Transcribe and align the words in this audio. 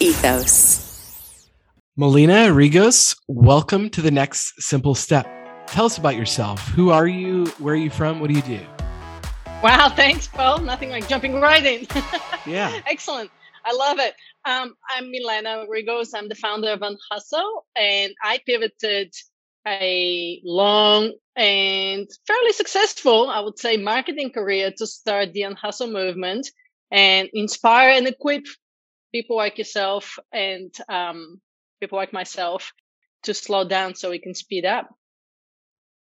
ethos. 0.00 1.48
Melina 1.96 2.46
Regos, 2.52 3.16
welcome 3.26 3.90
to 3.90 4.00
the 4.00 4.10
next 4.10 4.62
simple 4.62 4.94
step. 4.94 5.26
Tell 5.66 5.86
us 5.86 5.98
about 5.98 6.14
yourself. 6.14 6.60
Who 6.68 6.90
are 6.90 7.08
you? 7.08 7.46
Where 7.58 7.74
are 7.74 7.76
you 7.76 7.90
from? 7.90 8.20
What 8.20 8.30
do 8.30 8.36
you 8.36 8.42
do? 8.42 8.60
Wow, 9.62 9.88
thanks, 9.88 10.28
Paul. 10.28 10.60
Nothing 10.60 10.90
like 10.90 11.08
jumping 11.08 11.40
right 11.40 11.64
in. 11.64 11.86
Yeah. 12.46 12.80
Excellent. 12.86 13.30
I 13.64 13.74
love 13.74 13.98
it. 13.98 14.14
Um, 14.46 14.74
I'm 14.88 15.10
Milena 15.10 15.66
Regos. 15.68 16.10
I'm 16.14 16.30
the 16.30 16.34
founder 16.34 16.70
of 16.70 16.80
Unhustle, 16.80 17.66
and 17.76 18.14
I 18.22 18.40
pivoted 18.46 19.12
a 19.66 20.40
long 20.44 21.12
and 21.36 22.08
fairly 22.26 22.52
successful, 22.52 23.28
I 23.28 23.40
would 23.40 23.58
say, 23.58 23.76
marketing 23.76 24.30
career 24.30 24.72
to 24.78 24.86
start 24.86 25.34
the 25.34 25.42
Unhustle 25.42 25.88
movement 25.88 26.48
and 26.90 27.28
inspire 27.34 27.90
and 27.90 28.06
equip 28.06 28.46
people 29.12 29.36
like 29.36 29.58
yourself 29.58 30.18
and 30.32 30.74
um, 30.88 31.40
people 31.80 31.98
like 31.98 32.12
myself 32.12 32.72
to 33.24 33.34
slow 33.34 33.66
down 33.66 33.94
so 33.94 34.10
we 34.10 34.18
can 34.18 34.34
speed 34.34 34.64
up. 34.64 34.88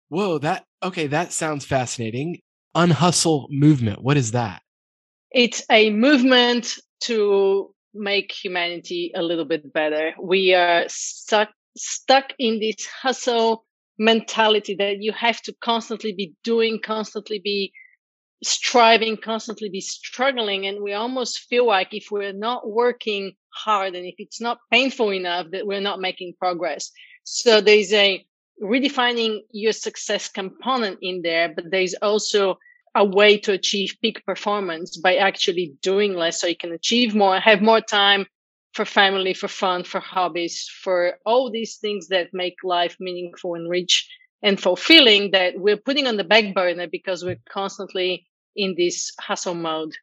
Whoa, 0.09 0.39
that 0.39 0.65
okay, 0.83 1.09
that 1.09 1.33
sounds 1.33 1.65
fascinating. 1.65 2.41
Unhustle 2.75 3.49
movement. 3.51 4.03
What 4.03 4.17
is 4.17 4.33
that? 4.33 4.63
It's 5.31 5.65
a 5.71 5.91
movement 5.91 6.79
to 7.05 7.75
make 7.93 8.33
humanity 8.33 9.13
a 9.15 9.23
little 9.23 9.45
bit 9.45 9.73
better. 9.73 10.13
We 10.23 10.55
are 10.55 10.85
stuck 10.89 11.51
stuck 11.77 12.33
in 12.39 12.61
this 12.61 12.87
hustle 12.87 13.65
mentality 13.99 14.77
that 14.79 15.03
you 15.03 15.13
have 15.13 15.41
to 15.43 15.55
constantly 15.63 16.13
be 16.13 16.35
doing, 16.45 16.81
constantly 16.85 17.41
be 17.43 17.73
striving, 18.47 19.17
constantly 19.17 19.69
be 19.69 19.81
struggling. 19.81 20.67
And 20.67 20.83
we 20.83 20.93
almost 20.93 21.41
feel 21.49 21.67
like 21.67 21.93
if 21.93 22.11
we're 22.11 22.33
not 22.33 22.69
working 22.69 23.35
hard 23.51 23.95
and 23.95 24.07
if 24.07 24.17
it's 24.19 24.41
not 24.41 24.59
painful 24.71 25.13
enough 25.13 25.47
that 25.53 25.67
we're 25.67 25.81
not 25.81 26.01
making 26.01 26.35
progress. 26.39 26.91
So 27.25 27.61
there's 27.61 27.93
a 27.93 28.25
redefining 28.63 29.41
your 29.51 29.73
success 29.73 30.29
component 30.29 30.99
in 31.03 31.23
there, 31.23 31.53
but 31.55 31.71
there's 31.71 31.95
also 31.95 32.59
a 32.95 33.05
way 33.05 33.37
to 33.39 33.53
achieve 33.53 33.97
peak 34.01 34.25
performance 34.25 34.97
by 34.97 35.17
actually 35.17 35.75
doing 35.83 36.15
less 36.15 36.41
so 36.41 36.47
you 36.47 36.57
can 36.57 36.73
achieve 36.73 37.15
more, 37.15 37.39
have 37.39 37.61
more 37.61 37.81
time 37.81 38.27
for 38.73 38.85
family, 38.85 39.35
for 39.35 39.49
fun, 39.49 39.85
for 39.85 40.01
hobbies, 40.01 40.69
for 40.83 41.19
all 41.27 41.51
these 41.51 41.77
things 41.77 42.09
that 42.09 42.29
make 42.33 42.57
life 42.63 42.97
meaningful 42.99 43.55
and 43.55 43.69
rich 43.69 44.09
and 44.43 44.61
fulfilling 44.61 45.31
that 45.33 45.55
we're 45.59 45.77
putting 45.77 46.07
on 46.07 46.17
the 46.17 46.25
back 46.25 46.55
burner 46.55 46.87
because 46.87 47.25
we're 47.25 47.41
constantly 47.49 48.27
in 48.57 48.75
this 48.77 49.13
hustle 49.21 49.55
mode. 49.55 49.95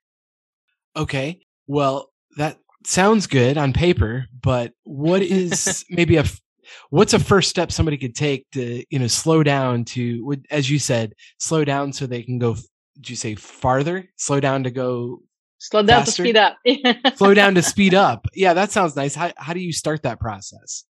Okay. 0.96 1.42
Well, 1.68 2.12
that 2.38 2.60
sounds 2.86 3.28
good 3.28 3.58
on 3.58 3.74
paper, 3.74 4.28
but 4.42 4.74
what 4.84 5.22
is 5.22 5.86
maybe 5.90 6.18
a 6.18 6.26
what's 6.90 7.14
a 7.14 7.20
first 7.20 7.50
step 7.50 7.72
somebody 7.72 7.98
could 7.98 8.16
take 8.16 8.50
to, 8.52 8.84
you 8.90 9.00
know, 9.00 9.08
slow 9.08 9.44
down 9.44 9.86
to 9.86 10.36
as 10.50 10.70
you 10.70 10.80
said, 10.80 11.14
slow 11.40 11.66
down 11.66 11.94
so 11.94 12.06
they 12.06 12.24
can 12.24 12.40
go 12.40 12.56
did 12.96 13.10
you 13.10 13.16
say 13.16 13.36
farther? 13.36 14.08
Slow 14.18 14.40
down 14.40 14.64
to 14.64 14.72
go 14.72 15.22
slow 15.58 15.82
down 15.82 16.06
faster? 16.06 16.24
to 16.24 16.30
speed 16.30 16.38
up. 16.38 16.58
slow 17.16 17.34
down 17.34 17.56
to 17.56 17.64
speed 17.64 17.94
up. 17.94 18.28
Yeah, 18.34 18.54
that 18.54 18.72
sounds 18.72 18.96
nice. 18.96 19.16
How 19.16 19.32
how 19.36 19.54
do 19.54 19.60
you 19.60 19.74
start 19.74 20.04
that 20.04 20.20
process? 20.20 20.84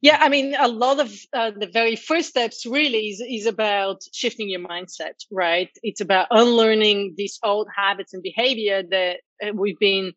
Yeah, 0.00 0.18
I 0.20 0.28
mean, 0.28 0.54
a 0.56 0.68
lot 0.68 1.00
of 1.00 1.12
uh, 1.32 1.50
the 1.58 1.66
very 1.66 1.96
first 1.96 2.28
steps 2.28 2.64
really 2.64 3.08
is, 3.08 3.20
is 3.20 3.46
about 3.46 4.00
shifting 4.12 4.48
your 4.48 4.60
mindset, 4.60 5.14
right? 5.30 5.70
It's 5.82 6.00
about 6.00 6.28
unlearning 6.30 7.14
these 7.16 7.38
old 7.42 7.66
habits 7.76 8.14
and 8.14 8.22
behavior 8.22 8.82
that 8.90 9.16
uh, 9.42 9.52
we've 9.54 9.78
been 9.80 10.12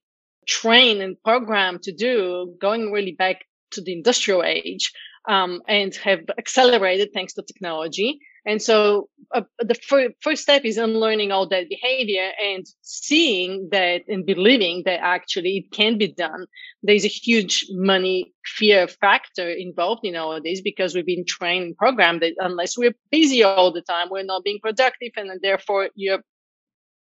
trained 0.47 1.01
and 1.01 1.17
programmed 1.23 1.81
to 1.83 1.91
do, 1.93 2.55
going 2.61 2.91
really 2.91 3.13
back 3.13 3.45
to 3.71 3.81
the 3.81 3.93
industrial 3.93 4.43
age, 4.43 4.91
um, 5.27 5.61
and 5.67 5.95
have 5.95 6.21
accelerated 6.37 7.09
thanks 7.13 7.33
to 7.33 7.41
technology. 7.41 8.19
And 8.45 8.61
so 8.61 9.09
uh, 9.33 9.41
the 9.59 9.75
fir- 9.75 10.13
first 10.21 10.43
step 10.43 10.65
is 10.65 10.77
unlearning 10.77 11.31
all 11.31 11.47
that 11.47 11.69
behavior 11.69 12.31
and 12.43 12.65
seeing 12.81 13.69
that 13.71 14.01
and 14.07 14.25
believing 14.25 14.83
that 14.85 14.99
actually 15.01 15.57
it 15.57 15.71
can 15.71 15.97
be 15.97 16.11
done. 16.11 16.45
There's 16.83 17.05
a 17.05 17.09
huge 17.09 17.65
money 17.71 18.33
fear 18.45 18.87
factor 18.87 19.49
involved 19.49 20.05
in 20.05 20.15
all 20.15 20.33
of 20.33 20.43
this 20.43 20.61
because 20.61 20.93
we've 20.93 21.05
been 21.05 21.25
trained 21.25 21.65
and 21.65 21.77
programmed 21.77 22.21
that 22.21 22.33
unless 22.39 22.77
we're 22.77 22.95
busy 23.11 23.43
all 23.43 23.71
the 23.71 23.81
time, 23.81 24.09
we're 24.09 24.23
not 24.23 24.43
being 24.43 24.59
productive 24.61 25.11
and 25.15 25.31
therefore 25.41 25.89
your 25.95 26.19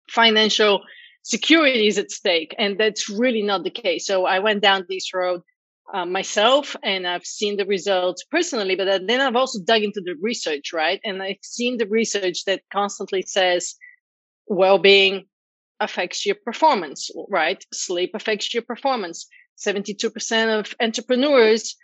financial 0.10 0.82
security 1.24 1.88
is 1.88 1.98
at 1.98 2.12
stake. 2.12 2.56
And 2.58 2.80
that's 2.80 3.10
really 3.10 3.42
not 3.42 3.64
the 3.64 3.70
case. 3.70 4.06
So 4.06 4.26
I 4.26 4.40
went 4.40 4.62
down 4.62 4.86
this 4.90 5.14
road 5.14 5.42
uh, 5.94 6.06
myself 6.06 6.76
and 6.84 7.08
I've 7.08 7.26
seen 7.26 7.58
the 7.58 7.66
results 7.66 8.24
personally, 8.30 8.76
but 8.76 9.08
then 9.08 9.22
I've 9.22 9.36
also 9.36 9.60
dug 9.64 9.82
into 9.82 10.02
the 10.02 10.16
research, 10.22 10.72
right? 10.74 11.00
And 11.04 11.22
I've 11.22 11.38
seen 11.42 11.78
the 11.78 11.88
research 11.88 12.46
that 12.46 12.62
constantly 12.72 13.24
says 13.24 13.76
well-being 14.48 15.26
affects 15.80 16.26
your 16.26 16.36
performance, 16.36 17.10
right? 17.30 17.64
Sleep 17.74 18.12
affects 18.14 18.54
your 18.54 18.64
performance. 18.64 19.28
72% 19.58 20.60
of 20.60 20.76
entrepreneurs 20.80 21.76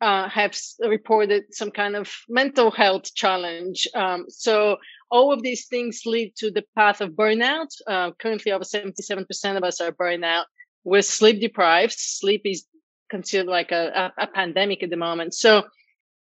uh, 0.00 0.28
have 0.28 0.58
reported 0.80 1.44
some 1.52 1.70
kind 1.70 1.94
of 1.94 2.12
mental 2.28 2.70
health 2.70 3.14
challenge. 3.14 3.86
Um, 3.94 4.24
so 4.28 4.76
all 5.10 5.32
of 5.32 5.42
these 5.42 5.66
things 5.66 6.02
lead 6.04 6.34
to 6.36 6.50
the 6.50 6.64
path 6.74 7.00
of 7.00 7.10
burnout. 7.10 7.68
Uh, 7.86 8.10
currently, 8.18 8.50
over 8.50 8.64
77% 8.64 9.56
of 9.56 9.62
us 9.62 9.80
are 9.80 9.92
burnout. 9.92 10.44
We're 10.84 11.02
sleep 11.02 11.40
deprived. 11.40 11.94
Sleep 11.96 12.42
is 12.44 12.64
considered 13.12 13.50
like 13.58 13.70
a, 13.70 14.10
a, 14.18 14.24
a 14.24 14.26
pandemic 14.26 14.82
at 14.82 14.90
the 14.90 14.96
moment. 14.96 15.34
So 15.34 15.62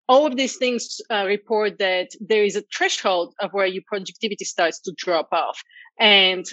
all 0.08 0.26
of 0.26 0.34
these 0.36 0.56
things 0.56 1.00
uh, 1.08 1.24
report 1.26 1.78
that 1.78 2.08
there 2.20 2.42
is 2.42 2.56
a 2.56 2.64
threshold 2.74 3.34
of 3.38 3.52
where 3.52 3.66
your 3.66 3.84
productivity 3.86 4.44
starts 4.44 4.80
to 4.80 4.92
drop 4.96 5.28
off. 5.30 5.62
And 6.00 6.44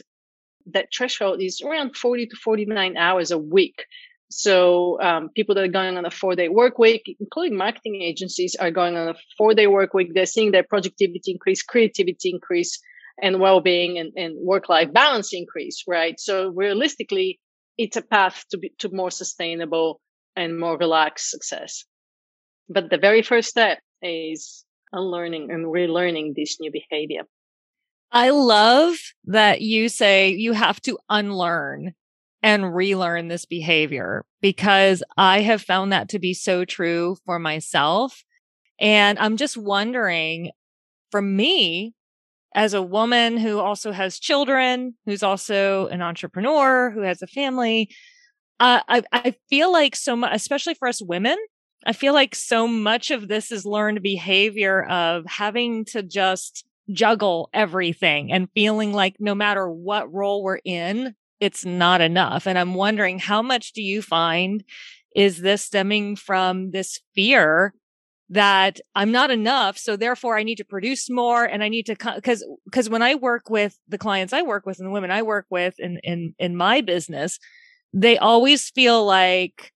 that 0.73 0.89
threshold 0.95 1.41
is 1.41 1.61
around 1.61 1.95
40 1.95 2.27
to 2.27 2.35
49 2.35 2.97
hours 2.97 3.31
a 3.31 3.37
week. 3.37 3.85
So 4.29 5.01
um, 5.01 5.29
people 5.35 5.55
that 5.55 5.63
are 5.63 5.79
going 5.79 5.97
on 5.97 6.05
a 6.05 6.11
four 6.11 6.35
day 6.35 6.49
work 6.49 6.77
week, 6.77 7.03
including 7.19 7.57
marketing 7.57 8.01
agencies, 8.01 8.55
are 8.59 8.71
going 8.71 8.95
on 8.97 9.07
a 9.07 9.15
four 9.37 9.53
day 9.53 9.67
work 9.67 9.93
week. 9.93 10.09
They're 10.13 10.25
seeing 10.25 10.51
their 10.51 10.67
productivity 10.73 11.31
increase, 11.31 11.63
creativity 11.63 12.29
increase, 12.29 12.77
and 13.21 13.39
well 13.39 13.61
being 13.61 13.97
and, 13.97 14.11
and 14.15 14.35
work 14.39 14.69
life 14.69 14.91
balance 14.93 15.33
increase, 15.33 15.83
right? 15.87 16.19
So 16.19 16.49
realistically, 16.49 17.39
it's 17.77 17.97
a 17.97 18.01
path 18.01 18.43
to 18.51 18.57
be 18.57 18.73
to 18.79 18.89
more 18.89 19.11
sustainable 19.11 20.01
and 20.37 20.57
more 20.57 20.77
relaxed 20.77 21.29
success. 21.29 21.83
But 22.69 22.89
the 22.89 22.97
very 22.97 23.21
first 23.21 23.49
step 23.49 23.79
is 24.01 24.63
unlearning 24.93 25.51
and 25.51 25.65
relearning 25.65 26.35
this 26.35 26.57
new 26.59 26.71
behavior. 26.71 27.23
I 28.11 28.29
love 28.29 28.95
that 29.25 29.61
you 29.61 29.89
say 29.89 30.29
you 30.29 30.53
have 30.53 30.79
to 30.83 30.97
unlearn 31.09 31.93
and 32.41 32.73
relearn 32.73 33.27
this 33.27 33.45
behavior 33.45 34.23
because 34.41 35.03
I 35.17 35.41
have 35.41 35.61
found 35.61 35.91
that 35.91 36.09
to 36.09 36.19
be 36.19 36.33
so 36.33 36.63
true 36.63 37.17
for 37.25 37.39
myself. 37.39 38.23
And 38.79 39.19
I'm 39.19 39.35
just 39.35 39.57
wondering 39.57 40.51
for 41.11 41.21
me, 41.21 41.93
as 42.55 42.73
a 42.73 42.81
woman 42.81 43.37
who 43.37 43.59
also 43.59 43.91
has 43.91 44.19
children, 44.19 44.95
who's 45.05 45.23
also 45.23 45.87
an 45.87 46.01
entrepreneur, 46.01 46.89
who 46.91 47.01
has 47.01 47.21
a 47.21 47.27
family, 47.27 47.89
I, 48.59 49.03
I 49.11 49.35
feel 49.49 49.71
like 49.71 49.95
so 49.95 50.15
much, 50.15 50.31
especially 50.33 50.73
for 50.73 50.87
us 50.87 51.01
women, 51.01 51.37
I 51.85 51.93
feel 51.93 52.13
like 52.13 52.35
so 52.35 52.67
much 52.67 53.11
of 53.11 53.27
this 53.27 53.51
is 53.51 53.65
learned 53.65 54.01
behavior 54.01 54.83
of 54.83 55.25
having 55.25 55.85
to 55.85 56.03
just 56.03 56.65
juggle 56.91 57.49
everything 57.53 58.31
and 58.31 58.49
feeling 58.53 58.93
like 58.93 59.17
no 59.19 59.35
matter 59.35 59.69
what 59.69 60.11
role 60.11 60.43
we're 60.43 60.59
in, 60.63 61.15
it's 61.39 61.65
not 61.65 62.01
enough. 62.01 62.47
And 62.47 62.57
I'm 62.57 62.73
wondering 62.73 63.19
how 63.19 63.41
much 63.41 63.73
do 63.73 63.81
you 63.81 64.01
find 64.01 64.63
is 65.15 65.41
this 65.41 65.63
stemming 65.63 66.15
from 66.15 66.71
this 66.71 66.99
fear 67.15 67.73
that 68.29 68.79
I'm 68.95 69.11
not 69.11 69.31
enough. 69.31 69.77
So 69.77 69.95
therefore 69.95 70.37
I 70.37 70.43
need 70.43 70.57
to 70.57 70.65
produce 70.65 71.09
more 71.09 71.45
and 71.45 71.63
I 71.63 71.69
need 71.69 71.85
to, 71.85 71.95
cause, 71.95 72.45
cause 72.71 72.89
when 72.89 73.01
I 73.01 73.15
work 73.15 73.49
with 73.49 73.77
the 73.87 73.97
clients 73.97 74.33
I 74.33 74.41
work 74.41 74.65
with 74.65 74.79
and 74.79 74.87
the 74.87 74.91
women 74.91 75.11
I 75.11 75.21
work 75.21 75.45
with 75.49 75.75
in, 75.79 75.99
in, 76.03 76.35
in 76.37 76.57
my 76.57 76.81
business, 76.81 77.39
they 78.01 78.17
always 78.17 78.69
feel 78.69 79.05
like, 79.05 79.71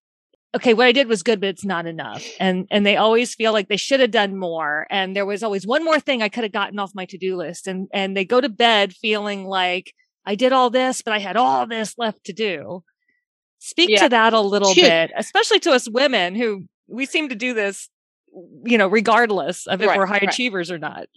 okay, 0.55 0.73
what 0.73 0.85
I 0.85 0.91
did 0.91 1.07
was 1.07 1.23
good, 1.23 1.39
but 1.39 1.49
it's 1.49 1.65
not 1.65 1.87
enough. 1.87 2.23
And, 2.39 2.67
and 2.69 2.85
they 2.85 2.97
always 2.97 3.33
feel 3.33 3.51
like 3.51 3.67
they 3.67 3.77
should 3.77 3.99
have 3.99 4.11
done 4.11 4.37
more. 4.37 4.85
And 4.91 5.15
there 5.15 5.25
was 5.25 5.41
always 5.41 5.65
one 5.65 5.83
more 5.83 5.99
thing 5.99 6.21
I 6.21 6.29
could 6.29 6.43
have 6.43 6.51
gotten 6.51 6.77
off 6.77 6.91
my 6.93 7.05
to-do 7.05 7.35
list. 7.35 7.67
And, 7.67 7.87
and 7.91 8.15
they 8.15 8.25
go 8.25 8.39
to 8.39 8.49
bed 8.49 8.93
feeling 8.93 9.45
like 9.45 9.93
I 10.25 10.35
did 10.35 10.53
all 10.53 10.69
this, 10.69 11.01
but 11.01 11.13
I 11.13 11.19
had 11.19 11.35
all 11.35 11.65
this 11.65 11.95
left 11.97 12.23
to 12.25 12.33
do. 12.33 12.83
Speak 13.57 13.89
yeah. 13.89 14.03
to 14.03 14.09
that 14.09 14.33
a 14.33 14.39
little 14.39 14.75
bit, 14.75 15.11
especially 15.15 15.59
to 15.61 15.71
us 15.71 15.89
women 15.89 16.35
who 16.35 16.65
we 16.87 17.05
seem 17.05 17.29
to 17.29 17.35
do 17.35 17.53
this, 17.53 17.89
you 18.63 18.77
know, 18.77 18.87
regardless 18.87 19.65
of 19.67 19.81
if 19.81 19.87
right, 19.87 19.97
we're 19.97 20.05
high 20.05 20.13
right. 20.13 20.29
achievers 20.29 20.69
or 20.69 20.77
not. 20.77 21.07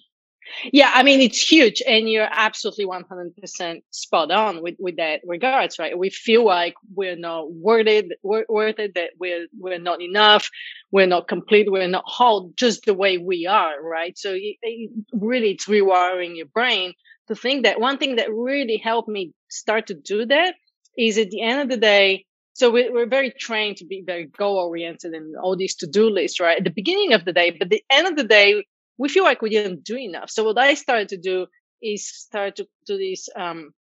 Yeah, 0.73 0.91
I 0.95 1.03
mean 1.03 1.21
it's 1.21 1.41
huge, 1.41 1.83
and 1.87 2.09
you're 2.11 2.29
absolutely 2.31 2.87
100% 2.87 3.83
spot 3.91 4.31
on 4.31 4.63
with 4.63 4.77
with 4.79 4.97
that 4.97 5.21
regards, 5.27 5.79
right? 5.79 5.97
We 5.99 6.11
feel 6.11 6.45
like 6.45 6.75
we're 6.95 7.17
not 7.17 7.53
worth 7.53 7.87
it, 7.87 8.07
worth 8.23 8.79
it, 8.79 8.95
that 8.95 9.11
we're 9.19 9.47
we're 9.59 9.79
not 9.79 10.03
enough, 10.03 10.49
we're 10.91 11.07
not 11.07 11.29
complete, 11.29 11.71
we're 11.71 11.89
not 11.89 12.05
whole, 12.07 12.53
just 12.57 12.85
the 12.85 12.95
way 12.95 13.19
we 13.19 13.47
are, 13.47 13.83
right? 13.83 14.17
So 14.19 14.33
it, 14.33 14.57
it 14.63 14.91
really, 15.13 15.53
it's 15.53 15.67
rewiring 15.67 16.37
your 16.37 16.47
brain 16.47 16.93
to 17.29 17.35
think 17.35 17.65
that. 17.65 17.81
One 17.81 17.99
thing 17.99 18.17
that 18.17 18.33
really 18.33 18.77
helped 18.79 19.09
me 19.09 19.33
start 19.51 19.87
to 19.89 19.95
do 19.95 20.27
that 20.27 20.55
is 20.97 21.19
at 21.19 21.31
the 21.31 21.41
end 21.43 21.61
of 21.63 21.69
the 21.69 21.77
day. 21.77 22.25
So 22.57 22.71
we're, 22.71 22.93
we're 22.93 23.07
very 23.07 23.33
trained 23.33 23.79
to 23.79 23.85
be 23.85 24.03
very 24.07 24.27
goal 24.27 24.57
oriented 24.59 25.13
and 25.13 25.35
all 25.37 25.57
these 25.57 25.75
to 25.77 25.89
do 25.89 26.09
lists, 26.09 26.39
right? 26.39 26.59
At 26.59 26.65
the 26.65 26.71
beginning 26.71 27.13
of 27.13 27.25
the 27.25 27.33
day, 27.33 27.51
but 27.51 27.69
the 27.69 27.83
end 27.91 28.07
of 28.07 28.17
the 28.17 28.23
day, 28.25 28.65
we 28.99 29.09
feel 29.09 29.25
like 29.25 29.43
we 29.43 29.51
didn't 29.51 29.85
do 29.85 29.97
enough. 29.97 30.31
So 30.31 30.45
what 30.45 30.59
I 30.59 30.75
started 30.75 31.09
to 31.11 31.17
do 31.17 31.47
is 31.83 32.07
start 32.07 32.57
to 32.57 32.67
do 32.87 32.97
this, 32.97 33.29
um, 33.37 33.73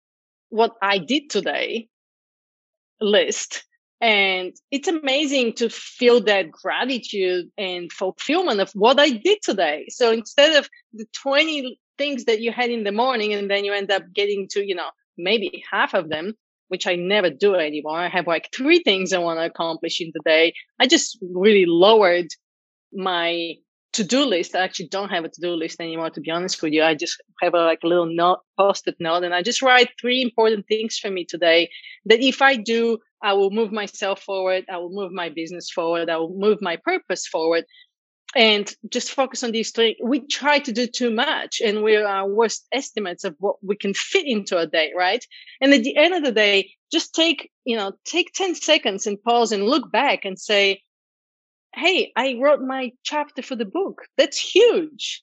what 0.50 0.72
I 0.82 0.98
did 0.98 1.30
today 1.30 1.88
list. 3.00 3.64
And 4.00 4.52
it's 4.70 4.88
amazing 4.88 5.54
to 5.54 5.70
feel 5.70 6.20
that 6.22 6.50
gratitude 6.50 7.46
and 7.56 7.90
fulfillment 7.90 8.60
of 8.60 8.70
what 8.72 9.00
I 9.00 9.10
did 9.10 9.38
today. 9.42 9.86
So 9.88 10.12
instead 10.12 10.56
of 10.56 10.68
the 10.92 11.06
20 11.22 11.78
things 11.96 12.24
that 12.24 12.40
you 12.40 12.52
had 12.52 12.70
in 12.70 12.84
the 12.84 12.92
morning 12.92 13.32
and 13.32 13.50
then 13.50 13.64
you 13.64 13.72
end 13.72 13.90
up 13.90 14.02
getting 14.14 14.48
to, 14.50 14.66
you 14.66 14.74
know, 14.74 14.90
maybe 15.16 15.64
half 15.70 15.94
of 15.94 16.08
them, 16.08 16.34
which 16.68 16.86
I 16.86 16.96
never 16.96 17.30
do 17.30 17.54
anymore. 17.54 17.98
I 17.98 18.08
have 18.08 18.26
like 18.26 18.50
three 18.54 18.82
things 18.82 19.12
I 19.12 19.18
want 19.18 19.38
to 19.38 19.46
accomplish 19.46 20.00
in 20.00 20.10
the 20.12 20.20
day. 20.24 20.54
I 20.78 20.86
just 20.86 21.18
really 21.22 21.66
lowered 21.66 22.28
my 22.92 23.54
to-do 23.94 24.26
list. 24.26 24.54
I 24.54 24.60
actually 24.60 24.88
don't 24.88 25.10
have 25.10 25.24
a 25.24 25.28
to-do 25.28 25.52
list 25.52 25.80
anymore, 25.80 26.10
to 26.10 26.20
be 26.20 26.30
honest 26.30 26.62
with 26.62 26.72
you. 26.72 26.82
I 26.82 26.94
just 26.94 27.22
have 27.40 27.54
a 27.54 27.64
like 27.64 27.80
a 27.84 27.86
little 27.86 28.06
note, 28.06 28.40
post-it 28.58 28.96
note, 28.98 29.22
and 29.22 29.34
I 29.34 29.42
just 29.42 29.62
write 29.62 29.90
three 30.00 30.20
important 30.20 30.66
things 30.66 30.98
for 30.98 31.10
me 31.10 31.24
today 31.24 31.70
that 32.06 32.20
if 32.20 32.42
I 32.42 32.56
do, 32.56 32.98
I 33.22 33.32
will 33.32 33.50
move 33.50 33.72
myself 33.72 34.20
forward. 34.20 34.64
I 34.70 34.76
will 34.78 34.90
move 34.90 35.12
my 35.12 35.28
business 35.28 35.70
forward. 35.70 36.10
I 36.10 36.16
will 36.16 36.34
move 36.36 36.58
my 36.60 36.76
purpose 36.76 37.26
forward. 37.26 37.64
And 38.36 38.68
just 38.90 39.12
focus 39.12 39.44
on 39.44 39.52
these 39.52 39.70
three. 39.70 39.96
We 40.02 40.26
try 40.26 40.58
to 40.58 40.72
do 40.72 40.88
too 40.88 41.10
much 41.12 41.60
and 41.64 41.84
we're 41.84 42.04
our 42.04 42.28
worst 42.28 42.66
estimates 42.72 43.22
of 43.22 43.36
what 43.38 43.56
we 43.62 43.76
can 43.76 43.94
fit 43.94 44.26
into 44.26 44.58
a 44.58 44.66
day, 44.66 44.92
right? 44.96 45.24
And 45.60 45.72
at 45.72 45.84
the 45.84 45.96
end 45.96 46.14
of 46.14 46.24
the 46.24 46.32
day, 46.32 46.72
just 46.90 47.14
take, 47.14 47.48
you 47.64 47.76
know, 47.76 47.92
take 48.04 48.32
10 48.34 48.56
seconds 48.56 49.06
and 49.06 49.22
pause 49.22 49.52
and 49.52 49.64
look 49.64 49.92
back 49.92 50.24
and 50.24 50.36
say, 50.36 50.82
hey, 51.74 52.12
I 52.16 52.36
wrote 52.40 52.60
my 52.60 52.92
chapter 53.02 53.42
for 53.42 53.56
the 53.56 53.64
book. 53.64 54.02
That's 54.16 54.38
huge. 54.38 55.22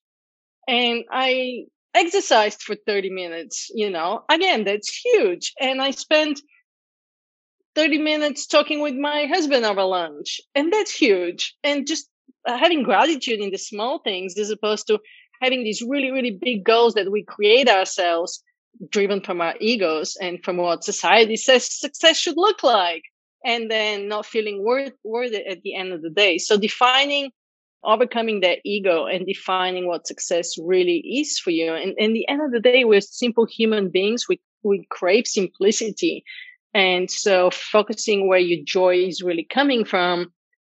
And 0.67 1.05
I 1.11 1.65
exercised 1.93 2.61
for 2.61 2.75
30 2.75 3.09
minutes, 3.09 3.69
you 3.73 3.89
know, 3.89 4.23
again, 4.29 4.63
that's 4.63 4.93
huge. 4.93 5.53
And 5.59 5.81
I 5.81 5.91
spent 5.91 6.41
30 7.75 7.99
minutes 7.99 8.47
talking 8.47 8.81
with 8.81 8.95
my 8.95 9.25
husband 9.25 9.65
over 9.65 9.83
lunch, 9.83 10.41
and 10.55 10.71
that's 10.71 10.93
huge. 10.93 11.55
And 11.63 11.87
just 11.87 12.07
uh, 12.47 12.57
having 12.57 12.83
gratitude 12.83 13.39
in 13.39 13.51
the 13.51 13.57
small 13.57 13.99
things 13.99 14.37
as 14.37 14.49
opposed 14.49 14.87
to 14.87 14.99
having 15.41 15.63
these 15.63 15.81
really, 15.81 16.11
really 16.11 16.31
big 16.31 16.63
goals 16.63 16.93
that 16.93 17.11
we 17.11 17.23
create 17.23 17.69
ourselves 17.69 18.43
driven 18.89 19.21
from 19.21 19.41
our 19.41 19.55
egos 19.59 20.15
and 20.21 20.43
from 20.43 20.57
what 20.57 20.83
society 20.83 21.35
says 21.35 21.71
success 21.71 22.17
should 22.17 22.37
look 22.37 22.63
like 22.63 23.03
and 23.45 23.69
then 23.69 24.07
not 24.07 24.25
feeling 24.25 24.63
worth 24.63 24.93
worth 25.03 25.31
it 25.31 25.47
at 25.47 25.61
the 25.63 25.75
end 25.75 25.93
of 25.93 26.01
the 26.01 26.09
day. 26.09 26.37
So 26.37 26.57
defining 26.57 27.31
overcoming 27.83 28.41
that 28.41 28.59
ego 28.63 29.05
and 29.05 29.25
defining 29.25 29.87
what 29.87 30.07
success 30.07 30.53
really 30.61 30.97
is 30.97 31.39
for 31.39 31.49
you. 31.49 31.73
And 31.73 31.93
in 31.97 32.13
the 32.13 32.27
end 32.27 32.41
of 32.41 32.51
the 32.51 32.59
day, 32.59 32.83
we're 32.83 33.01
simple 33.01 33.45
human 33.45 33.89
beings. 33.89 34.27
We 34.27 34.39
we 34.63 34.85
crave 34.89 35.27
simplicity. 35.27 36.23
And 36.73 37.09
so 37.09 37.49
focusing 37.51 38.27
where 38.27 38.39
your 38.39 38.63
joy 38.63 38.97
is 38.97 39.21
really 39.21 39.43
coming 39.43 39.83
from. 39.83 40.31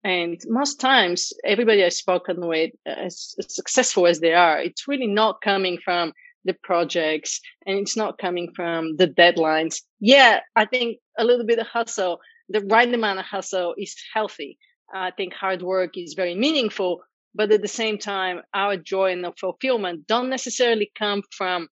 And 0.04 0.40
most 0.48 0.80
times, 0.80 1.32
everybody 1.44 1.84
I've 1.84 1.92
spoken 1.92 2.46
with, 2.46 2.72
as, 2.86 3.34
as 3.38 3.54
successful 3.54 4.06
as 4.06 4.20
they 4.20 4.32
are, 4.32 4.58
it's 4.58 4.88
really 4.88 5.06
not 5.06 5.42
coming 5.42 5.78
from 5.84 6.12
the 6.44 6.54
projects 6.54 7.40
and 7.66 7.78
it's 7.78 7.96
not 7.96 8.18
coming 8.18 8.52
from 8.54 8.96
the 8.96 9.06
deadlines. 9.06 9.80
Yeah, 10.00 10.40
I 10.56 10.64
think 10.64 10.98
a 11.18 11.24
little 11.24 11.46
bit 11.46 11.60
of 11.60 11.68
hustle 11.68 12.20
the 12.52 12.60
right 12.62 12.92
amount 12.92 13.18
of 13.18 13.24
hustle 13.24 13.74
is 13.76 13.96
healthy. 14.14 14.58
I 14.94 15.10
think 15.10 15.32
hard 15.32 15.62
work 15.62 15.96
is 15.96 16.14
very 16.14 16.34
meaningful, 16.34 17.02
but 17.34 17.50
at 17.50 17.62
the 17.62 17.68
same 17.68 17.98
time, 17.98 18.42
our 18.52 18.76
joy 18.76 19.12
and 19.12 19.24
the 19.24 19.32
fulfillment 19.40 20.06
don't 20.06 20.28
necessarily 20.28 20.92
come 20.98 21.22
from 21.30 21.68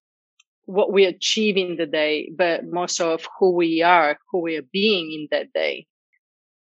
what 0.64 0.92
we 0.92 1.04
achieve 1.04 1.56
in 1.56 1.76
the 1.76 1.86
day, 1.86 2.30
but 2.36 2.64
more 2.64 2.88
so 2.88 3.12
of 3.12 3.26
who 3.38 3.54
we 3.54 3.82
are, 3.82 4.18
who 4.30 4.40
we 4.40 4.56
are 4.56 4.66
being 4.72 5.12
in 5.12 5.28
that 5.30 5.52
day. 5.52 5.86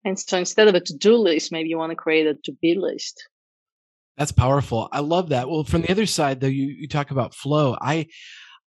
And 0.05 0.19
so 0.19 0.37
instead 0.37 0.67
of 0.67 0.75
a 0.75 0.79
to-do 0.79 1.15
list, 1.15 1.51
maybe 1.51 1.69
you 1.69 1.77
want 1.77 1.89
to 1.89 1.95
create 1.95 2.27
a 2.27 2.35
to-be 2.35 2.75
list. 2.75 3.27
That's 4.17 4.31
powerful. 4.31 4.87
I 4.91 4.99
love 4.99 5.29
that. 5.29 5.49
Well, 5.49 5.63
from 5.63 5.81
the 5.81 5.91
other 5.91 6.05
side, 6.05 6.39
though, 6.39 6.47
you, 6.47 6.67
you 6.67 6.87
talk 6.87 7.11
about 7.11 7.33
flow. 7.33 7.75
I 7.81 8.07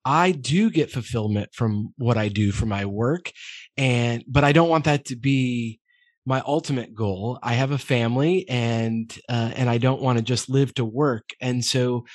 I 0.07 0.31
do 0.31 0.69
get 0.69 0.89
fulfillment 0.89 1.54
from 1.54 1.94
what 1.98 2.18
I 2.18 2.30
do 2.30 2.54
for 2.54 2.65
my 2.65 2.86
work. 2.86 3.30
And, 3.75 4.24
but 4.25 4.45
I 4.45 4.54
don't 4.54 4.69
want 4.69 4.86
that 4.86 5.04
to 5.06 5.18
be 5.18 5.81
my 6.25 6.42
ultimate 6.48 6.95
goal. 6.95 7.39
I 7.44 7.56
have 7.56 7.71
a 7.71 7.77
family 7.77 8.48
and, 8.48 9.13
uh, 9.27 9.51
and 9.54 9.69
I 9.69 9.80
don't 9.80 10.01
want 10.01 10.18
to 10.18 10.24
just 10.24 10.50
live 10.50 10.74
to 10.75 10.86
work. 10.86 11.31
And 11.42 11.63
so 11.63 12.06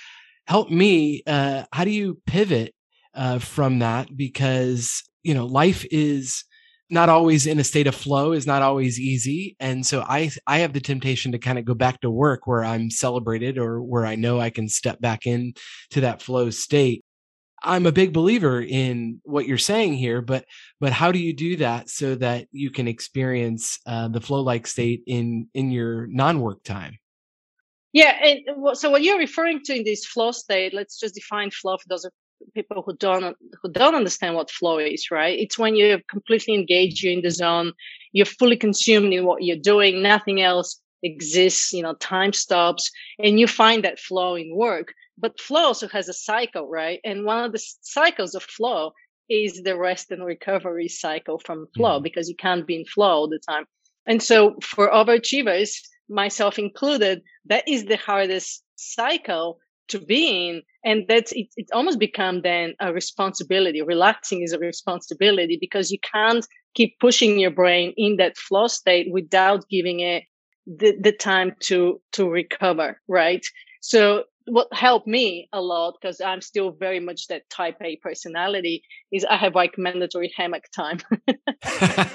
help 0.46 0.70
me, 0.70 1.22
uh, 1.26 1.64
how 1.70 1.84
do 1.84 1.90
you 1.90 2.18
pivot, 2.26 2.74
uh, 3.14 3.40
from 3.40 3.80
that? 3.80 4.16
Because, 4.16 5.02
you 5.22 5.34
know, 5.34 5.44
life 5.44 5.84
is, 5.90 6.44
not 6.90 7.08
always 7.08 7.46
in 7.46 7.58
a 7.58 7.64
state 7.64 7.86
of 7.86 7.94
flow 7.94 8.32
is 8.32 8.46
not 8.46 8.60
always 8.60 9.00
easy 9.00 9.56
and 9.60 9.86
so 9.86 10.04
i 10.08 10.30
i 10.46 10.58
have 10.58 10.74
the 10.74 10.80
temptation 10.80 11.32
to 11.32 11.38
kind 11.38 11.58
of 11.58 11.64
go 11.64 11.72
back 11.72 11.98
to 12.02 12.10
work 12.10 12.46
where 12.46 12.62
i'm 12.62 12.90
celebrated 12.90 13.56
or 13.56 13.80
where 13.80 14.04
i 14.04 14.14
know 14.14 14.38
i 14.38 14.50
can 14.50 14.68
step 14.68 15.00
back 15.00 15.26
in 15.26 15.54
to 15.88 16.02
that 16.02 16.20
flow 16.20 16.50
state 16.50 17.01
I'm 17.64 17.86
a 17.86 17.92
big 17.92 18.12
believer 18.12 18.60
in 18.60 19.20
what 19.24 19.46
you're 19.46 19.58
saying 19.58 19.94
here, 19.94 20.20
but 20.20 20.44
but 20.80 20.92
how 20.92 21.12
do 21.12 21.18
you 21.18 21.32
do 21.32 21.56
that 21.56 21.88
so 21.88 22.14
that 22.16 22.48
you 22.52 22.70
can 22.70 22.88
experience 22.88 23.78
uh, 23.86 24.08
the 24.08 24.20
flow 24.20 24.40
like 24.40 24.66
state 24.66 25.02
in 25.06 25.48
in 25.54 25.70
your 25.70 26.06
non-work 26.08 26.62
time? 26.64 26.98
Yeah, 27.92 28.16
and 28.24 28.76
so 28.76 28.90
what 28.90 29.02
you're 29.02 29.18
referring 29.18 29.60
to 29.64 29.76
in 29.76 29.84
this 29.84 30.06
flow 30.06 30.32
state, 30.32 30.72
let's 30.72 30.98
just 30.98 31.14
define 31.14 31.50
flow 31.50 31.76
for 31.76 31.88
those 31.88 32.06
people 32.54 32.82
who 32.84 32.96
don't 32.96 33.36
who 33.62 33.70
don't 33.70 33.94
understand 33.94 34.34
what 34.34 34.50
flow 34.50 34.78
is. 34.78 35.10
Right? 35.10 35.38
It's 35.38 35.58
when 35.58 35.76
you're 35.76 36.00
completely 36.10 36.54
engaged, 36.54 37.02
you're 37.02 37.12
in 37.12 37.22
the 37.22 37.30
zone, 37.30 37.72
you're 38.12 38.26
fully 38.26 38.56
consumed 38.56 39.12
in 39.12 39.24
what 39.24 39.44
you're 39.44 39.56
doing, 39.56 40.02
nothing 40.02 40.40
else 40.40 40.80
exists. 41.02 41.72
You 41.72 41.82
know, 41.82 41.94
time 41.94 42.32
stops, 42.32 42.90
and 43.18 43.38
you 43.38 43.46
find 43.46 43.84
that 43.84 44.00
flow 44.00 44.34
in 44.34 44.56
work. 44.56 44.94
But 45.22 45.40
flow 45.40 45.66
also 45.66 45.88
has 45.88 46.08
a 46.08 46.12
cycle, 46.12 46.68
right? 46.68 47.00
And 47.04 47.24
one 47.24 47.44
of 47.44 47.52
the 47.52 47.64
cycles 47.80 48.34
of 48.34 48.42
flow 48.42 48.92
is 49.30 49.62
the 49.62 49.78
rest 49.78 50.10
and 50.10 50.24
recovery 50.24 50.88
cycle 50.88 51.38
from 51.38 51.68
flow 51.76 51.94
mm-hmm. 51.94 52.02
because 52.02 52.28
you 52.28 52.36
can't 52.36 52.66
be 52.66 52.76
in 52.76 52.84
flow 52.84 53.06
all 53.06 53.28
the 53.28 53.40
time. 53.48 53.64
And 54.04 54.22
so 54.22 54.56
for 54.62 54.90
overachievers, 54.90 55.70
myself 56.08 56.58
included, 56.58 57.22
that 57.46 57.64
is 57.68 57.84
the 57.84 57.96
hardest 57.96 58.62
cycle 58.76 59.58
to 59.88 60.00
be 60.00 60.48
in. 60.48 60.62
And 60.84 61.04
that's 61.08 61.30
it, 61.32 61.46
it 61.56 61.68
almost 61.72 62.00
become 62.00 62.42
then 62.42 62.74
a 62.80 62.92
responsibility. 62.92 63.80
Relaxing 63.80 64.42
is 64.42 64.52
a 64.52 64.58
responsibility 64.58 65.56
because 65.60 65.92
you 65.92 65.98
can't 66.12 66.44
keep 66.74 66.98
pushing 66.98 67.38
your 67.38 67.52
brain 67.52 67.94
in 67.96 68.16
that 68.16 68.36
flow 68.36 68.66
state 68.66 69.06
without 69.12 69.68
giving 69.68 70.00
it 70.00 70.24
the, 70.66 70.96
the 71.00 71.12
time 71.12 71.54
to 71.60 72.00
to 72.12 72.28
recover, 72.28 73.00
right? 73.08 73.44
So 73.80 74.24
what 74.46 74.68
helped 74.72 75.06
me 75.06 75.48
a 75.52 75.60
lot 75.60 75.94
because 76.00 76.20
I'm 76.20 76.40
still 76.40 76.70
very 76.72 77.00
much 77.00 77.28
that 77.28 77.48
type 77.50 77.76
A 77.82 77.96
personality 77.96 78.82
is 79.10 79.24
I 79.24 79.36
have 79.36 79.54
like 79.54 79.74
mandatory 79.76 80.32
hammock 80.36 80.64
time. 80.74 81.00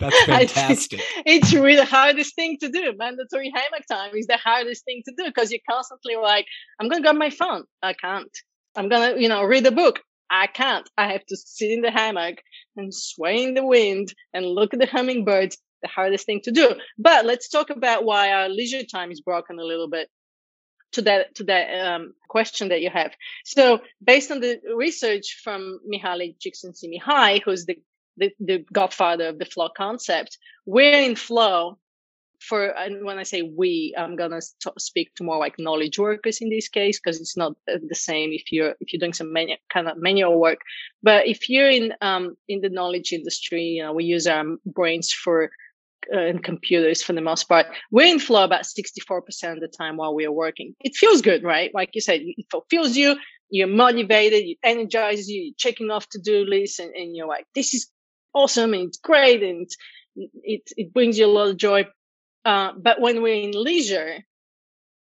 That's 0.00 0.24
fantastic. 0.26 1.00
it's 1.24 1.52
really 1.54 1.76
the 1.76 1.84
hardest 1.84 2.34
thing 2.34 2.58
to 2.60 2.68
do. 2.68 2.92
Mandatory 2.96 3.52
hammock 3.54 3.86
time 3.90 4.14
is 4.14 4.26
the 4.26 4.36
hardest 4.36 4.84
thing 4.84 5.02
to 5.06 5.14
do 5.16 5.24
because 5.26 5.50
you're 5.50 5.60
constantly 5.68 6.16
like, 6.16 6.46
I'm 6.80 6.88
gonna 6.88 7.02
grab 7.02 7.16
my 7.16 7.30
phone. 7.30 7.64
I 7.82 7.92
can't. 7.92 8.30
I'm 8.76 8.88
gonna, 8.88 9.18
you 9.18 9.28
know, 9.28 9.44
read 9.44 9.66
a 9.66 9.72
book. 9.72 10.00
I 10.30 10.48
can't. 10.48 10.88
I 10.98 11.12
have 11.12 11.24
to 11.26 11.36
sit 11.36 11.70
in 11.70 11.82
the 11.82 11.90
hammock 11.90 12.36
and 12.76 12.92
sway 12.92 13.42
in 13.42 13.54
the 13.54 13.64
wind 13.64 14.12
and 14.34 14.46
look 14.46 14.74
at 14.74 14.80
the 14.80 14.86
hummingbirds. 14.86 15.58
The 15.82 15.88
hardest 15.88 16.24
thing 16.24 16.40
to 16.44 16.50
do. 16.50 16.74
But 16.98 17.26
let's 17.26 17.50
talk 17.50 17.68
about 17.68 18.04
why 18.04 18.32
our 18.32 18.48
leisure 18.48 18.82
time 18.82 19.12
is 19.12 19.20
broken 19.20 19.58
a 19.58 19.62
little 19.62 19.88
bit 19.88 20.08
to 20.92 21.02
that 21.02 21.34
to 21.36 21.44
that 21.44 21.86
um, 21.86 22.14
question 22.28 22.68
that 22.68 22.80
you 22.80 22.90
have. 22.90 23.12
So, 23.44 23.80
based 24.02 24.30
on 24.30 24.40
the 24.40 24.60
research 24.74 25.40
from 25.42 25.80
Mihaly 25.90 26.36
Csikszentmihalyi, 26.38 27.42
who's 27.42 27.66
the, 27.66 27.78
the 28.16 28.32
the 28.40 28.64
godfather 28.72 29.28
of 29.28 29.38
the 29.38 29.44
flow 29.44 29.68
concept, 29.76 30.38
we're 30.64 31.00
in 31.02 31.16
flow 31.16 31.78
for 32.40 32.66
and 32.66 33.04
when 33.04 33.18
I 33.18 33.22
say 33.22 33.42
we, 33.42 33.94
I'm 33.96 34.16
gonna 34.16 34.40
speak 34.78 35.14
to 35.16 35.24
more 35.24 35.38
like 35.38 35.58
knowledge 35.58 35.98
workers 35.98 36.38
in 36.40 36.50
this 36.50 36.68
case 36.68 37.00
because 37.00 37.20
it's 37.20 37.36
not 37.36 37.52
uh, 37.70 37.78
the 37.88 37.94
same 37.94 38.30
if 38.32 38.52
you're 38.52 38.74
if 38.80 38.92
you're 38.92 39.00
doing 39.00 39.12
some 39.12 39.34
kind 39.72 39.88
of 39.88 39.96
manual 39.98 40.38
work. 40.38 40.60
But 41.02 41.26
if 41.26 41.48
you're 41.48 41.70
in 41.70 41.94
um 42.00 42.36
in 42.48 42.60
the 42.60 42.68
knowledge 42.70 43.12
industry, 43.12 43.62
you 43.62 43.82
know, 43.82 43.92
we 43.92 44.04
use 44.04 44.26
our 44.26 44.44
brains 44.66 45.12
for 45.12 45.50
and 46.10 46.42
computers 46.42 47.02
for 47.02 47.12
the 47.12 47.20
most 47.20 47.44
part. 47.44 47.66
We're 47.90 48.06
in 48.06 48.18
flow 48.18 48.44
about 48.44 48.62
64% 48.62 49.52
of 49.52 49.60
the 49.60 49.68
time 49.68 49.96
while 49.96 50.14
we 50.14 50.26
are 50.26 50.32
working. 50.32 50.74
It 50.80 50.94
feels 50.94 51.22
good, 51.22 51.42
right? 51.42 51.70
Like 51.74 51.90
you 51.94 52.00
said, 52.00 52.20
it 52.22 52.46
fulfills 52.50 52.96
you. 52.96 53.16
You're 53.50 53.68
motivated. 53.68 54.44
It 54.44 54.58
energizes 54.62 55.28
you. 55.28 55.42
You're 55.42 55.54
checking 55.56 55.90
off 55.90 56.08
to-do 56.10 56.44
lists 56.44 56.78
and, 56.78 56.94
and 56.94 57.14
you're 57.14 57.28
like, 57.28 57.46
this 57.54 57.74
is 57.74 57.88
awesome 58.34 58.74
and 58.74 58.88
it's 58.88 58.98
great 58.98 59.42
and 59.42 59.68
it, 60.16 60.62
it 60.76 60.92
brings 60.92 61.18
you 61.18 61.26
a 61.26 61.28
lot 61.28 61.48
of 61.48 61.56
joy. 61.56 61.86
Uh, 62.44 62.72
but 62.76 63.00
when 63.00 63.22
we're 63.22 63.42
in 63.42 63.52
leisure, 63.52 64.18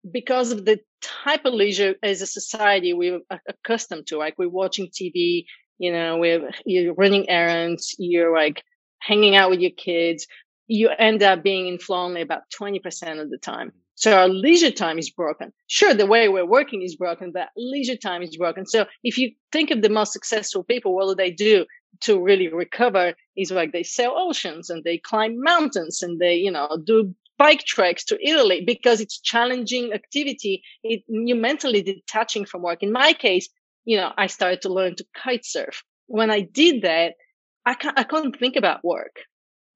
because 0.10 0.52
of 0.52 0.66
the 0.66 0.80
type 1.02 1.46
of 1.46 1.54
leisure 1.54 1.96
as 2.04 2.22
a 2.22 2.28
society 2.28 2.94
we're 2.94 3.20
accustomed 3.48 4.08
to, 4.08 4.18
like 4.18 4.36
we're 4.38 4.50
watching 4.50 4.88
TV, 4.88 5.46
you 5.78 5.92
know, 5.92 6.18
we're 6.18 6.50
you're 6.66 6.94
running 6.94 7.30
errands, 7.30 7.96
you're 7.98 8.34
like 8.34 8.64
hanging 9.00 9.36
out 9.36 9.50
with 9.50 9.60
your 9.60 9.72
kids, 9.72 10.28
you 10.68 10.90
end 10.90 11.24
up 11.24 11.44
being 11.44 11.68
in 11.68 11.78
flow 11.78 12.04
only 12.06 12.22
about 12.22 12.44
20% 12.60 13.22
of 13.22 13.30
the 13.30 13.38
time. 13.38 13.74
So 13.96 14.18
our 14.18 14.28
leisure 14.28 14.72
time 14.72 14.98
is 14.98 15.12
broken. 15.12 15.54
Sure, 15.68 15.94
the 15.94 16.08
way 16.08 16.28
we're 16.28 16.46
working 16.46 16.82
is 16.82 16.96
broken, 16.96 17.32
but 17.32 17.50
leisure 17.56 17.96
time 17.96 18.24
is 18.24 18.36
broken. 18.38 18.66
So 18.66 18.86
if 19.04 19.18
you 19.18 19.32
think 19.52 19.70
of 19.70 19.82
the 19.82 19.90
most 19.90 20.14
successful 20.14 20.64
people, 20.64 20.96
what 20.96 21.08
do 21.08 21.16
they 21.16 21.32
do 21.32 21.66
to 22.02 22.20
really 22.20 22.48
recover? 22.48 23.14
Is 23.38 23.52
like 23.52 23.72
they 23.72 23.84
sail 23.84 24.14
oceans 24.18 24.70
and 24.70 24.84
they 24.84 24.98
climb 24.98 25.40
mountains 25.40 26.02
and 26.02 26.20
they, 26.20 26.36
you 26.36 26.50
know, 26.52 26.68
do 26.84 27.14
bike 27.38 27.64
treks 27.66 28.04
to 28.06 28.28
Italy 28.28 28.64
because 28.66 29.00
it's 29.00 29.20
challenging 29.20 29.94
activity. 29.94 30.64
It, 30.84 31.04
you're 31.08 31.38
mentally 31.38 31.84
detaching 31.84 32.46
from 32.46 32.64
work. 32.64 32.82
In 32.82 32.92
my 32.92 33.14
case, 33.14 33.48
you 33.86 33.98
know, 33.98 34.12
I 34.18 34.28
started 34.28 34.62
to 34.62 34.74
learn 34.74 34.96
to 34.96 35.06
kite 35.16 35.46
surf. 35.46 35.84
When 36.08 36.32
I 36.32 36.42
did 36.42 36.82
that, 36.82 37.14
I, 37.66 37.76
can't, 37.76 37.98
I 37.98 38.04
couldn't 38.04 38.40
think 38.40 38.56
about 38.56 38.84
work. 38.84 39.18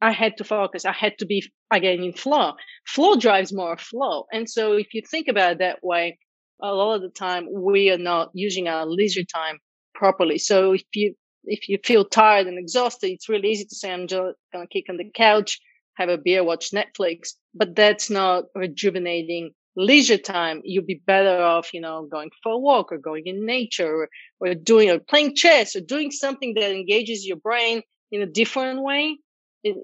I 0.01 0.11
had 0.11 0.37
to 0.37 0.43
focus. 0.43 0.85
I 0.85 0.91
had 0.91 1.17
to 1.19 1.25
be 1.25 1.43
again 1.71 2.03
in 2.03 2.13
flow. 2.13 2.53
Flow 2.85 3.15
drives 3.15 3.53
more 3.53 3.77
flow. 3.77 4.25
And 4.31 4.49
so 4.49 4.73
if 4.73 4.93
you 4.93 5.01
think 5.09 5.27
about 5.27 5.53
it 5.53 5.59
that 5.59 5.79
way, 5.83 6.17
a 6.61 6.73
lot 6.73 6.95
of 6.95 7.01
the 7.01 7.09
time 7.09 7.47
we 7.51 7.89
are 7.91 7.97
not 7.97 8.29
using 8.33 8.67
our 8.67 8.85
leisure 8.85 9.23
time 9.23 9.59
properly. 9.95 10.37
So 10.37 10.73
if 10.73 10.83
you 10.93 11.15
if 11.45 11.69
you 11.69 11.77
feel 11.83 12.03
tired 12.05 12.47
and 12.47 12.59
exhausted, 12.59 13.11
it's 13.11 13.29
really 13.29 13.49
easy 13.49 13.65
to 13.65 13.75
say, 13.75 13.91
I'm 13.91 14.07
just 14.07 14.35
gonna 14.53 14.67
kick 14.67 14.85
on 14.89 14.97
the 14.97 15.09
couch, 15.15 15.59
have 15.95 16.09
a 16.09 16.17
beer, 16.17 16.43
watch 16.43 16.71
Netflix 16.71 17.33
but 17.55 17.75
that's 17.75 18.09
not 18.09 18.45
rejuvenating 18.55 19.51
leisure 19.75 20.17
time. 20.17 20.61
You'd 20.63 20.85
be 20.85 21.01
better 21.07 21.41
off, 21.41 21.73
you 21.73 21.81
know, 21.81 22.07
going 22.11 22.29
for 22.43 22.51
a 22.53 22.57
walk 22.57 22.91
or 22.91 22.97
going 22.99 23.25
in 23.25 23.45
nature 23.45 24.03
or, 24.03 24.09
or 24.39 24.53
doing 24.53 24.89
or 24.91 24.99
playing 24.99 25.35
chess 25.35 25.75
or 25.75 25.81
doing 25.81 26.11
something 26.11 26.53
that 26.55 26.71
engages 26.71 27.25
your 27.25 27.37
brain 27.37 27.81
in 28.11 28.21
a 28.21 28.27
different 28.27 28.81
way 28.83 29.17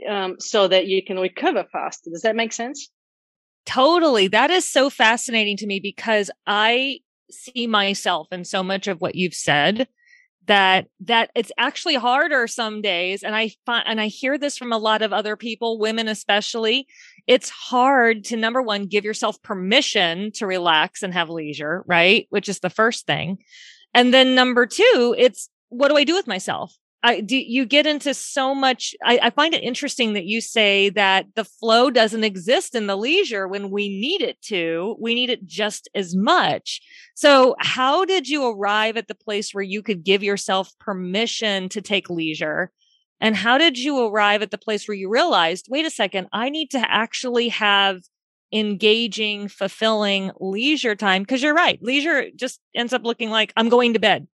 um, 0.10 0.36
so 0.40 0.68
that 0.68 0.88
you 0.88 1.04
can 1.04 1.20
recover 1.20 1.66
faster. 1.72 2.10
Does 2.10 2.22
that 2.22 2.36
make 2.36 2.54
sense? 2.54 2.90
Totally. 3.66 4.28
That 4.28 4.52
is 4.52 4.70
so 4.70 4.90
fascinating 4.90 5.58
to 5.58 5.68
me 5.68 5.80
because 5.80 6.30
I 6.46 7.00
see 7.32 7.68
myself 7.68 8.28
in 8.32 8.44
so 8.46 8.62
much 8.62 8.88
of 8.88 9.00
what 9.00 9.16
you've 9.16 9.34
said 9.34 9.88
that 10.48 10.88
that 11.00 11.32
it's 11.36 11.52
actually 11.58 11.96
harder 11.96 12.48
some 12.48 12.82
days 12.82 13.24
and 13.24 13.36
i 13.36 13.50
find 13.66 13.86
and 13.88 14.02
i 14.02 14.08
hear 14.08 14.38
this 14.38 14.58
from 14.58 14.74
a 14.74 14.78
lot 14.78 15.02
of 15.02 15.14
other 15.14 15.36
people 15.36 15.80
women 15.80 16.08
especially 16.08 16.86
it's 17.28 17.50
hard 17.50 18.24
to 18.26 18.36
number 18.36 18.62
one 18.62 18.86
give 18.86 19.06
yourself 19.06 19.42
permission 19.42 20.32
to 20.34 20.46
relax 20.46 21.02
and 21.02 21.14
have 21.14 21.30
leisure 21.30 21.84
right 21.88 22.28
which 22.30 22.50
is 22.50 22.60
the 22.60 22.70
first 22.70 23.06
thing 23.06 23.38
and 23.94 24.14
then 24.14 24.36
number 24.36 24.66
two 24.66 25.16
it's 25.18 25.50
what 25.70 25.88
do 25.88 25.96
i 25.96 26.04
do 26.04 26.16
with 26.16 26.28
myself 26.28 26.76
I 27.06 27.20
do 27.20 27.36
you 27.36 27.66
get 27.66 27.86
into 27.86 28.14
so 28.14 28.56
much. 28.56 28.96
I, 29.04 29.20
I, 29.24 29.30
find 29.30 29.54
it 29.54 29.62
interesting 29.62 30.14
that 30.14 30.24
you 30.24 30.40
say 30.40 30.90
that 30.92 31.26
the 31.36 31.44
flow 31.44 31.90
doesn't 31.90 32.24
exist 32.24 32.76
in 32.76 32.88
the 32.88 32.96
leisure 32.96 33.46
when 33.46 33.70
we 33.70 33.90
need 33.90 34.22
it 34.22 34.42
to. 34.44 34.96
We 35.02 35.14
need 35.14 35.30
it 35.30 35.46
just 35.46 35.90
as 35.94 36.16
much. 36.16 36.82
So 37.14 37.56
how 37.60 38.06
did 38.06 38.30
you 38.30 38.48
arrive 38.48 38.96
at 38.96 39.10
the 39.10 39.16
place 39.16 39.54
where 39.54 39.64
you 39.64 39.84
could 39.84 40.06
give 40.06 40.24
yourself 40.24 40.72
permission 40.80 41.68
to 41.70 41.82
take 41.82 42.10
leisure? 42.10 42.72
And 43.20 43.36
how 43.36 43.58
did 43.58 43.78
you 43.78 44.08
arrive 44.08 44.42
at 44.42 44.52
the 44.52 44.58
place 44.58 44.88
where 44.88 44.96
you 44.96 45.10
realized, 45.10 45.68
wait 45.70 45.86
a 45.86 45.90
second, 45.90 46.28
I 46.32 46.50
need 46.50 46.72
to 46.72 46.92
actually 46.92 47.50
have 47.50 48.02
engaging, 48.54 49.50
fulfilling 49.50 50.32
leisure 50.40 50.96
time? 50.96 51.26
Cause 51.26 51.44
you're 51.44 51.54
right. 51.54 51.82
Leisure 51.82 52.28
just 52.34 52.62
ends 52.74 52.94
up 52.94 53.04
looking 53.04 53.30
like 53.30 53.52
I'm 53.58 53.68
going 53.68 53.94
to 53.94 54.00
bed 54.00 54.28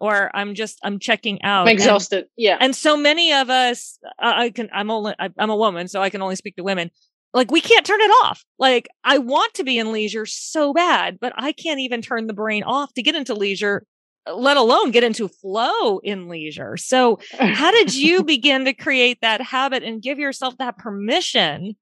or 0.00 0.30
I'm 0.34 0.54
just 0.54 0.78
I'm 0.82 0.98
checking 0.98 1.42
out. 1.42 1.68
I'm 1.68 1.72
exhausted. 1.72 2.20
And, 2.20 2.28
yeah. 2.36 2.56
And 2.60 2.74
so 2.74 2.96
many 2.96 3.32
of 3.32 3.50
us, 3.50 3.98
I 4.18 4.50
can 4.50 4.68
I'm 4.72 4.90
only 4.90 5.14
I'm 5.18 5.50
a 5.50 5.56
woman, 5.56 5.88
so 5.88 6.02
I 6.02 6.10
can 6.10 6.22
only 6.22 6.36
speak 6.36 6.56
to 6.56 6.64
women. 6.64 6.90
Like 7.32 7.50
we 7.50 7.60
can't 7.60 7.84
turn 7.84 8.00
it 8.00 8.10
off. 8.24 8.44
Like 8.58 8.88
I 9.02 9.18
want 9.18 9.54
to 9.54 9.64
be 9.64 9.78
in 9.78 9.92
leisure 9.92 10.26
so 10.26 10.72
bad, 10.72 11.18
but 11.20 11.32
I 11.36 11.52
can't 11.52 11.80
even 11.80 12.02
turn 12.02 12.26
the 12.26 12.32
brain 12.32 12.62
off 12.62 12.94
to 12.94 13.02
get 13.02 13.14
into 13.14 13.34
leisure, 13.34 13.86
let 14.32 14.56
alone 14.56 14.90
get 14.90 15.04
into 15.04 15.28
flow 15.28 15.98
in 15.98 16.28
leisure. 16.28 16.76
So 16.76 17.18
how 17.38 17.70
did 17.72 17.94
you 17.96 18.22
begin 18.22 18.64
to 18.66 18.72
create 18.72 19.18
that 19.22 19.40
habit 19.40 19.82
and 19.82 20.02
give 20.02 20.18
yourself 20.18 20.56
that 20.58 20.78
permission 20.78 21.76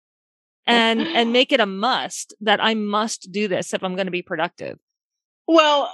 and 0.66 1.00
and 1.00 1.33
make 1.33 1.52
it 1.52 1.61
a 1.61 1.66
must 1.66 2.35
that 2.40 2.62
I 2.62 2.75
must 2.75 3.33
do 3.33 3.49
this 3.49 3.75
if 3.75 3.83
I'm 3.83 3.95
going 3.95 4.07
to 4.07 4.12
be 4.12 4.23
productive? 4.23 4.78
Well, 5.49 5.93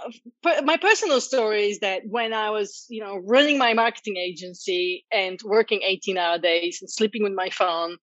my 0.63 0.77
personal 0.77 1.21
story 1.21 1.71
is 1.71 1.81
that 1.81 2.03
when 2.07 2.33
I 2.33 2.51
was, 2.51 2.85
you 2.89 3.03
know, 3.03 3.17
running 3.17 3.59
my 3.59 3.73
marketing 3.73 4.17
agency 4.17 5.05
and 5.11 5.39
working 5.45 5.81
18 5.83 6.19
hour 6.19 6.39
days 6.39 6.79
and 6.81 6.91
sleeping 6.91 7.23
with 7.23 7.33
my 7.33 7.49
phone, 7.51 7.97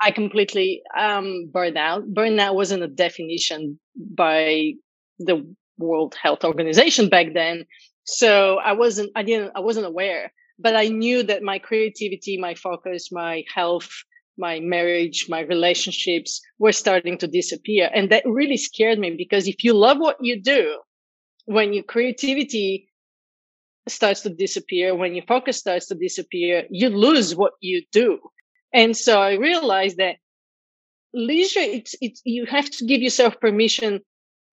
I 0.00 0.10
completely 0.10 0.82
um, 0.96 1.50
burned 1.52 1.76
out. 1.76 2.04
Burnout 2.14 2.54
wasn't 2.54 2.82
a 2.82 2.88
definition 2.88 3.78
by 3.96 4.72
the 5.18 5.54
World 5.78 6.14
Health 6.20 6.44
Organization 6.44 7.08
back 7.08 7.34
then. 7.34 7.64
So 8.04 8.58
I 8.58 8.72
wasn't, 8.72 9.10
I 9.16 9.22
didn't, 9.22 9.52
I 9.56 9.60
wasn't 9.60 9.86
aware, 9.86 10.32
but 10.58 10.76
I 10.76 10.88
knew 10.88 11.22
that 11.24 11.42
my 11.42 11.58
creativity, 11.58 12.36
my 12.38 12.54
focus, 12.54 13.10
my 13.12 13.44
health, 13.52 13.90
my 14.38 14.60
marriage, 14.60 15.26
my 15.28 15.40
relationships 15.40 16.40
were 16.58 16.72
starting 16.72 17.18
to 17.18 17.26
disappear. 17.26 17.90
And 17.94 18.10
that 18.10 18.24
really 18.24 18.56
scared 18.56 18.98
me 18.98 19.14
because 19.16 19.46
if 19.46 19.62
you 19.62 19.74
love 19.74 19.98
what 19.98 20.16
you 20.20 20.40
do, 20.40 20.78
when 21.46 21.72
your 21.72 21.82
creativity 21.82 22.88
starts 23.88 24.20
to 24.22 24.30
disappear, 24.30 24.94
when 24.94 25.14
your 25.14 25.24
focus 25.26 25.58
starts 25.58 25.86
to 25.88 25.94
disappear, 25.94 26.64
you 26.70 26.88
lose 26.88 27.34
what 27.34 27.52
you 27.60 27.82
do. 27.92 28.18
And 28.72 28.96
so 28.96 29.20
I 29.20 29.34
realized 29.34 29.96
that 29.98 30.16
leisure, 31.12 31.60
it's, 31.60 31.94
it's, 32.00 32.22
you 32.24 32.46
have 32.46 32.70
to 32.70 32.86
give 32.86 33.02
yourself 33.02 33.38
permission 33.40 34.00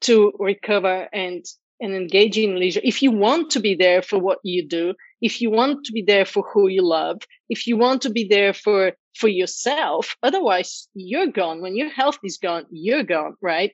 to 0.02 0.34
recover 0.40 1.08
and, 1.14 1.46
and 1.80 1.94
engage 1.94 2.38
in 2.38 2.60
leisure. 2.60 2.82
If 2.84 3.02
you 3.02 3.12
want 3.12 3.52
to 3.52 3.60
be 3.60 3.76
there 3.76 4.02
for 4.02 4.20
what 4.20 4.40
you 4.44 4.68
do, 4.68 4.94
if 5.22 5.42
you 5.42 5.52
want 5.52 5.86
to 5.86 5.92
be 5.92 6.02
there 6.02 6.26
for 6.26 6.44
who 6.52 6.68
you 6.68 6.82
love, 6.82 7.22
if 7.50 7.68
you 7.68 7.78
want 7.78 8.02
to 8.04 8.10
be 8.10 8.28
there 8.28 8.54
for, 8.54 8.94
for 9.16 9.28
yourself, 9.28 10.16
otherwise 10.24 10.88
you're 10.94 11.28
gone. 11.28 11.62
When 11.62 11.76
your 11.76 11.90
health 11.90 12.18
is 12.24 12.38
gone, 12.38 12.66
you're 12.72 13.04
gone, 13.04 13.36
right? 13.42 13.74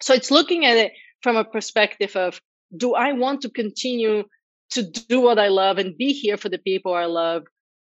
So 0.00 0.14
it's 0.14 0.30
looking 0.30 0.64
at 0.64 0.76
it 0.76 0.92
from 1.22 1.36
a 1.36 1.44
perspective 1.44 2.16
of 2.16 2.40
do 2.76 2.94
I 2.94 3.12
want 3.12 3.42
to 3.42 3.50
continue 3.50 4.24
to 4.70 4.82
do 4.82 5.20
what 5.20 5.38
I 5.38 5.48
love 5.48 5.78
and 5.78 5.96
be 5.96 6.12
here 6.12 6.36
for 6.36 6.48
the 6.48 6.58
people 6.58 6.94
I 6.94 7.04
love? 7.04 7.44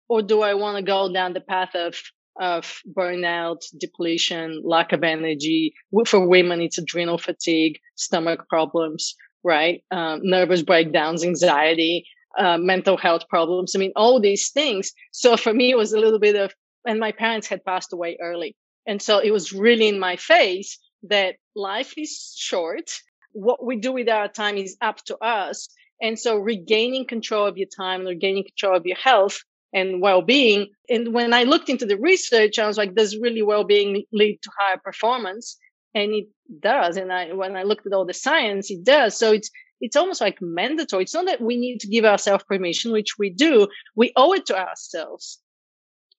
Or 0.10 0.22
do 0.22 0.42
I 0.42 0.56
want 0.56 0.78
to 0.78 0.84
go 0.84 1.12
down 1.12 1.34
the 1.34 1.42
path 1.42 1.76
of, 1.76 1.96
of 2.40 2.82
burnout, 2.98 3.62
depletion, 3.78 4.62
lack 4.66 4.92
of 4.92 5.04
energy? 5.04 5.74
For 6.06 6.28
women, 6.28 6.62
it's 6.62 6.78
adrenal 6.78 7.18
fatigue, 7.18 7.80
stomach 7.96 8.48
problems, 8.50 9.16
right? 9.44 9.84
Um, 9.92 10.20
nervous 10.24 10.64
breakdowns, 10.64 11.24
anxiety, 11.24 12.06
uh, 12.38 12.58
mental 12.58 12.98
health 12.98 13.28
problems. 13.30 13.76
I 13.76 13.80
mean, 13.80 13.94
all 13.96 14.20
these 14.20 14.50
things. 14.50 14.92
So 15.12 15.38
for 15.38 15.54
me, 15.54 15.72
it 15.72 15.78
was 15.78 15.94
a 15.94 16.00
little 16.00 16.20
bit 16.20 16.36
of, 16.36 16.54
and 16.86 17.00
my 17.00 17.12
parents 17.12 17.48
had 17.48 17.64
passed 17.64 17.94
away 17.94 18.18
early. 18.22 18.56
And 18.88 19.02
so 19.02 19.20
it 19.20 19.32
was 19.32 19.54
really 19.54 19.88
in 19.88 20.00
my 20.00 20.16
face 20.16 20.80
that 21.04 21.36
life 21.56 21.94
is 21.98 22.36
short 22.38 22.92
what 23.34 23.66
we 23.66 23.78
do 23.78 23.92
with 23.92 24.10
our 24.10 24.28
time 24.28 24.58
is 24.58 24.78
up 24.82 24.98
to 25.06 25.18
us. 25.18 25.70
And 26.02 26.18
so 26.18 26.38
regaining 26.38 27.06
control 27.08 27.46
of 27.46 27.58
your 27.58 27.68
time, 27.76 28.02
and 28.02 28.10
regaining 28.10 28.46
control 28.46 28.76
of 28.76 28.86
your 28.86 28.98
health 28.98 29.44
and 29.74 30.02
well-being. 30.02 30.68
And 30.90 31.14
when 31.14 31.34
I 31.34 31.44
looked 31.44 31.70
into 31.70 31.86
the 31.86 31.98
research, 31.98 32.60
I 32.60 32.68
was 32.68 32.78
like, 32.78 32.96
does 32.96 33.18
really 33.18 33.42
well-being 33.42 34.04
lead 34.12 34.40
to 34.42 34.52
higher 34.60 34.78
performance? 34.84 35.58
And 35.94 36.12
it 36.12 36.28
does. 36.60 36.98
And 36.98 37.12
I, 37.12 37.34
when 37.34 37.56
I 37.56 37.64
looked 37.64 37.86
at 37.86 37.94
all 37.94 38.06
the 38.06 38.14
science, 38.14 38.70
it 38.72 38.84
does. 38.84 39.18
So 39.18 39.32
it's, 39.32 39.50
it's 39.80 39.96
almost 39.96 40.22
like 40.22 40.40
mandatory. 40.42 41.04
It's 41.04 41.14
not 41.14 41.26
that 41.28 41.42
we 41.42 41.58
need 41.58 41.80
to 41.82 41.88
give 41.88 42.06
ourselves 42.06 42.44
permission, 42.46 42.92
which 42.92 43.18
we 43.18 43.30
do. 43.30 43.68
We 43.96 44.12
owe 44.16 44.34
it 44.34 44.46
to 44.48 44.58
ourselves 44.58 45.40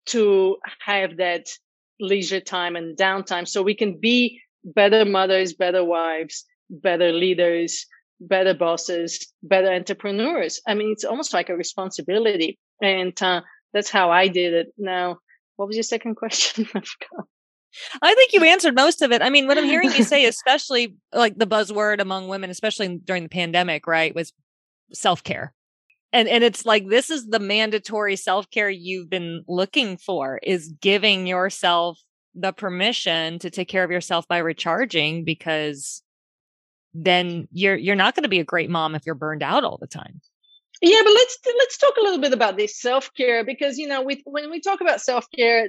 to 0.07 0.57
have 0.85 1.19
that 1.19 1.47
leisure 2.01 2.41
time 2.41 2.75
and 2.75 2.97
downtime 2.97 3.47
so 3.47 3.63
we 3.63 3.75
can 3.75 4.01
be 4.01 4.41
better 4.65 5.05
mothers, 5.05 5.53
better 5.53 5.85
wives, 5.85 6.45
better 6.73 7.13
leaders, 7.13 7.87
better 8.21 8.55
bosses, 8.55 9.33
better 9.43 9.73
entrepreneurs. 9.73 10.61
I 10.67 10.75
mean, 10.75 10.93
it's 10.93 11.05
almost 11.05 11.33
like 11.33 11.49
a 11.49 11.57
responsibility. 11.57 12.59
And 12.81 13.21
uh, 13.23 13.43
that's 13.73 13.91
how 13.91 14.11
I 14.11 14.29
did 14.29 14.55
it. 14.55 14.69
Now, 14.79 15.19
what 15.57 15.69
was 15.69 15.77
your 15.77 15.83
second 15.83 16.15
question? 16.17 16.67
I 16.75 16.81
forgot. 16.81 17.27
I 18.03 18.15
think 18.15 18.33
you 18.35 18.45
answered 18.45 18.75
most 18.75 19.01
of 19.01 19.13
it. 19.13 19.23
I 19.23 19.31
mean, 19.31 19.47
what 19.47 19.57
I'm 19.57 19.65
hearing 19.65 19.93
you 19.93 20.05
say, 20.05 20.27
especially 20.27 20.97
like 21.13 21.37
the 21.37 21.47
buzzword 21.47 22.01
among 22.01 22.29
women, 22.29 22.51
especially 22.51 22.99
during 22.99 23.23
the 23.23 23.29
pandemic, 23.29 23.87
right, 23.87 24.15
was 24.15 24.33
self 24.93 25.25
care. 25.25 25.55
And 26.13 26.29
and 26.29 26.45
it's 26.45 26.67
like 26.67 26.89
this 26.89 27.09
is 27.09 27.29
the 27.29 27.39
mandatory 27.39 28.17
self 28.17 28.51
care 28.51 28.69
you've 28.69 29.09
been 29.09 29.45
looking 29.49 29.97
for 29.97 30.39
is 30.43 30.69
giving 30.81 31.27
yourself 31.27 31.99
the 32.35 32.53
permission 32.53 33.39
to 33.39 33.51
take 33.51 33.69
care 33.69 33.85
of 33.85 33.91
yourself 33.91 34.29
by 34.29 34.39
recharging 34.39 35.25
because 35.25 36.03
then 36.95 37.49
you're 37.53 37.77
you're 37.77 37.97
not 37.97 38.15
going 38.15 38.25
to 38.25 38.29
be 38.29 38.41
a 38.41 38.45
great 38.45 38.71
mom 38.71 38.95
if 38.95 39.07
you're 39.07 39.15
burned 39.15 39.43
out 39.43 39.65
all 39.65 39.79
the 39.79 39.87
time. 39.87 40.21
Yeah, 40.81 41.01
but 41.05 41.13
let's 41.13 41.39
let's 41.59 41.79
talk 41.79 41.95
a 41.97 42.03
little 42.03 42.21
bit 42.21 42.33
about 42.33 42.57
this 42.57 42.81
self 42.81 43.11
care 43.15 43.45
because 43.45 43.79
you 43.79 43.87
know 43.87 44.03
we, 44.03 44.23
when 44.25 44.51
we 44.51 44.61
talk 44.61 44.81
about 44.81 45.01
self 45.01 45.27
care, 45.35 45.69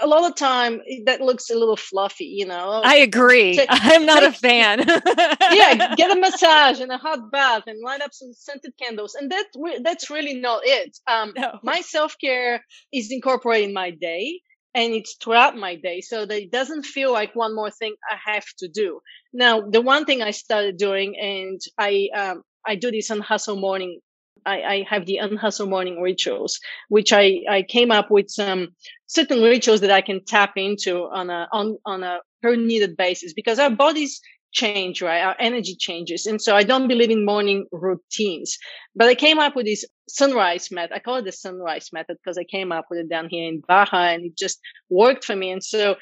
a 0.00 0.06
lot 0.06 0.28
of 0.28 0.36
time 0.36 0.80
that 1.04 1.20
looks 1.20 1.50
a 1.50 1.54
little 1.54 1.76
fluffy. 1.76 2.24
You 2.24 2.46
know, 2.46 2.80
I 2.82 2.96
agree. 2.96 3.56
Take, 3.56 3.68
I'm 3.70 4.06
not 4.06 4.20
take, 4.20 4.30
a 4.30 4.32
fan. 4.32 4.78
yeah, 5.52 5.94
get 5.96 6.16
a 6.16 6.20
massage 6.20 6.80
and 6.80 6.90
a 6.90 6.96
hot 6.96 7.30
bath 7.30 7.64
and 7.66 7.78
light 7.84 8.00
up 8.00 8.12
some 8.12 8.32
scented 8.32 8.72
candles, 8.82 9.14
and 9.14 9.30
that 9.30 9.46
that's 9.84 10.10
really 10.10 10.34
not 10.34 10.62
it. 10.64 10.96
Um, 11.06 11.34
no. 11.36 11.58
My 11.62 11.82
self 11.82 12.16
care 12.18 12.64
is 12.92 13.12
incorporating 13.12 13.74
my 13.74 13.90
day 13.90 14.40
and 14.74 14.94
it's 14.94 15.16
throughout 15.22 15.56
my 15.56 15.76
day 15.76 16.00
so 16.00 16.24
that 16.24 16.42
it 16.42 16.50
doesn't 16.50 16.84
feel 16.84 17.12
like 17.12 17.34
one 17.34 17.54
more 17.54 17.70
thing 17.70 17.94
I 18.10 18.16
have 18.32 18.44
to 18.58 18.68
do. 18.68 19.00
Now, 19.32 19.60
the 19.60 19.80
one 19.80 20.04
thing 20.04 20.22
I 20.22 20.30
started 20.30 20.76
doing, 20.76 21.18
and 21.18 21.60
I 21.78 22.08
um, 22.16 22.42
I 22.66 22.76
do 22.76 22.90
this 22.90 23.10
on 23.10 23.20
hustle 23.20 23.56
morning. 23.56 24.00
I, 24.44 24.62
I 24.62 24.86
have 24.88 25.06
the 25.06 25.18
unhustle 25.18 25.68
morning 25.68 26.00
rituals, 26.00 26.58
which 26.88 27.12
I, 27.12 27.42
I 27.48 27.62
came 27.62 27.92
up 27.92 28.10
with 28.10 28.28
some 28.28 28.74
certain 29.06 29.40
rituals 29.40 29.80
that 29.82 29.92
I 29.92 30.00
can 30.00 30.24
tap 30.24 30.54
into 30.56 31.04
on 31.04 31.30
a 31.30 31.48
on 31.52 31.78
on 31.86 32.02
a 32.02 32.20
per 32.42 32.56
needed 32.56 32.96
basis 32.96 33.32
because 33.32 33.58
our 33.58 33.70
bodies 33.70 34.20
change, 34.52 35.02
right? 35.02 35.22
Our 35.22 35.36
energy 35.38 35.76
changes. 35.78 36.26
And 36.26 36.40
so 36.40 36.54
I 36.54 36.62
don't 36.62 36.88
believe 36.88 37.10
in 37.10 37.24
morning 37.24 37.66
routines, 37.72 38.58
but 38.94 39.08
I 39.08 39.14
came 39.14 39.38
up 39.38 39.56
with 39.56 39.66
this 39.66 39.84
sunrise 40.08 40.70
method. 40.70 40.94
I 40.94 40.98
call 40.98 41.16
it 41.16 41.24
the 41.24 41.32
sunrise 41.32 41.88
method 41.92 42.18
because 42.22 42.38
I 42.38 42.44
came 42.44 42.72
up 42.72 42.86
with 42.90 43.00
it 43.00 43.08
down 43.08 43.28
here 43.30 43.48
in 43.48 43.62
Baja 43.66 44.12
and 44.12 44.24
it 44.24 44.36
just 44.36 44.60
worked 44.90 45.24
for 45.24 45.34
me. 45.34 45.50
And 45.50 45.64
so 45.64 45.96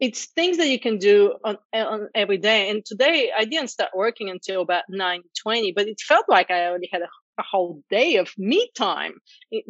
it's 0.00 0.26
things 0.32 0.58
that 0.58 0.68
you 0.68 0.78
can 0.78 0.98
do 0.98 1.34
on, 1.44 1.56
on 1.72 2.08
every 2.14 2.38
day. 2.38 2.70
And 2.70 2.84
today 2.84 3.30
I 3.36 3.44
didn't 3.44 3.70
start 3.70 3.90
working 3.94 4.28
until 4.28 4.62
about 4.62 4.84
9 4.88 5.22
20, 5.42 5.72
but 5.72 5.88
it 5.88 6.00
felt 6.00 6.26
like 6.28 6.50
I 6.50 6.66
already 6.66 6.88
had 6.92 7.02
a, 7.02 7.08
a 7.38 7.42
whole 7.42 7.82
day 7.90 8.16
of 8.16 8.28
me 8.36 8.70
time 8.76 9.14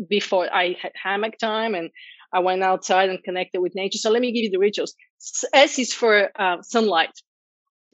before 0.09 0.53
I 0.53 0.76
had 0.81 0.93
hammock 1.00 1.38
time 1.38 1.75
and 1.75 1.91
I 2.33 2.41
went 2.41 2.64
outside 2.64 3.11
and 3.11 3.23
connected 3.23 3.61
with 3.61 3.76
nature. 3.76 3.99
So 3.99 4.11
let 4.11 4.21
me 4.21 4.33
give 4.33 4.45
you 4.45 4.50
the 4.50 4.59
rituals. 4.59 4.95
S 5.53 5.79
is 5.79 5.93
for 5.95 6.31
uh, 6.38 6.57
sunlight 6.62 7.12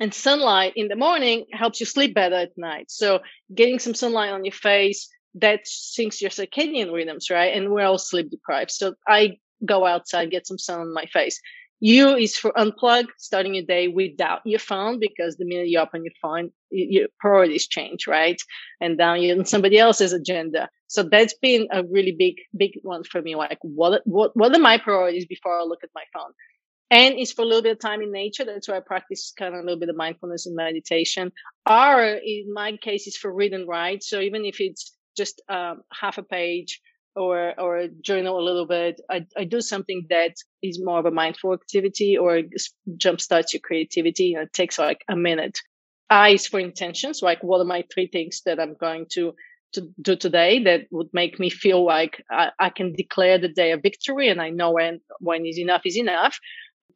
and 0.00 0.12
sunlight 0.12 0.72
in 0.74 0.88
the 0.88 0.96
morning 0.96 1.44
helps 1.52 1.78
you 1.78 1.86
sleep 1.86 2.14
better 2.14 2.36
at 2.36 2.56
night. 2.56 2.90
So 2.90 3.20
getting 3.54 3.78
some 3.78 3.94
sunlight 3.94 4.32
on 4.32 4.44
your 4.44 4.52
face, 4.52 5.08
that 5.34 5.60
syncs 5.66 6.20
your 6.20 6.30
circadian 6.30 6.92
rhythms, 6.92 7.30
right? 7.30 7.54
And 7.54 7.70
we're 7.70 7.86
all 7.86 7.98
sleep 7.98 8.30
deprived. 8.30 8.72
So 8.72 8.94
I 9.06 9.36
go 9.64 9.86
outside, 9.86 10.30
get 10.30 10.46
some 10.46 10.58
sun 10.58 10.80
on 10.80 10.92
my 10.92 11.04
face. 11.06 11.40
U 11.82 12.14
is 12.14 12.36
for 12.36 12.52
unplug, 12.52 13.06
starting 13.16 13.54
your 13.54 13.64
day 13.64 13.88
without 13.88 14.40
your 14.44 14.58
phone, 14.58 14.98
because 15.00 15.36
the 15.36 15.46
minute 15.46 15.68
you 15.68 15.78
open 15.78 16.04
your 16.04 16.12
phone, 16.20 16.50
your 16.70 17.08
priorities 17.18 17.66
change, 17.66 18.06
right? 18.06 18.40
And 18.80 18.98
down 18.98 19.22
you're 19.22 19.38
on 19.38 19.46
somebody 19.46 19.78
else's 19.78 20.12
agenda. 20.12 20.68
So 20.88 21.04
that's 21.04 21.34
been 21.34 21.68
a 21.70 21.82
really 21.84 22.14
big, 22.18 22.34
big 22.56 22.72
one 22.82 23.04
for 23.04 23.22
me. 23.22 23.34
Like, 23.34 23.58
what, 23.62 24.02
what, 24.04 24.36
what 24.36 24.54
are 24.54 24.58
my 24.58 24.76
priorities 24.76 25.26
before 25.26 25.58
I 25.58 25.62
look 25.62 25.80
at 25.82 25.90
my 25.94 26.04
phone? 26.12 26.32
And 26.90 27.14
it's 27.18 27.32
for 27.32 27.42
a 27.42 27.44
little 27.44 27.62
bit 27.62 27.72
of 27.72 27.78
time 27.80 28.02
in 28.02 28.10
nature. 28.12 28.44
That's 28.44 28.68
why 28.68 28.76
I 28.76 28.80
practice 28.80 29.32
kind 29.38 29.54
of 29.54 29.60
a 29.60 29.64
little 29.64 29.78
bit 29.78 29.88
of 29.88 29.96
mindfulness 29.96 30.46
and 30.46 30.56
meditation. 30.56 31.32
R, 31.66 32.04
in 32.04 32.52
my 32.52 32.76
case, 32.76 33.06
is 33.06 33.16
for 33.16 33.32
read 33.32 33.52
and 33.52 33.68
write. 33.68 34.02
So 34.02 34.20
even 34.20 34.44
if 34.44 34.60
it's 34.60 34.96
just 35.16 35.40
um, 35.48 35.82
half 35.92 36.18
a 36.18 36.22
page 36.22 36.80
or 37.14 37.58
or 37.60 37.88
journal 38.02 38.40
a 38.40 38.44
little 38.44 38.66
bit, 38.66 39.00
I, 39.08 39.26
I 39.36 39.44
do 39.44 39.60
something 39.60 40.06
that 40.10 40.34
is 40.62 40.80
more 40.82 40.98
of 40.98 41.06
a 41.06 41.10
mindful 41.10 41.52
activity 41.54 42.18
or 42.18 42.42
jumpstarts 42.96 43.52
your 43.52 43.60
creativity. 43.60 44.34
And 44.34 44.44
it 44.44 44.52
takes 44.52 44.78
like 44.78 45.04
a 45.08 45.16
minute. 45.16 45.58
I 46.08 46.30
is 46.30 46.48
for 46.48 46.58
intentions, 46.58 47.22
like 47.22 47.42
what 47.42 47.60
are 47.60 47.64
my 47.64 47.84
three 47.94 48.08
things 48.08 48.42
that 48.46 48.58
I'm 48.58 48.74
going 48.74 49.06
to 49.12 49.34
to 49.74 49.88
do 50.02 50.16
today 50.16 50.64
that 50.64 50.86
would 50.90 51.08
make 51.12 51.38
me 51.38 51.48
feel 51.48 51.84
like 51.84 52.24
I, 52.28 52.50
I, 52.58 52.70
can 52.70 52.92
declare 52.92 53.38
the 53.38 53.48
day 53.48 53.70
a 53.70 53.76
victory 53.76 54.28
and 54.28 54.42
I 54.42 54.50
know 54.50 54.72
when 54.72 55.00
when 55.20 55.46
is 55.46 55.58
enough 55.58 55.82
is 55.84 55.96
enough. 55.96 56.38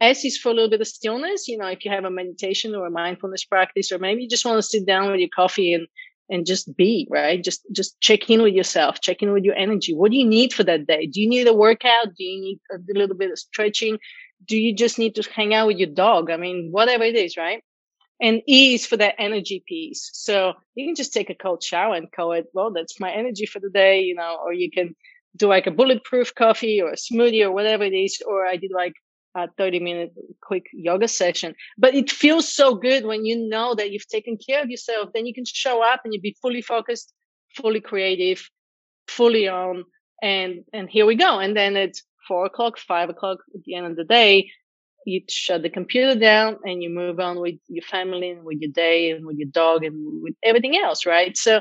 S 0.01 0.25
is 0.25 0.37
for 0.37 0.51
a 0.51 0.55
little 0.55 0.71
bit 0.71 0.81
of 0.81 0.87
stillness. 0.87 1.49
You 1.49 1.59
know, 1.59 1.67
if 1.67 1.85
you 1.85 1.91
have 1.91 2.05
a 2.05 2.11
meditation 2.11 2.75
or 2.75 2.87
a 2.87 2.91
mindfulness 2.91 3.45
practice, 3.45 3.93
or 3.93 3.99
maybe 3.99 4.23
you 4.23 4.29
just 4.29 4.45
want 4.45 4.59
to 4.59 4.63
sit 4.63 4.87
down 4.87 5.11
with 5.11 5.21
your 5.21 5.31
coffee 5.35 5.75
and 5.75 5.87
and 6.31 6.47
just 6.47 6.75
be 6.77 7.07
right. 7.11 7.43
Just 7.43 7.63
just 7.73 8.01
check 8.01 8.31
in 8.31 8.43
with 8.43 8.55
yourself, 8.55 9.01
check 9.01 9.23
in 9.23 9.33
with 9.33 9.45
your 9.45 9.55
energy. 9.55 9.95
What 9.95 10.11
do 10.11 10.17
you 10.17 10.27
need 10.27 10.53
for 10.53 10.65
that 10.65 10.87
day? 10.87 11.07
Do 11.07 11.21
you 11.21 11.29
need 11.29 11.47
a 11.47 11.55
workout? 11.55 12.15
Do 12.17 12.25
you 12.25 12.41
need 12.41 12.61
a 12.73 12.79
little 12.99 13.17
bit 13.17 13.31
of 13.31 13.39
stretching? 13.39 13.99
Do 14.47 14.57
you 14.57 14.75
just 14.75 14.99
need 14.99 15.15
to 15.17 15.23
hang 15.31 15.55
out 15.55 15.67
with 15.67 15.79
your 15.79 15.91
dog? 15.91 16.31
I 16.31 16.37
mean, 16.37 16.69
whatever 16.71 17.05
it 17.05 17.17
is, 17.17 17.37
right? 17.37 17.63
And 18.21 18.43
E 18.49 18.75
is 18.75 18.87
for 18.87 18.97
that 18.97 19.17
energy 19.19 19.65
piece. 19.67 20.11
So 20.13 20.55
you 20.75 20.87
can 20.87 20.95
just 20.95 21.13
take 21.13 21.31
a 21.31 21.35
cold 21.35 21.63
shower 21.63 21.95
and 21.95 22.11
call 22.13 22.33
it, 22.33 22.47
well, 22.53 22.73
that's 22.73 23.01
my 23.01 23.11
energy 23.13 23.45
for 23.45 23.61
the 23.61 23.71
day, 23.71 24.03
you 24.03 24.15
know, 24.15 24.39
or 24.43 24.53
you 24.53 24.71
can 24.71 24.95
do 25.37 25.49
like 25.49 25.67
a 25.67 25.73
bulletproof 25.73 26.35
coffee 26.35 26.81
or 26.81 26.91
a 26.91 26.97
smoothie 26.97 27.45
or 27.45 27.51
whatever 27.51 27.85
it 27.85 27.93
is. 27.93 28.23
Or 28.27 28.47
I 28.47 28.57
did 28.57 28.71
like 28.73 28.95
a 29.35 29.49
30 29.59 29.81
minute 29.81 30.13
quick 30.41 30.67
yoga 30.73 31.09
session. 31.09 31.55
But 31.77 31.95
it 31.95 32.11
feels 32.11 32.49
so 32.49 32.75
good 32.75 33.05
when 33.05 33.25
you 33.25 33.49
know 33.49 33.75
that 33.75 33.91
you've 33.91 34.09
taken 34.09 34.37
care 34.37 34.63
of 34.63 34.71
yourself. 34.71 35.11
Then 35.13 35.27
you 35.27 35.35
can 35.35 35.45
show 35.45 35.83
up 35.83 36.03
and 36.05 36.15
you 36.15 36.21
be 36.21 36.37
fully 36.41 36.63
focused, 36.63 37.13
fully 37.57 37.81
creative, 37.81 38.49
fully 39.09 39.49
on. 39.49 39.85
And, 40.23 40.65
and 40.73 40.89
here 40.89 41.07
we 41.07 41.17
go. 41.17 41.39
And 41.39 41.57
then 41.57 41.77
it's 41.77 42.03
four 42.27 42.47
o'clock, 42.47 42.79
five 42.79 43.11
o'clock 43.11 43.39
at 43.55 43.63
the 43.65 43.75
end 43.75 43.87
of 43.87 43.97
the 43.97 44.05
day. 44.05 44.51
You 45.07 45.21
shut 45.29 45.63
the 45.63 45.69
computer 45.69 46.19
down 46.19 46.57
and 46.65 46.83
you 46.83 46.89
move 46.89 47.21
on 47.21 47.39
with 47.39 47.57
your 47.69 47.85
family 47.85 48.31
and 48.31 48.45
with 48.45 48.59
your 48.61 48.71
day 48.73 49.11
and 49.11 49.27
with 49.27 49.37
your 49.37 49.51
dog 49.51 49.85
and 49.85 50.23
with 50.23 50.35
everything 50.43 50.79
else, 50.79 51.05
right? 51.05 51.37
So 51.37 51.61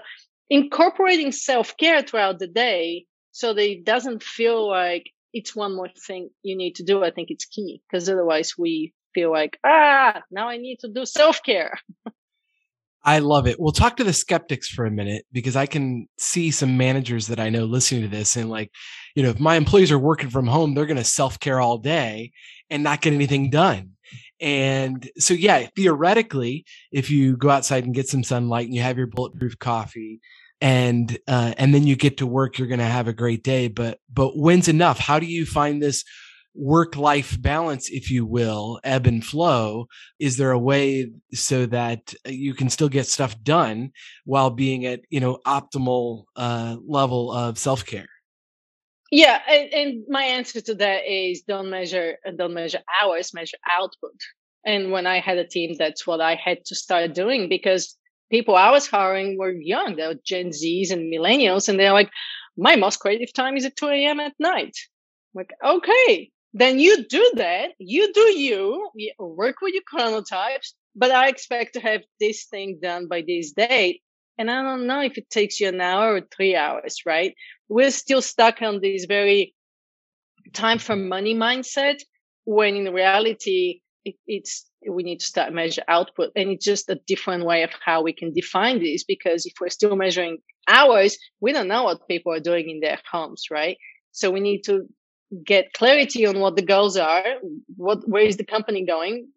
incorporating 0.50 1.32
self 1.32 1.76
care 1.76 2.02
throughout 2.02 2.40
the 2.40 2.48
day 2.48 3.06
so 3.32 3.54
that 3.54 3.70
it 3.70 3.84
doesn't 3.84 4.24
feel 4.24 4.70
like 4.70 5.12
it's 5.34 5.56
one 5.56 5.76
more 5.76 5.90
thing 5.90 6.30
you 6.44 6.56
need 6.56 6.76
to 6.76 6.84
do. 6.84 7.04
I 7.04 7.12
think 7.12 7.32
it's 7.32 7.46
key 7.46 7.82
because 7.90 8.08
otherwise 8.08 8.54
we 8.58 8.94
feel 9.14 9.32
like, 9.32 9.58
ah, 9.66 10.22
now 10.32 10.48
I 10.48 10.58
need 10.58 10.80
to 10.82 10.88
do 10.88 11.06
self 11.06 11.42
care. 11.44 11.80
I 13.06 13.20
love 13.20 13.48
it. 13.48 13.60
We'll 13.60 13.74
talk 13.74 13.98
to 13.98 14.06
the 14.06 14.14
skeptics 14.14 14.70
for 14.70 14.86
a 14.86 14.92
minute 14.92 15.26
because 15.34 15.58
I 15.58 15.66
can 15.66 16.08
see 16.18 16.52
some 16.52 16.78
managers 16.78 17.28
that 17.28 17.40
I 17.40 17.50
know 17.50 17.66
listening 17.66 18.04
to 18.04 18.08
this 18.08 18.38
and 18.38 18.50
like, 18.50 18.72
you 19.14 19.24
know, 19.24 19.30
if 19.30 19.42
my 19.42 19.56
employees 19.56 19.92
are 19.92 20.00
working 20.00 20.30
from 20.30 20.48
home, 20.48 20.74
they're 20.74 20.86
going 20.86 20.96
to 20.96 21.04
self 21.04 21.38
care 21.40 21.60
all 21.60 21.78
day 21.78 22.32
and 22.70 22.82
not 22.82 23.02
get 23.02 23.14
anything 23.14 23.50
done. 23.50 23.92
And 24.40 25.10
so, 25.18 25.34
yeah, 25.34 25.68
theoretically, 25.76 26.66
if 26.92 27.10
you 27.10 27.36
go 27.36 27.50
outside 27.50 27.84
and 27.84 27.94
get 27.94 28.08
some 28.08 28.24
sunlight 28.24 28.66
and 28.66 28.76
you 28.76 28.82
have 28.82 28.98
your 28.98 29.08
bulletproof 29.08 29.60
coffee 29.60 30.22
and 30.64 31.18
uh, 31.28 31.54
and 31.58 31.76
then 31.76 31.86
you 31.86 31.98
get 31.98 32.18
to 32.18 32.26
work 32.26 32.58
you're 32.58 32.70
going 32.70 32.80
to 32.80 32.86
have 32.86 33.10
a 33.10 33.14
great 33.14 33.44
day 33.44 33.68
but 33.68 34.00
but 34.12 34.32
when's 34.38 34.68
enough? 34.68 34.98
How 34.98 35.20
do 35.20 35.26
you 35.26 35.46
find 35.46 35.84
this 35.84 36.04
work 36.56 36.96
life 36.96 37.40
balance 37.42 37.90
if 37.90 38.10
you 38.10 38.26
will 38.26 38.80
ebb 38.84 39.06
and 39.06 39.26
flow? 39.26 39.88
Is 40.20 40.38
there 40.38 40.52
a 40.52 40.60
way 40.60 41.12
so 41.34 41.66
that 41.66 42.14
you 42.26 42.54
can 42.54 42.70
still 42.70 42.90
get 42.90 43.08
stuff 43.08 43.36
done 43.44 43.92
while 44.24 44.52
being 44.52 44.86
at 44.86 45.02
you 45.10 45.20
know 45.20 45.40
optimal 45.46 46.24
uh, 46.38 46.78
level 46.88 47.32
of 47.32 47.58
self-care? 47.58 48.08
Yeah 49.12 49.42
and, 49.50 49.74
and 49.74 50.04
my 50.08 50.24
answer 50.24 50.62
to 50.62 50.76
that 50.76 51.02
is 51.06 51.42
don't 51.42 51.70
measure 51.70 52.18
don't 52.38 52.54
measure 52.54 52.80
hours 53.02 53.34
measure 53.34 53.58
output. 53.70 54.16
And 54.66 54.94
when 54.94 55.06
i 55.06 55.20
had 55.20 55.38
a 55.38 55.46
team 55.46 55.76
that's 55.78 56.08
what 56.08 56.22
i 56.22 56.36
had 56.36 56.64
to 56.68 56.76
start 56.76 57.14
doing 57.14 57.50
because 57.50 57.98
people 58.34 58.56
I 58.56 58.72
was 58.72 58.88
hiring 58.88 59.38
were 59.38 59.52
young. 59.52 59.96
They 59.96 60.08
were 60.08 60.16
Gen 60.26 60.50
Zs 60.50 60.92
and 60.92 61.14
millennials, 61.14 61.70
and 61.70 61.80
they're 61.80 61.94
like, 61.94 62.10
my 62.58 62.76
most 62.76 62.98
creative 62.98 63.32
time 63.32 63.56
is 63.58 63.66
at 63.66 63.76
2 63.76 63.90
a.m. 63.90 64.20
at 64.20 64.34
night. 64.40 64.76
I'm 65.36 65.40
like, 65.42 65.54
okay, 65.64 66.32
then 66.54 66.80
you 66.80 67.06
do 67.06 67.32
that. 67.36 67.72
You 67.78 68.12
do 68.12 68.22
you, 68.40 68.90
you 68.96 69.12
work 69.20 69.58
with 69.62 69.76
your 69.76 69.84
chronotypes, 69.92 70.74
but 70.96 71.12
I 71.12 71.28
expect 71.30 71.74
to 71.74 71.80
have 71.82 72.02
this 72.20 72.46
thing 72.46 72.80
done 72.82 73.08
by 73.08 73.24
this 73.28 73.52
date. 73.52 74.02
And 74.40 74.50
I 74.50 74.64
don't 74.64 74.88
know 74.88 75.02
if 75.02 75.18
it 75.20 75.30
takes 75.30 75.60
you 75.60 75.68
an 75.68 75.80
hour 75.80 76.16
or 76.16 76.22
three 76.36 76.56
hours, 76.56 77.02
right? 77.06 77.36
We're 77.70 77.92
still 77.92 78.22
stuck 78.22 78.64
on 78.64 78.82
this 78.82 79.06
very 79.06 79.54
time 80.54 80.80
for 80.80 80.96
money 80.96 81.36
mindset 81.36 82.02
when 82.46 82.76
in 82.76 82.94
reality, 82.94 83.82
it, 84.06 84.16
it's 84.28 84.70
we 84.90 85.04
need 85.04 85.20
to 85.20 85.26
start 85.26 85.54
measure 85.54 85.84
output 85.88 86.32
and 86.36 86.50
it's 86.50 86.66
just 86.66 86.90
a 86.90 87.00
different 87.08 87.46
way 87.46 87.64
of 87.64 87.72
how 87.86 88.02
we 88.02 88.14
can 88.14 88.34
define 88.34 88.80
this 88.80 89.04
because 89.04 89.46
if 89.46 89.54
we're 89.60 89.70
still 89.70 89.96
measuring 89.96 90.38
hours 90.68 91.18
we 91.40 91.52
don't 91.54 91.68
know 91.68 91.84
what 91.84 92.08
people 92.08 92.34
are 92.34 92.40
doing 92.40 92.70
in 92.70 92.80
their 92.80 93.00
homes 93.10 93.46
right? 93.52 93.78
So 94.12 94.30
we 94.30 94.40
need 94.40 94.64
to 94.64 94.88
get 95.46 95.74
clarity 95.74 96.26
on 96.26 96.40
what 96.40 96.56
the 96.56 96.62
goals 96.62 96.98
are 96.98 97.24
what 97.76 98.08
where 98.08 98.24
is 98.24 98.38
the 98.38 98.46
company 98.46 98.86
going 98.86 99.28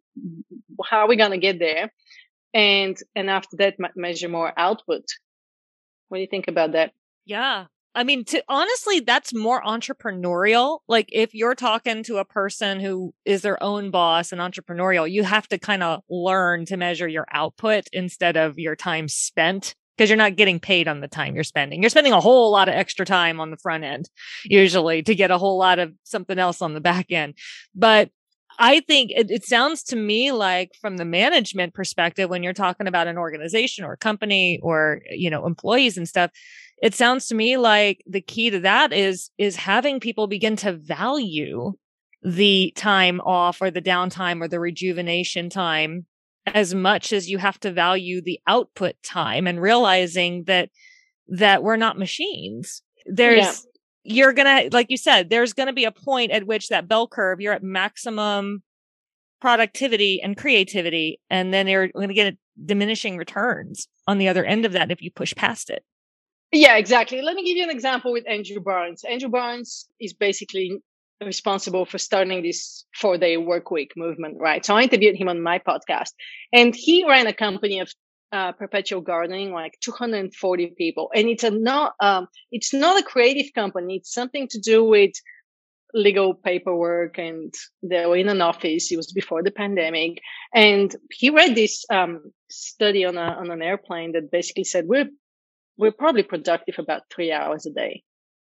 how 0.84 0.98
are 0.98 1.08
we 1.08 1.16
going 1.16 1.30
to 1.30 1.38
get 1.38 1.58
there 1.58 1.90
and 2.52 2.96
and 3.14 3.30
after 3.30 3.56
that 3.58 3.76
measure 3.96 4.28
more 4.28 4.52
output. 4.56 5.04
What 6.08 6.18
do 6.18 6.22
you 6.22 6.28
think 6.28 6.48
about 6.48 6.72
that? 6.72 6.92
Yeah 7.24 7.66
I 7.96 8.04
mean, 8.04 8.26
to 8.26 8.44
honestly, 8.46 9.00
that's 9.00 9.34
more 9.34 9.62
entrepreneurial. 9.62 10.80
Like 10.86 11.08
if 11.10 11.34
you're 11.34 11.54
talking 11.54 12.02
to 12.04 12.18
a 12.18 12.26
person 12.26 12.78
who 12.78 13.14
is 13.24 13.40
their 13.40 13.60
own 13.62 13.90
boss 13.90 14.32
and 14.32 14.40
entrepreneurial, 14.40 15.10
you 15.10 15.24
have 15.24 15.48
to 15.48 15.58
kind 15.58 15.82
of 15.82 16.02
learn 16.10 16.66
to 16.66 16.76
measure 16.76 17.08
your 17.08 17.26
output 17.32 17.88
instead 17.94 18.36
of 18.36 18.58
your 18.58 18.76
time 18.76 19.08
spent 19.08 19.74
because 19.96 20.10
you're 20.10 20.18
not 20.18 20.36
getting 20.36 20.60
paid 20.60 20.88
on 20.88 21.00
the 21.00 21.08
time 21.08 21.34
you're 21.34 21.42
spending. 21.42 21.82
You're 21.82 21.88
spending 21.88 22.12
a 22.12 22.20
whole 22.20 22.52
lot 22.52 22.68
of 22.68 22.74
extra 22.74 23.06
time 23.06 23.40
on 23.40 23.50
the 23.50 23.56
front 23.56 23.82
end, 23.82 24.10
usually 24.44 25.02
to 25.02 25.14
get 25.14 25.30
a 25.30 25.38
whole 25.38 25.58
lot 25.58 25.78
of 25.78 25.94
something 26.04 26.38
else 26.38 26.60
on 26.60 26.74
the 26.74 26.82
back 26.82 27.10
end. 27.10 27.32
But 27.74 28.10
I 28.58 28.80
think 28.80 29.10
it, 29.10 29.30
it, 29.30 29.44
sounds 29.44 29.82
to 29.84 29.96
me 29.96 30.32
like 30.32 30.72
from 30.80 30.96
the 30.96 31.04
management 31.04 31.74
perspective, 31.74 32.30
when 32.30 32.42
you're 32.42 32.52
talking 32.52 32.86
about 32.86 33.06
an 33.06 33.18
organization 33.18 33.84
or 33.84 33.92
a 33.92 33.98
company 33.98 34.60
or, 34.62 35.02
you 35.10 35.30
know, 35.30 35.46
employees 35.46 35.96
and 35.96 36.08
stuff, 36.08 36.30
it 36.82 36.94
sounds 36.94 37.26
to 37.26 37.34
me 37.34 37.56
like 37.56 38.02
the 38.06 38.20
key 38.20 38.50
to 38.50 38.60
that 38.60 38.92
is 38.92 39.30
is 39.38 39.56
having 39.56 40.00
people 40.00 40.26
begin 40.26 40.56
to 40.56 40.72
value 40.72 41.72
the 42.22 42.72
time 42.76 43.20
off 43.20 43.62
or 43.62 43.70
the 43.70 43.82
downtime 43.82 44.40
or 44.40 44.48
the 44.48 44.60
rejuvenation 44.60 45.48
time 45.48 46.06
as 46.46 46.74
much 46.74 47.12
as 47.12 47.28
you 47.28 47.38
have 47.38 47.58
to 47.60 47.72
value 47.72 48.20
the 48.20 48.40
output 48.46 48.94
time 49.02 49.46
and 49.46 49.60
realizing 49.60 50.44
that 50.44 50.70
that 51.28 51.62
we're 51.62 51.76
not 51.76 51.98
machines 51.98 52.82
there's 53.06 53.66
yeah. 54.04 54.14
you're 54.14 54.32
gonna 54.32 54.68
like 54.72 54.90
you 54.90 54.96
said 54.96 55.30
there's 55.30 55.52
gonna 55.52 55.72
be 55.72 55.84
a 55.84 55.92
point 55.92 56.30
at 56.30 56.46
which 56.46 56.68
that 56.68 56.88
bell 56.88 57.08
curve 57.08 57.40
you're 57.40 57.52
at 57.52 57.62
maximum 57.62 58.62
productivity 59.40 60.20
and 60.22 60.36
creativity 60.36 61.20
and 61.30 61.52
then 61.52 61.66
you're 61.68 61.88
going 61.88 62.08
to 62.08 62.14
get 62.14 62.36
diminishing 62.64 63.16
returns 63.16 63.86
on 64.06 64.18
the 64.18 64.28
other 64.28 64.44
end 64.44 64.64
of 64.64 64.72
that 64.72 64.90
if 64.90 65.02
you 65.02 65.10
push 65.10 65.34
past 65.34 65.68
it 65.68 65.84
yeah, 66.52 66.76
exactly. 66.76 67.22
Let 67.22 67.34
me 67.34 67.44
give 67.44 67.56
you 67.56 67.64
an 67.64 67.70
example 67.70 68.12
with 68.12 68.28
Andrew 68.28 68.60
Barnes. 68.60 69.04
Andrew 69.04 69.28
Barnes 69.28 69.86
is 70.00 70.12
basically 70.12 70.80
responsible 71.24 71.86
for 71.86 71.98
starting 71.98 72.42
this 72.42 72.84
four 72.94 73.16
day 73.16 73.36
work 73.36 73.70
week 73.70 73.92
movement, 73.96 74.36
right? 74.38 74.64
So 74.64 74.76
I 74.76 74.82
interviewed 74.82 75.16
him 75.16 75.28
on 75.28 75.42
my 75.42 75.58
podcast 75.58 76.10
and 76.52 76.74
he 76.74 77.06
ran 77.06 77.26
a 77.26 77.32
company 77.32 77.80
of 77.80 77.90
uh, 78.32 78.52
Perpetual 78.52 79.00
Guardian, 79.00 79.52
like 79.52 79.78
240 79.80 80.74
people. 80.76 81.10
And 81.14 81.28
it's 81.28 81.44
a 81.44 81.50
not, 81.50 81.94
um, 82.00 82.26
it's 82.52 82.74
not 82.74 83.00
a 83.00 83.04
creative 83.04 83.52
company. 83.54 83.96
It's 83.96 84.12
something 84.12 84.48
to 84.48 84.60
do 84.60 84.84
with 84.84 85.12
legal 85.94 86.34
paperwork 86.34 87.18
and 87.18 87.54
they 87.82 88.04
were 88.04 88.16
in 88.16 88.28
an 88.28 88.42
office. 88.42 88.92
It 88.92 88.96
was 88.96 89.12
before 89.12 89.42
the 89.42 89.50
pandemic. 89.50 90.20
And 90.54 90.94
he 91.10 91.30
read 91.30 91.54
this, 91.54 91.84
um, 91.90 92.32
study 92.50 93.04
on 93.04 93.16
a, 93.16 93.36
on 93.38 93.50
an 93.50 93.62
airplane 93.62 94.12
that 94.12 94.30
basically 94.30 94.64
said, 94.64 94.86
we're 94.86 95.08
we're 95.78 95.92
probably 95.92 96.22
productive 96.22 96.76
about 96.78 97.02
three 97.14 97.32
hours 97.32 97.66
a 97.66 97.70
day. 97.70 98.02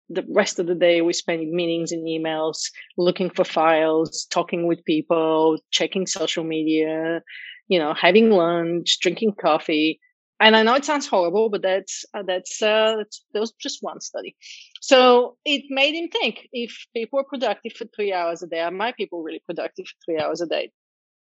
The 0.09 0.25
rest 0.29 0.59
of 0.59 0.67
the 0.67 0.75
day 0.75 1.01
we 1.01 1.13
spend 1.13 1.43
in 1.43 1.55
meetings 1.55 1.91
and 1.91 2.07
emails, 2.07 2.59
looking 2.97 3.31
for 3.31 3.45
files, 3.45 4.27
talking 4.31 4.67
with 4.67 4.85
people, 4.85 5.59
checking 5.73 6.07
social 6.07 6.45
media, 6.45 7.23
you 7.69 7.79
know, 7.79 7.93
having 7.95 8.31
lunch, 8.31 8.99
drinking 9.01 9.35
coffee. 9.41 9.99
And 10.39 10.55
I 10.55 10.63
know 10.63 10.75
it 10.75 10.85
sounds 10.85 11.09
horrible, 11.09 11.49
but 11.49 11.63
that's, 11.63 12.05
uh, 12.15 12.23
that's, 12.25 12.63
uh, 12.63 12.97
that 13.33 13.41
was 13.41 13.53
just 13.53 13.79
one 13.81 14.01
study. 14.01 14.37
So 14.81 15.39
it 15.45 15.63
made 15.71 15.95
him 15.95 16.09
think 16.09 16.47
if 16.53 16.87
people 16.95 17.19
are 17.19 17.25
productive 17.25 17.73
for 17.73 17.87
three 17.87 18.13
hours 18.13 18.43
a 18.43 18.47
day, 18.47 18.61
are 18.61 18.71
my 18.71 18.93
people 18.93 19.23
really 19.23 19.43
productive 19.47 19.87
for 19.87 19.97
three 20.05 20.21
hours 20.23 20.41
a 20.41 20.47
day? 20.47 20.71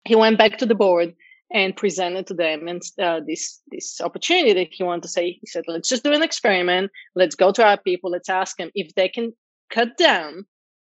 He 0.05 0.15
went 0.15 0.37
back 0.37 0.57
to 0.59 0.65
the 0.65 0.75
board 0.75 1.13
and 1.51 1.75
presented 1.75 2.27
to 2.27 2.33
them 2.33 2.67
and 2.67 2.81
uh, 2.99 3.19
this 3.27 3.61
this 3.67 4.01
opportunity 4.01 4.53
that 4.53 4.69
he 4.71 4.83
wanted 4.83 5.03
to 5.03 5.07
say 5.07 5.37
he 5.39 5.45
said 5.45 5.63
let's 5.67 5.89
just 5.89 6.03
do 6.03 6.13
an 6.13 6.23
experiment. 6.23 6.91
Let's 7.15 7.35
go 7.35 7.51
to 7.51 7.63
our 7.63 7.77
people. 7.77 8.11
Let's 8.11 8.29
ask 8.29 8.57
them 8.57 8.71
if 8.73 8.95
they 8.95 9.09
can 9.09 9.33
cut 9.69 9.97
down 9.97 10.45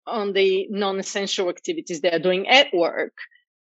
on 0.07 0.33
the 0.33 0.67
non-essential 0.71 1.49
activities 1.49 2.01
they're 2.01 2.19
doing 2.19 2.49
at 2.49 2.69
work. 2.73 3.15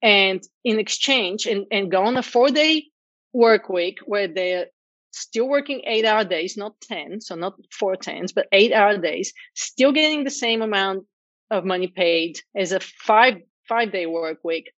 And 0.01 0.43
in 0.65 0.79
exchange 0.79 1.45
and, 1.45 1.65
and 1.71 1.89
go 1.89 2.03
on 2.03 2.17
a 2.17 2.23
four 2.23 2.49
day 2.49 2.87
work 3.31 3.69
week 3.69 3.99
where 4.05 4.27
they're 4.27 4.67
still 5.11 5.47
working 5.47 5.81
eight 5.85 6.05
hour 6.05 6.23
days 6.23 6.57
not 6.57 6.73
10 6.81 7.21
so 7.21 7.35
not 7.35 7.53
four 7.71 7.95
tens 7.95 8.31
but 8.31 8.47
eight 8.51 8.73
hour 8.73 8.97
days 8.97 9.31
still 9.53 9.91
getting 9.91 10.23
the 10.23 10.31
same 10.31 10.61
amount 10.61 11.05
of 11.51 11.65
money 11.65 11.87
paid 11.87 12.39
as 12.55 12.71
a 12.71 12.79
five 12.79 13.35
five 13.69 13.91
day 13.91 14.07
work 14.07 14.39
week 14.43 14.71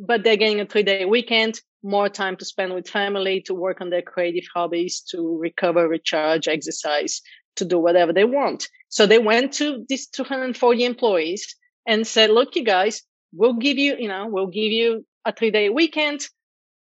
but 0.00 0.24
they're 0.24 0.36
getting 0.36 0.60
a 0.60 0.66
three 0.66 0.82
day 0.82 1.04
weekend, 1.04 1.60
more 1.82 2.08
time 2.08 2.36
to 2.36 2.44
spend 2.44 2.74
with 2.74 2.88
family, 2.88 3.42
to 3.42 3.54
work 3.54 3.80
on 3.80 3.90
their 3.90 4.02
creative 4.02 4.44
hobbies, 4.52 5.00
to 5.10 5.38
recover, 5.38 5.86
recharge, 5.86 6.48
exercise, 6.48 7.20
to 7.56 7.64
do 7.64 7.78
whatever 7.78 8.12
they 8.12 8.24
want. 8.24 8.68
So 8.88 9.06
they 9.06 9.18
went 9.18 9.52
to 9.54 9.84
these 9.88 10.08
240 10.08 10.84
employees 10.84 11.54
and 11.86 12.06
said, 12.06 12.30
look, 12.30 12.56
you 12.56 12.64
guys, 12.64 13.02
we'll 13.32 13.54
give 13.54 13.78
you, 13.78 13.96
you 13.98 14.08
know, 14.08 14.26
we'll 14.28 14.46
give 14.46 14.72
you 14.72 15.04
a 15.26 15.32
three 15.32 15.50
day 15.50 15.68
weekend, 15.68 16.26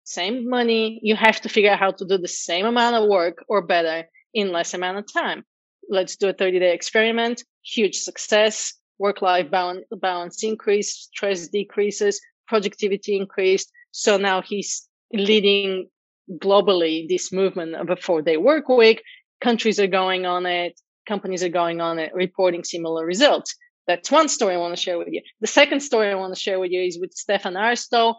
same 0.04 0.48
money. 0.48 1.00
You 1.02 1.16
have 1.16 1.40
to 1.40 1.48
figure 1.48 1.72
out 1.72 1.80
how 1.80 1.90
to 1.90 2.04
do 2.06 2.18
the 2.18 2.28
same 2.28 2.66
amount 2.66 2.96
of 2.96 3.08
work 3.08 3.44
or 3.48 3.62
better 3.62 4.04
in 4.32 4.52
less 4.52 4.74
amount 4.74 4.98
of 4.98 5.12
time. 5.12 5.44
Let's 5.90 6.16
do 6.16 6.28
a 6.28 6.32
30 6.32 6.60
day 6.60 6.72
experiment. 6.72 7.42
Huge 7.64 7.96
success. 7.96 8.74
Work 8.98 9.22
life 9.22 9.50
balance, 9.50 9.84
balance 9.92 10.42
increase, 10.42 11.08
stress 11.12 11.46
decreases, 11.48 12.20
productivity 12.48 13.16
increased. 13.16 13.70
So 13.92 14.16
now 14.16 14.42
he's 14.42 14.88
leading 15.12 15.88
globally 16.30 17.08
this 17.08 17.32
movement 17.32 17.74
of 17.74 17.90
a 17.90 17.96
four 17.96 18.22
day 18.22 18.36
work 18.36 18.68
week. 18.68 19.02
Countries 19.40 19.78
are 19.78 19.86
going 19.86 20.26
on 20.26 20.46
it. 20.46 20.78
Companies 21.06 21.42
are 21.42 21.48
going 21.48 21.80
on 21.80 21.98
it, 21.98 22.12
reporting 22.14 22.64
similar 22.64 23.04
results. 23.06 23.54
That's 23.86 24.10
one 24.10 24.28
story 24.28 24.54
I 24.54 24.58
want 24.58 24.76
to 24.76 24.82
share 24.82 24.98
with 24.98 25.08
you. 25.10 25.22
The 25.40 25.46
second 25.46 25.80
story 25.80 26.10
I 26.10 26.14
want 26.16 26.34
to 26.34 26.40
share 26.40 26.60
with 26.60 26.70
you 26.70 26.82
is 26.82 26.98
with 27.00 27.14
Stephan 27.14 27.54
Aarstol, 27.54 28.16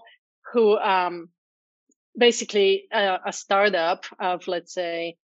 who, 0.52 0.76
um, 0.78 1.30
basically 2.18 2.86
a, 2.92 3.20
a 3.28 3.34
startup 3.34 4.06
of, 4.20 4.48
let's 4.48 4.74
say, 4.74 5.18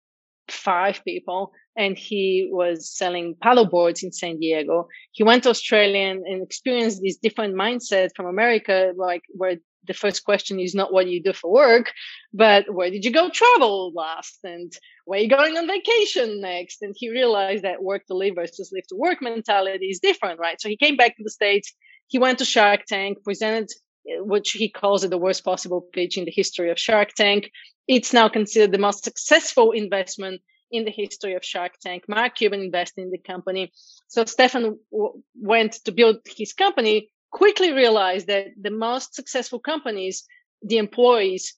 five 0.48 1.02
people 1.04 1.52
and 1.76 1.96
he 1.96 2.48
was 2.50 2.90
selling 2.90 3.34
paddle 3.40 3.66
boards 3.66 4.02
in 4.02 4.12
San 4.12 4.38
Diego. 4.38 4.88
He 5.12 5.22
went 5.22 5.44
to 5.44 5.50
Australia 5.50 6.10
and, 6.10 6.26
and 6.26 6.42
experienced 6.42 7.00
this 7.02 7.16
different 7.16 7.54
mindset 7.54 8.10
from 8.14 8.26
America, 8.26 8.92
like 8.96 9.22
where 9.30 9.56
the 9.86 9.94
first 9.94 10.24
question 10.24 10.60
is 10.60 10.74
not 10.74 10.92
what 10.92 11.08
you 11.08 11.22
do 11.22 11.32
for 11.32 11.50
work, 11.50 11.92
but 12.32 12.72
where 12.72 12.90
did 12.90 13.04
you 13.04 13.10
go 13.10 13.30
travel 13.30 13.92
last 13.94 14.38
and 14.44 14.72
where 15.04 15.18
are 15.18 15.22
you 15.22 15.28
going 15.28 15.56
on 15.56 15.66
vacation 15.66 16.40
next? 16.40 16.82
And 16.82 16.94
he 16.96 17.10
realized 17.10 17.64
that 17.64 17.82
work 17.82 18.06
to 18.06 18.14
live 18.14 18.34
versus 18.36 18.70
live 18.72 18.86
to 18.88 18.96
work 18.96 19.20
mentality 19.20 19.86
is 19.86 19.98
different, 19.98 20.38
right? 20.38 20.60
So 20.60 20.68
he 20.68 20.76
came 20.76 20.96
back 20.96 21.16
to 21.16 21.24
the 21.24 21.30
States. 21.30 21.72
He 22.08 22.18
went 22.18 22.38
to 22.38 22.44
Shark 22.44 22.84
Tank, 22.86 23.18
presented 23.24 23.70
eh, 24.08 24.18
which 24.20 24.50
he 24.50 24.68
calls 24.68 25.02
it 25.02 25.10
the 25.10 25.18
worst 25.18 25.44
possible 25.44 25.84
pitch 25.92 26.16
in 26.16 26.26
the 26.26 26.32
history 26.32 26.70
of 26.70 26.78
Shark 26.78 27.10
Tank. 27.16 27.50
It's 27.88 28.12
now 28.12 28.28
considered 28.28 28.72
the 28.72 28.78
most 28.78 29.04
successful 29.04 29.72
investment 29.72 30.40
in 30.70 30.84
the 30.84 30.90
history 30.90 31.34
of 31.34 31.44
Shark 31.44 31.72
Tank. 31.80 32.04
Mark 32.08 32.36
Cuban 32.36 32.60
invested 32.60 33.02
in 33.02 33.10
the 33.10 33.18
company. 33.18 33.72
So 34.08 34.24
Stephan 34.24 34.78
w- 34.90 35.22
went 35.34 35.74
to 35.84 35.92
build 35.92 36.18
his 36.24 36.52
company, 36.52 37.10
quickly 37.30 37.72
realized 37.72 38.26
that 38.28 38.46
the 38.60 38.70
most 38.70 39.14
successful 39.14 39.58
companies, 39.58 40.24
the 40.62 40.78
employees 40.78 41.54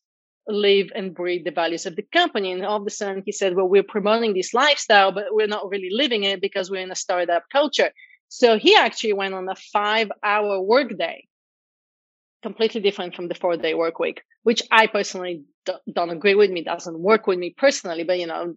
live 0.49 0.89
and 0.95 1.15
breathe 1.15 1.45
the 1.45 1.51
values 1.51 1.87
of 1.87 1.97
the 1.97 2.03
company. 2.03 2.53
And 2.53 2.65
all 2.65 2.81
of 2.81 2.87
a 2.87 2.91
sudden 2.91 3.23
he 3.25 3.33
said, 3.33 3.55
well, 3.55 3.69
we're 3.69 3.83
promoting 3.83 4.35
this 4.35 4.53
lifestyle, 4.53 5.13
but 5.13 5.27
we're 5.31 5.47
not 5.47 5.69
really 5.71 5.91
living 5.91 6.25
it 6.25 6.41
because 6.41 6.71
we're 6.71 6.83
in 6.83 6.91
a 6.91 6.97
startup 6.97 7.45
culture. 7.51 7.91
So 8.29 8.59
he 8.59 8.75
actually 8.77 9.13
went 9.13 9.35
on 9.35 9.49
a 9.49 9.55
five 9.55 10.11
hour 10.23 10.61
workday 10.61 11.27
completely 12.45 12.81
different 12.83 13.15
from 13.17 13.29
the 13.29 13.35
four 13.35 13.57
day 13.57 13.73
work 13.73 13.99
week, 13.99 14.21
which 14.43 14.63
I 14.71 14.87
personally 14.87 15.45
don't 15.99 16.11
agree 16.19 16.35
with 16.35 16.51
me, 16.51 16.63
doesn't 16.63 16.99
work 17.11 17.27
with 17.27 17.39
me 17.39 17.55
personally, 17.65 18.05
but 18.05 18.19
you 18.21 18.27
know, 18.27 18.55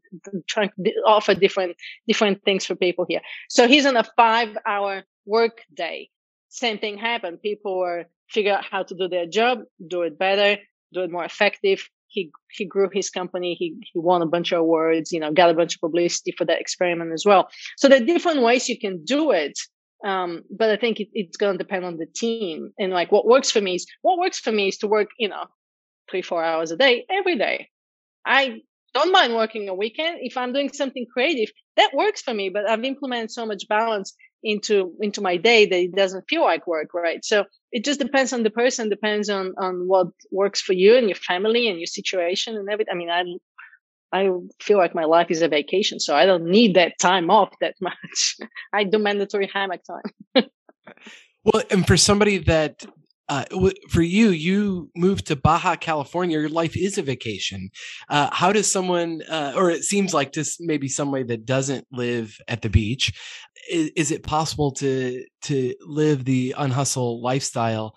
trying 0.54 0.71
to 0.78 0.91
offer 1.15 1.34
different, 1.34 1.78
different 2.06 2.43
things 2.43 2.65
for 2.65 2.76
people 2.76 3.06
here. 3.08 3.21
So 3.50 3.62
he's 3.65 3.86
on 3.86 3.95
a 3.95 4.04
five 4.17 4.50
hour 4.67 5.04
work 5.26 5.62
day. 5.73 6.10
Same 6.50 6.78
thing 6.80 6.97
happened. 6.97 7.41
People 7.41 7.80
were 7.80 8.06
figure 8.30 8.54
out 8.56 8.65
how 8.69 8.84
to 8.84 8.93
do 9.02 9.08
their 9.08 9.26
job, 9.26 9.60
do 9.95 10.02
it 10.02 10.19
better, 10.19 10.62
do 10.93 11.00
it 11.06 11.12
more 11.12 11.23
effective. 11.23 11.80
He, 12.08 12.32
he 12.52 12.65
grew 12.65 12.89
his 12.91 13.10
company. 13.10 13.56
He, 13.62 13.76
he 13.93 14.00
won 14.00 14.21
a 14.21 14.26
bunch 14.26 14.52
of 14.52 14.60
awards, 14.60 15.13
you 15.13 15.19
know, 15.21 15.32
got 15.32 15.50
a 15.50 15.54
bunch 15.54 15.76
of 15.76 15.82
publicity 15.82 16.34
for 16.38 16.45
that 16.45 16.60
experiment 16.60 17.13
as 17.13 17.23
well. 17.26 17.47
So 17.78 17.88
there 17.88 18.02
are 18.02 18.06
different 18.06 18.41
ways 18.41 18.67
you 18.67 18.80
can 18.80 19.04
do 19.06 19.32
it 19.32 19.58
Um, 20.05 20.43
but 20.49 20.69
I 20.69 20.77
think 20.77 20.99
it, 20.99 21.10
it's 21.13 21.38
going 21.38 21.57
to 21.57 21.63
depend 21.63 21.86
on 21.86 21.97
the 21.97 22.05
team 22.05 22.71
and 22.77 22.93
like 22.93 23.12
what 23.12 23.25
works 23.25 23.49
for 23.49 23.62
me 23.62 23.75
is 23.75 23.88
what 24.03 24.19
works 24.19 24.39
for 24.39 24.51
me 24.51 24.67
is 24.67 24.77
to 24.79 24.88
work, 24.88 25.10
you 25.17 25.27
know, 25.27 25.45
three, 26.10 26.21
four 26.21 26.43
hours 26.43 26.71
a 26.71 26.77
day 26.77 27.05
every 27.10 27.38
day. 27.38 27.69
I 28.25 28.62
don't 28.93 29.12
mind 29.12 29.33
working 29.33 29.69
a 29.69 29.75
weekend 29.75 30.19
if 30.21 30.38
I'm 30.38 30.53
doing 30.53 30.71
something 30.71 31.05
creative. 31.12 31.49
That 31.77 31.93
works 31.93 32.21
for 32.21 32.33
me, 32.33 32.49
but 32.49 32.69
I've 32.69 32.83
implemented 32.83 33.31
so 33.31 33.45
much 33.45 33.67
balance 33.67 34.15
into 34.43 34.93
into 35.01 35.21
my 35.21 35.38
day 35.38 35.65
that 35.65 35.79
it 35.79 35.95
doesn't 35.95 36.25
feel 36.29 36.43
like 36.43 36.67
work, 36.67 36.93
right? 36.93 37.23
So 37.25 37.45
it 37.71 37.83
just 37.83 37.99
depends 37.99 38.33
on 38.33 38.43
the 38.43 38.49
person, 38.49 38.89
depends 38.89 39.29
on 39.29 39.53
on 39.57 39.88
what 39.88 40.07
works 40.31 40.62
for 40.62 40.73
you 40.73 40.95
and 40.95 41.07
your 41.07 41.15
family 41.15 41.67
and 41.67 41.79
your 41.79 41.88
situation 41.88 42.55
and 42.55 42.69
everything. 42.69 42.93
I 42.93 42.97
mean, 42.97 43.10
I 43.10 43.23
I 44.13 44.29
feel 44.61 44.77
like 44.77 44.95
my 44.95 45.05
life 45.05 45.27
is 45.29 45.41
a 45.41 45.47
vacation, 45.47 45.99
so 45.99 46.15
I 46.15 46.25
don't 46.25 46.45
need 46.45 46.75
that 46.75 46.93
time 46.99 47.29
off 47.29 47.53
that 47.61 47.75
much. 47.81 48.37
I 48.73 48.83
do 48.83 48.97
mandatory 48.97 49.49
hammock 49.53 49.81
time. 49.83 50.45
well, 51.43 51.63
and 51.69 51.85
for 51.85 51.97
somebody 51.97 52.37
that 52.39 52.85
uh, 53.29 53.43
for 53.89 54.01
you, 54.01 54.29
you 54.29 54.89
moved 54.95 55.27
to 55.27 55.35
Baja 55.35 55.75
California. 55.75 56.39
Your 56.39 56.49
life 56.49 56.77
is 56.77 56.97
a 56.97 57.01
vacation. 57.01 57.69
Uh, 58.09 58.29
how 58.31 58.53
does 58.53 58.71
someone, 58.71 59.21
uh, 59.29 59.51
or 59.55 59.69
it 59.69 59.83
seems 59.83 60.13
like 60.13 60.31
this 60.31 60.57
maybe 60.61 60.87
somebody 60.87 61.23
that 61.25 61.45
doesn't 61.45 61.85
live 61.91 62.37
at 62.47 62.61
the 62.61 62.69
beach, 62.69 63.11
is, 63.69 63.91
is 63.97 64.11
it 64.11 64.23
possible 64.23 64.71
to 64.73 65.25
to 65.43 65.75
live 65.81 66.23
the 66.23 66.55
unhustle 66.57 67.21
lifestyle? 67.21 67.95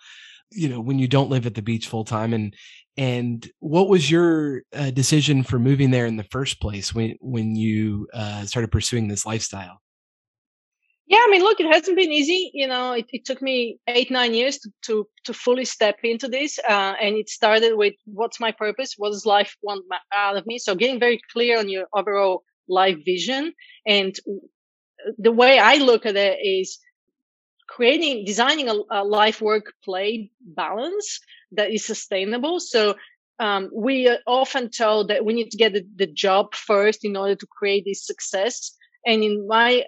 You 0.50 0.68
know, 0.68 0.80
when 0.80 0.98
you 0.98 1.06
don't 1.06 1.30
live 1.30 1.46
at 1.46 1.54
the 1.54 1.62
beach 1.62 1.86
full 1.86 2.04
time, 2.04 2.34
and 2.34 2.52
and 2.96 3.48
what 3.60 3.88
was 3.88 4.10
your 4.10 4.62
uh, 4.74 4.90
decision 4.90 5.42
for 5.42 5.58
moving 5.58 5.90
there 5.90 6.06
in 6.06 6.16
the 6.16 6.24
first 6.24 6.60
place 6.60 6.94
when 6.94 7.16
when 7.20 7.56
you 7.56 8.08
uh, 8.12 8.44
started 8.44 8.70
pursuing 8.70 9.08
this 9.08 9.24
lifestyle? 9.24 9.80
Yeah, 11.06 11.18
I 11.18 11.28
mean, 11.28 11.42
look, 11.42 11.58
it 11.58 11.66
hasn't 11.66 11.96
been 11.96 12.12
easy. 12.12 12.52
You 12.54 12.68
know, 12.68 12.92
it, 12.92 13.06
it 13.10 13.24
took 13.24 13.42
me 13.42 13.78
eight, 13.88 14.10
nine 14.12 14.32
years 14.32 14.58
to 14.58 14.70
to, 14.82 15.08
to 15.24 15.34
fully 15.34 15.64
step 15.64 15.98
into 16.04 16.28
this, 16.28 16.58
uh, 16.68 16.94
and 17.00 17.16
it 17.16 17.28
started 17.28 17.76
with 17.76 17.94
what's 18.04 18.38
my 18.38 18.52
purpose, 18.52 18.94
what 18.96 19.10
does 19.10 19.26
life 19.26 19.56
want 19.62 19.84
out 20.12 20.36
of 20.36 20.46
me. 20.46 20.58
So 20.58 20.74
getting 20.74 21.00
very 21.00 21.20
clear 21.32 21.58
on 21.58 21.68
your 21.68 21.86
overall 21.92 22.44
life 22.68 22.98
vision, 23.04 23.52
and 23.86 24.14
the 25.18 25.32
way 25.32 25.58
I 25.58 25.76
look 25.76 26.06
at 26.06 26.16
it 26.16 26.38
is 26.44 26.78
creating, 27.68 28.24
designing 28.24 28.68
a, 28.68 28.74
a 28.90 29.04
life 29.04 29.40
work 29.40 29.72
play 29.84 30.30
balance 30.40 31.20
that 31.52 31.70
is 31.72 31.84
sustainable. 31.84 32.60
So 32.60 32.96
um, 33.38 33.70
we 33.74 34.08
are 34.08 34.18
often 34.26 34.70
told 34.70 35.08
that 35.08 35.24
we 35.24 35.32
need 35.32 35.50
to 35.50 35.56
get 35.56 35.72
the, 35.72 35.84
the 35.96 36.06
job 36.06 36.54
first 36.54 37.04
in 37.04 37.16
order 37.16 37.34
to 37.34 37.46
create 37.46 37.84
this 37.86 38.06
success. 38.06 38.72
And 39.06 39.24
in 39.24 39.46
my 39.46 39.84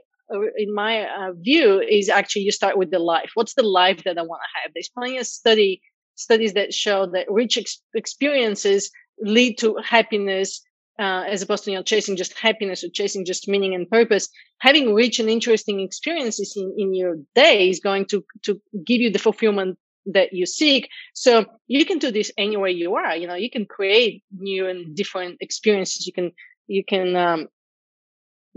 in 0.56 0.74
my 0.74 1.04
uh, 1.04 1.32
view 1.34 1.80
is 1.80 2.08
actually 2.08 2.42
you 2.42 2.52
start 2.52 2.78
with 2.78 2.90
the 2.90 2.98
life. 2.98 3.32
What's 3.34 3.52
the 3.52 3.62
life 3.62 4.04
that 4.04 4.16
I 4.16 4.22
want 4.22 4.40
to 4.40 4.60
have? 4.62 4.72
There's 4.72 4.88
plenty 4.88 5.18
of 5.18 5.26
study 5.26 5.82
studies 6.14 6.54
that 6.54 6.72
show 6.72 7.06
that 7.06 7.30
rich 7.30 7.58
ex- 7.58 7.82
experiences 7.94 8.90
lead 9.20 9.58
to 9.58 9.76
happiness 9.84 10.62
uh, 10.98 11.24
as 11.26 11.42
opposed 11.42 11.64
to 11.64 11.70
you 11.70 11.76
know 11.76 11.82
chasing 11.82 12.16
just 12.16 12.38
happiness 12.38 12.84
or 12.84 12.88
chasing 12.88 13.24
just 13.24 13.48
meaning 13.48 13.74
and 13.74 13.90
purpose. 13.90 14.28
Having 14.60 14.94
rich 14.94 15.18
and 15.20 15.28
interesting 15.28 15.80
experiences 15.80 16.54
in, 16.56 16.74
in 16.78 16.94
your 16.94 17.16
day 17.34 17.68
is 17.68 17.80
going 17.80 18.06
to 18.06 18.24
to 18.44 18.60
give 18.86 19.00
you 19.00 19.10
the 19.10 19.18
fulfillment 19.18 19.78
that 20.06 20.32
you 20.32 20.46
seek. 20.46 20.88
So 21.14 21.46
you 21.68 21.84
can 21.84 21.98
do 21.98 22.10
this 22.10 22.30
anywhere 22.36 22.70
you 22.70 22.96
are. 22.96 23.16
You 23.16 23.26
know, 23.26 23.34
you 23.34 23.50
can 23.50 23.66
create 23.66 24.22
new 24.36 24.68
and 24.68 24.94
different 24.96 25.38
experiences. 25.40 26.06
You 26.06 26.12
can 26.12 26.32
you 26.68 26.84
can 26.84 27.16
um, 27.16 27.48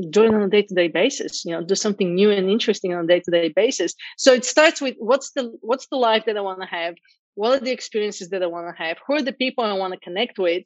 do 0.10 0.24
it 0.24 0.34
on 0.34 0.42
a 0.42 0.50
day-to-day 0.50 0.90
basis 0.90 1.46
you 1.46 1.52
know 1.52 1.64
do 1.64 1.76
something 1.76 2.14
new 2.14 2.30
and 2.30 2.50
interesting 2.50 2.94
on 2.94 3.06
a 3.06 3.08
day-to-day 3.08 3.54
basis 3.56 3.94
so 4.18 4.34
it 4.34 4.44
starts 4.44 4.82
with 4.82 4.96
what's 5.00 5.32
the 5.32 5.54
what's 5.62 5.88
the 5.88 5.96
life 5.96 6.24
that 6.26 6.36
i 6.36 6.42
want 6.42 6.60
to 6.60 6.68
have 6.68 6.96
what 7.36 7.56
are 7.56 7.64
the 7.64 7.72
experiences 7.72 8.30
that 8.30 8.44
i 8.44 8.46
want 8.46 8.68
to 8.68 8.84
have 8.84 8.98
who 9.08 9.14
are 9.14 9.22
the 9.22 9.32
people 9.32 9.64
i 9.64 9.72
want 9.72 9.94
to 9.94 10.00
connect 10.00 10.38
with 10.38 10.64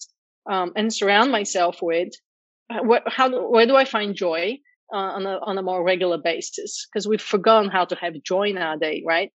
um, 0.49 0.71
and 0.75 0.91
surround 0.91 1.31
myself 1.31 1.77
with 1.81 2.09
uh, 2.71 2.81
what, 2.81 3.03
how 3.05 3.49
where 3.49 3.67
do 3.67 3.75
i 3.75 3.85
find 3.85 4.15
joy 4.15 4.57
uh, 4.91 4.97
on 4.97 5.27
a 5.27 5.39
on 5.43 5.57
a 5.59 5.61
more 5.61 5.83
regular 5.83 6.17
basis 6.17 6.87
because 6.87 7.07
we've 7.07 7.21
forgotten 7.21 7.69
how 7.69 7.85
to 7.85 7.95
have 7.95 8.13
joy 8.23 8.51
nowadays 8.51 9.03
right 9.05 9.31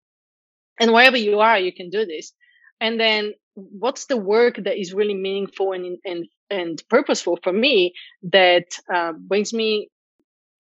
and 0.80 0.94
wherever 0.94 1.18
you 1.18 1.40
are 1.40 1.60
you 1.60 1.74
can 1.74 1.90
do 1.90 2.06
this. 2.06 2.34
And 2.80 3.00
then 3.00 3.34
what's 3.56 4.06
the 4.06 4.18
work 4.18 4.56
that 4.58 4.80
is 4.80 4.94
really 4.94 5.14
meaningful 5.14 5.74
and 5.74 5.98
and 6.06 6.28
and 6.50 6.84
purposeful 6.90 7.38
for 7.44 7.54
me 7.54 7.94
that 8.24 8.66
uh, 8.94 9.14
brings 9.14 9.54
me 9.54 9.90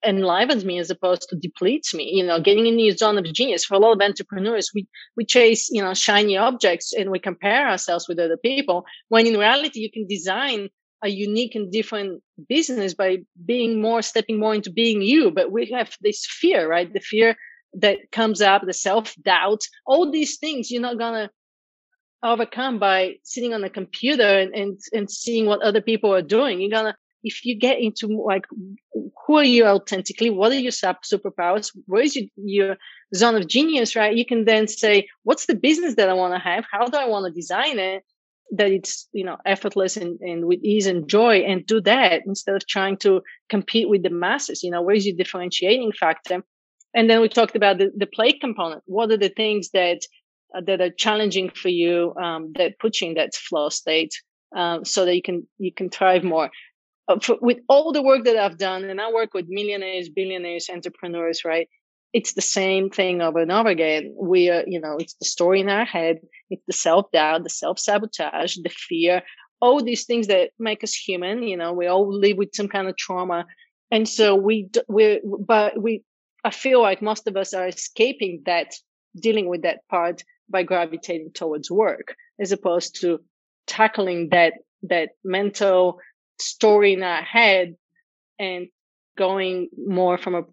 enlivens 0.04 0.65
me 0.65 0.80
as 0.80 0.89
opposed 0.89 1.28
to 1.30 1.36
depletes 1.36 1.93
me 1.93 2.10
you 2.12 2.26
know 2.26 2.39
getting 2.39 2.65
in 2.65 2.76
the 2.76 2.91
zone 2.91 3.17
of 3.17 3.34
genius. 3.34 3.65
For 3.65 3.76
a 3.76 3.80
lot 3.80 3.93
of 3.93 4.02
entrepreneurs 4.02 4.71
we 4.74 4.88
we 5.15 5.26
chase 5.26 5.69
you 5.71 5.82
know 5.82 5.93
shiny 5.93 6.38
objects 6.38 6.93
and 6.93 7.12
we 7.12 7.19
compare 7.19 7.69
ourselves 7.69 8.08
with 8.08 8.19
other 8.19 8.38
people 8.38 8.86
when 9.10 9.28
in 9.28 9.38
reality 9.38 9.80
you 9.80 9.91
can 9.91 10.08
design 10.08 10.69
a 11.04 11.10
unique 11.10 11.56
and 11.56 11.71
different 11.71 12.21
business 12.47 12.93
by 12.93 13.17
being 13.45 13.82
more 13.82 14.02
stepping 14.02 14.39
more 14.39 14.54
into 14.54 14.71
being 14.71 15.02
you. 15.02 15.32
But 15.32 15.52
we 15.52 15.71
have 15.71 15.95
this 16.02 16.26
fear 16.30 16.69
right? 16.69 16.91
The 16.91 17.00
fear 17.00 17.36
that 17.73 17.97
comes 18.12 18.41
up 18.41 18.63
the 18.65 18.73
self-doubt 18.73 19.62
all 19.86 20.12
these 20.12 20.38
things 20.38 20.69
you're 20.69 20.81
not 20.81 20.97
gonna 20.97 21.29
overcome 22.23 22.79
by 22.79 23.15
sitting 23.23 23.53
on 23.53 23.63
a 23.63 23.69
computer 23.69 24.23
and, 24.23 24.53
and, 24.53 24.79
and 24.93 25.10
seeing 25.10 25.45
what 25.45 25.62
other 25.62 25.81
people 25.81 26.13
are 26.13 26.21
doing. 26.21 26.62
You're 26.62 26.69
gonna, 26.69 26.95
if 27.23 27.45
you 27.45 27.57
get 27.57 27.79
into 27.79 28.07
like, 28.07 28.45
who 29.25 29.38
are 29.38 29.43
you 29.43 29.65
authentically? 29.65 30.29
What 30.29 30.51
are 30.51 30.60
your 30.60 30.71
superpowers? 30.71 31.71
Where 31.86 32.03
is 32.03 32.15
your, 32.15 32.25
your 32.36 32.77
zone 33.15 33.36
of 33.36 33.47
genius, 33.47 33.95
right? 33.95 34.15
You 34.15 34.25
can 34.25 34.45
then 34.45 34.67
say, 34.67 35.07
what's 35.23 35.45
the 35.45 35.55
business 35.55 35.95
that 35.95 36.10
I 36.10 36.13
want 36.13 36.34
to 36.34 36.39
have? 36.39 36.65
How 36.71 36.86
do 36.88 36.97
I 36.97 37.07
want 37.07 37.25
to 37.25 37.31
design 37.31 37.79
it? 37.79 38.03
That 38.53 38.69
it's, 38.69 39.07
you 39.13 39.23
know, 39.23 39.38
effortless 39.45 39.95
and, 39.95 40.19
and 40.19 40.45
with 40.45 40.60
ease 40.62 40.86
and 40.86 41.07
joy 41.07 41.38
and 41.39 41.65
do 41.65 41.79
that 41.81 42.23
instead 42.25 42.55
of 42.55 42.67
trying 42.67 42.97
to 42.97 43.21
compete 43.49 43.88
with 43.88 44.03
the 44.03 44.10
masses. 44.10 44.62
You 44.62 44.71
know, 44.71 44.81
where's 44.81 45.05
your 45.07 45.15
differentiating 45.15 45.93
factor? 45.93 46.43
And 46.93 47.10
then 47.10 47.21
we 47.21 47.30
talked 47.30 47.56
about 47.56 47.77
the, 47.77 47.91
the 47.95 48.06
play 48.06 48.34
component. 48.34 48.84
What 48.86 49.12
are 49.12 49.17
the 49.17 49.30
things 49.30 49.69
that 49.71 50.01
uh, 50.56 50.62
that 50.67 50.82
are 50.82 50.89
challenging 50.89 51.49
for 51.49 51.69
you 51.69 52.13
um, 52.21 52.51
that 52.58 52.80
put 52.80 52.99
you 52.99 53.10
in 53.10 53.13
that 53.13 53.34
flow 53.34 53.69
state 53.69 54.13
um, 54.56 54.84
so 54.84 55.06
that 55.06 55.15
you 55.15 55.21
can 55.21 55.47
you 55.58 55.73
can 55.73 55.89
thrive 55.89 56.23
more? 56.23 56.49
Uh, 57.08 57.19
for, 57.19 57.38
with 57.41 57.58
all 57.67 57.91
the 57.91 58.04
work 58.04 58.25
that 58.25 58.38
i've 58.38 58.60
done 58.60 58.84
and 58.84 59.01
i 59.01 59.12
work 59.12 59.34
with 59.34 59.47
millionaires 59.49 60.08
billionaires 60.08 60.69
entrepreneurs 60.69 61.43
right? 61.43 61.67
It's 62.13 62.34
the 62.34 62.41
same 62.41 62.89
thing 62.89 63.21
over 63.21 63.39
and 63.39 63.51
over 63.51 63.69
again. 63.69 64.13
We 64.19 64.49
are 64.49 64.63
you 64.67 64.80
know 64.80 64.97
it's 64.99 65.15
the 65.15 65.25
story 65.25 65.62
in 65.62 65.69
our 65.69 65.86
head. 65.86 66.17
It's 66.49 66.63
the 66.67 66.73
self-doubt 66.73 67.43
the 67.43 67.49
self-sabotage 67.49 68.58
the 68.58 68.69
fear. 68.69 69.23
All 69.62 69.82
these 69.82 70.06
things 70.06 70.27
that 70.27 70.51
make 70.60 70.84
us 70.84 70.93
human 70.93 71.43
you 71.43 71.56
know 71.56 71.71
we 71.71 71.88
all 71.88 72.08
live 72.13 72.38
with 72.38 72.49
some 72.54 72.67
kind 72.67 72.88
of 72.89 72.97
trauma. 72.97 73.45
And 73.91 74.08
so 74.08 74.36
we 74.36 74.69
we 74.89 75.21
but 75.47 75.82
we 75.82 76.04
i 76.43 76.49
feel 76.49 76.82
like 76.82 77.01
most 77.01 77.27
of 77.27 77.38
us 77.38 77.54
are 77.54 77.67
escaping 77.67 78.41
that 78.45 78.73
dealing 79.19 79.47
with 79.47 79.63
that 79.63 79.88
part 79.89 80.23
by 80.49 80.63
gravitating 80.63 81.32
towards 81.34 81.71
work 81.71 82.15
as 82.39 82.51
opposed 82.51 82.99
to 83.01 83.19
tackling 83.67 84.30
that 84.30 84.54
that 84.84 85.10
mental 85.23 85.99
story 86.39 86.93
in 86.93 87.04
our 87.04 87.21
head 87.21 87.75
and 88.39 88.67
going 89.17 89.69
more 89.77 90.17
from 90.17 90.36
a 90.36 90.43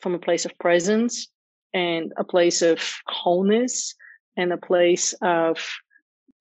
from 0.00 0.14
a 0.14 0.18
place 0.18 0.44
of 0.44 0.58
presence 0.58 1.28
and 1.72 2.12
a 2.16 2.24
place 2.24 2.62
of 2.62 2.80
wholeness 3.06 3.94
and 4.36 4.52
a 4.52 4.56
place 4.56 5.14
of 5.22 5.58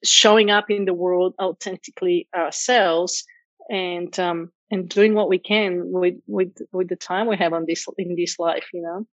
showing 0.04 0.50
up 0.50 0.70
in 0.70 0.86
the 0.86 0.94
world 0.94 1.34
authentically 1.42 2.28
ourselves 2.36 3.24
and 3.70 4.20
um 4.20 4.52
and 4.72 4.90
doing 4.90 5.14
what 5.14 5.30
we 5.30 5.40
can 5.40 5.92
with 5.92 6.16
with 6.28 6.58
with 6.72 6.90
the 6.90 6.96
time 6.96 7.28
we 7.28 7.38
have 7.38 7.54
on 7.54 7.66
this 7.68 7.86
in 7.98 8.16
this 8.16 8.40
life 8.40 8.66
you 8.74 8.82
know 8.82 9.06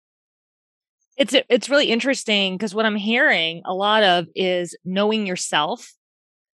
it's 1.20 1.36
it's 1.50 1.70
really 1.70 1.92
interesting 1.92 2.56
because 2.56 2.74
what 2.74 2.86
I'm 2.86 2.96
hearing 2.96 3.62
a 3.66 3.74
lot 3.74 4.04
of 4.04 4.28
is 4.36 4.76
knowing 4.86 5.28
yourself, 5.28 5.94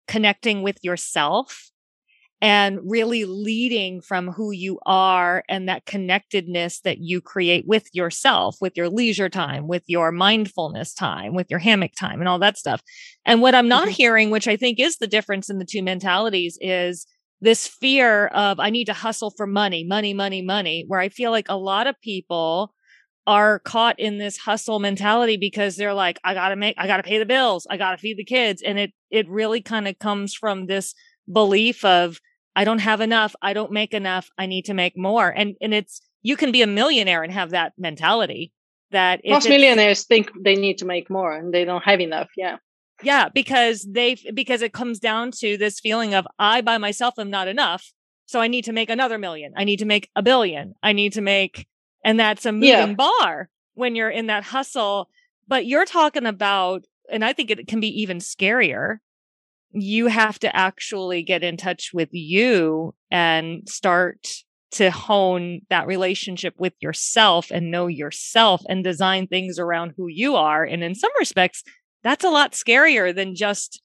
connecting 0.06 0.62
with 0.62 0.78
yourself, 0.82 1.72
and 2.40 2.78
really 2.84 3.24
leading 3.24 4.00
from 4.00 4.28
who 4.28 4.52
you 4.52 4.78
are 4.86 5.42
and 5.48 5.68
that 5.68 5.84
connectedness 5.84 6.80
that 6.82 6.98
you 6.98 7.20
create 7.20 7.66
with 7.66 7.88
yourself, 7.92 8.56
with 8.60 8.76
your 8.76 8.88
leisure 8.88 9.28
time, 9.28 9.66
with 9.66 9.82
your 9.88 10.12
mindfulness 10.12 10.94
time, 10.94 11.34
with 11.34 11.50
your 11.50 11.58
hammock 11.58 11.92
time, 11.98 12.20
and 12.20 12.28
all 12.28 12.38
that 12.38 12.56
stuff. 12.56 12.80
And 13.24 13.42
what 13.42 13.56
I'm 13.56 13.68
not 13.68 13.88
mm-hmm. 13.88 13.94
hearing, 13.94 14.30
which 14.30 14.46
I 14.46 14.56
think 14.56 14.78
is 14.78 14.98
the 14.98 15.08
difference 15.08 15.50
in 15.50 15.58
the 15.58 15.64
two 15.64 15.82
mentalities, 15.82 16.56
is 16.60 17.04
this 17.42 17.66
fear 17.66 18.28
of 18.28 18.58
I 18.58 18.70
need 18.70 18.86
to 18.86 18.94
hustle 18.94 19.30
for 19.36 19.46
money, 19.46 19.84
money, 19.84 20.14
money, 20.14 20.40
money, 20.40 20.84
where 20.86 21.00
I 21.00 21.10
feel 21.10 21.30
like 21.30 21.46
a 21.48 21.56
lot 21.56 21.86
of 21.86 22.00
people 22.00 22.72
are 23.26 23.58
caught 23.58 24.00
in 24.00 24.18
this 24.18 24.38
hustle 24.38 24.80
mentality 24.80 25.36
because 25.36 25.76
they're 25.76 25.94
like 25.94 26.18
i 26.24 26.34
gotta 26.34 26.56
make 26.56 26.74
i 26.76 26.88
gotta 26.88 27.04
pay 27.04 27.18
the 27.20 27.24
bills 27.24 27.68
i 27.70 27.76
gotta 27.76 27.96
feed 27.96 28.16
the 28.16 28.24
kids 28.24 28.60
and 28.62 28.80
it 28.80 28.92
it 29.12 29.28
really 29.28 29.62
kind 29.62 29.86
of 29.86 29.96
comes 30.00 30.34
from 30.34 30.66
this 30.66 30.92
belief 31.32 31.84
of 31.84 32.18
i 32.56 32.64
don't 32.64 32.80
have 32.80 33.00
enough 33.00 33.36
i 33.40 33.52
don't 33.52 33.70
make 33.70 33.94
enough 33.94 34.28
i 34.38 34.46
need 34.46 34.64
to 34.64 34.74
make 34.74 34.98
more 34.98 35.28
and 35.28 35.54
and 35.60 35.72
it's 35.72 36.02
you 36.22 36.36
can 36.36 36.50
be 36.50 36.62
a 36.62 36.66
millionaire 36.66 37.22
and 37.22 37.32
have 37.32 37.50
that 37.50 37.72
mentality 37.78 38.50
that 38.92 39.20
most 39.24 39.48
millionaires 39.48 40.04
think 40.04 40.30
they 40.40 40.54
need 40.54 40.78
to 40.78 40.84
make 40.84 41.10
more 41.10 41.34
and 41.34 41.52
they 41.52 41.64
don't 41.64 41.82
have 41.82 42.00
enough. 42.00 42.28
Yeah. 42.36 42.58
Yeah, 43.02 43.28
because 43.28 43.86
they 43.88 44.16
because 44.32 44.62
it 44.62 44.72
comes 44.72 44.98
down 44.98 45.30
to 45.38 45.56
this 45.56 45.80
feeling 45.80 46.14
of 46.14 46.26
I 46.38 46.60
by 46.60 46.78
myself 46.78 47.18
am 47.18 47.30
not 47.30 47.48
enough. 47.48 47.92
So 48.26 48.40
I 48.40 48.48
need 48.48 48.64
to 48.64 48.72
make 48.72 48.90
another 48.90 49.18
million. 49.18 49.52
I 49.56 49.64
need 49.64 49.80
to 49.80 49.84
make 49.84 50.08
a 50.16 50.22
billion. 50.22 50.74
I 50.82 50.92
need 50.92 51.12
to 51.14 51.20
make 51.20 51.66
and 52.04 52.18
that's 52.18 52.46
a 52.46 52.52
moving 52.52 52.68
yeah. 52.68 52.94
bar 52.94 53.48
when 53.74 53.94
you're 53.94 54.10
in 54.10 54.26
that 54.26 54.44
hustle. 54.44 55.08
But 55.48 55.66
you're 55.66 55.84
talking 55.84 56.26
about 56.26 56.84
and 57.10 57.24
I 57.24 57.32
think 57.32 57.50
it 57.50 57.66
can 57.66 57.80
be 57.80 58.00
even 58.00 58.18
scarier. 58.18 58.98
You 59.72 60.06
have 60.06 60.38
to 60.40 60.54
actually 60.54 61.22
get 61.22 61.42
in 61.42 61.56
touch 61.56 61.90
with 61.92 62.08
you 62.12 62.94
and 63.10 63.68
start 63.68 64.28
to 64.72 64.90
hone 64.90 65.60
that 65.68 65.86
relationship 65.86 66.54
with 66.56 66.72
yourself 66.80 67.50
and 67.50 67.70
know 67.70 67.86
yourself 67.86 68.62
and 68.68 68.82
design 68.82 69.26
things 69.26 69.58
around 69.58 69.92
who 69.96 70.08
you 70.08 70.34
are. 70.34 70.64
And 70.64 70.82
in 70.82 70.94
some 70.94 71.10
respects, 71.18 71.62
that's 72.02 72.24
a 72.24 72.30
lot 72.30 72.52
scarier 72.52 73.14
than 73.14 73.34
just 73.34 73.80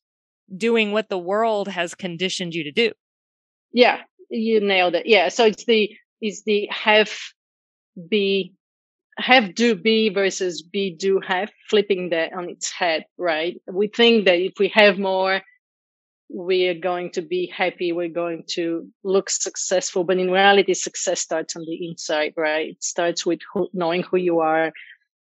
doing 0.56 0.92
what 0.92 1.10
the 1.10 1.18
world 1.18 1.68
has 1.68 1.94
conditioned 1.94 2.54
you 2.54 2.64
to 2.64 2.72
do. 2.72 2.92
Yeah, 3.74 4.02
you 4.30 4.60
nailed 4.60 4.96
it. 4.96 5.06
Yeah. 5.06 5.30
So 5.30 5.46
it's 5.46 5.66
the, 5.66 5.90
is 6.22 6.44
the 6.44 6.68
have, 6.72 7.12
be, 8.10 8.54
have, 9.18 9.56
do, 9.56 9.76
be 9.76 10.10
versus 10.10 10.62
be, 10.62 10.96
do, 10.96 11.20
have, 11.28 11.52
flipping 11.70 12.10
that 12.10 12.34
on 12.34 12.50
its 12.50 12.72
head, 12.72 13.06
right? 13.18 13.62
We 13.72 13.88
think 13.88 14.26
that 14.26 14.40
if 14.40 14.54
we 14.60 14.70
have 14.70 14.98
more, 14.98 15.42
we 16.30 16.68
are 16.68 16.80
going 16.80 17.12
to 17.12 17.22
be 17.22 17.52
happy. 17.56 17.92
We're 17.92 18.10
going 18.10 18.44
to 18.50 18.88
look 19.04 19.30
successful. 19.30 20.04
But 20.04 20.18
in 20.18 20.30
reality, 20.30 20.74
success 20.74 21.22
starts 21.22 21.56
on 21.56 21.64
the 21.64 21.88
inside, 21.88 22.34
right? 22.36 22.70
It 22.70 22.84
starts 22.84 23.26
with 23.26 23.40
who, 23.54 23.70
knowing 23.74 24.04
who 24.04 24.18
you 24.18 24.40
are, 24.40 24.72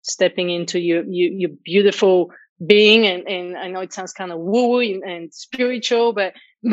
stepping 0.02 0.50
into 0.50 0.78
your, 0.78 1.02
your, 1.04 1.32
your 1.32 1.50
beautiful 1.64 2.30
being. 2.64 3.06
And, 3.06 3.28
and 3.28 3.56
I 3.56 3.68
know 3.68 3.80
it 3.80 3.92
sounds 3.92 4.12
kind 4.12 4.32
of 4.32 4.38
woo 4.38 4.68
woo 4.68 4.80
and, 4.80 5.02
and, 5.02 5.34
spiritual, 5.34 6.12
but 6.12 6.34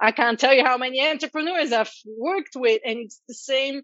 I 0.00 0.12
can't 0.12 0.38
tell 0.38 0.54
you 0.54 0.64
how 0.64 0.76
many 0.76 1.06
entrepreneurs 1.06 1.72
I've 1.72 1.92
worked 2.18 2.54
with. 2.56 2.80
And 2.84 2.98
it's 2.98 3.20
the 3.28 3.34
same 3.34 3.82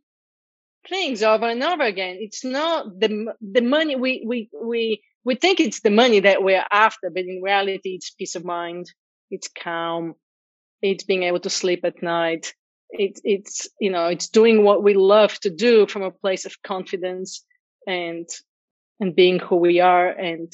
things 0.89 1.23
over 1.23 1.49
and 1.49 1.63
over 1.63 1.83
again. 1.83 2.19
It's 2.21 2.45
not 2.45 3.01
the, 3.01 3.35
the 3.41 3.63
money 3.63 3.97
we, 3.97 4.25
we, 4.27 4.51
we, 4.63 5.03
we 5.25 5.35
think 5.35 5.61
it's 5.61 5.81
the 5.81 5.91
money 5.91 6.21
that 6.21 6.43
we're 6.43 6.65
after, 6.71 7.11
but 7.11 7.25
in 7.25 7.41
reality, 7.43 7.95
it's 7.95 8.11
peace 8.11 8.37
of 8.37 8.45
mind 8.45 8.87
it's 9.31 9.49
calm, 9.49 10.15
it's 10.83 11.05
being 11.05 11.25
able 11.25 11.41
to 11.41 11.51
sleep 11.51 11.85
at 11.85 12.03
night. 12.03 12.55
It, 12.91 13.21
it's, 13.25 13.69
you 13.81 13.91
know, 13.91 14.07
it's 14.07 14.29
doing 14.29 14.63
what 14.63 14.83
we 14.83 14.95
love 14.95 15.39
to 15.41 15.51
do 15.51 15.87
from 15.87 16.03
a 16.03 16.11
place 16.11 16.47
of 16.47 16.63
confidence 16.63 17.45
and, 17.87 18.29
and 19.01 19.17
being 19.17 19.39
who 19.39 19.57
we 19.57 19.81
are 19.81 20.09
and, 20.09 20.53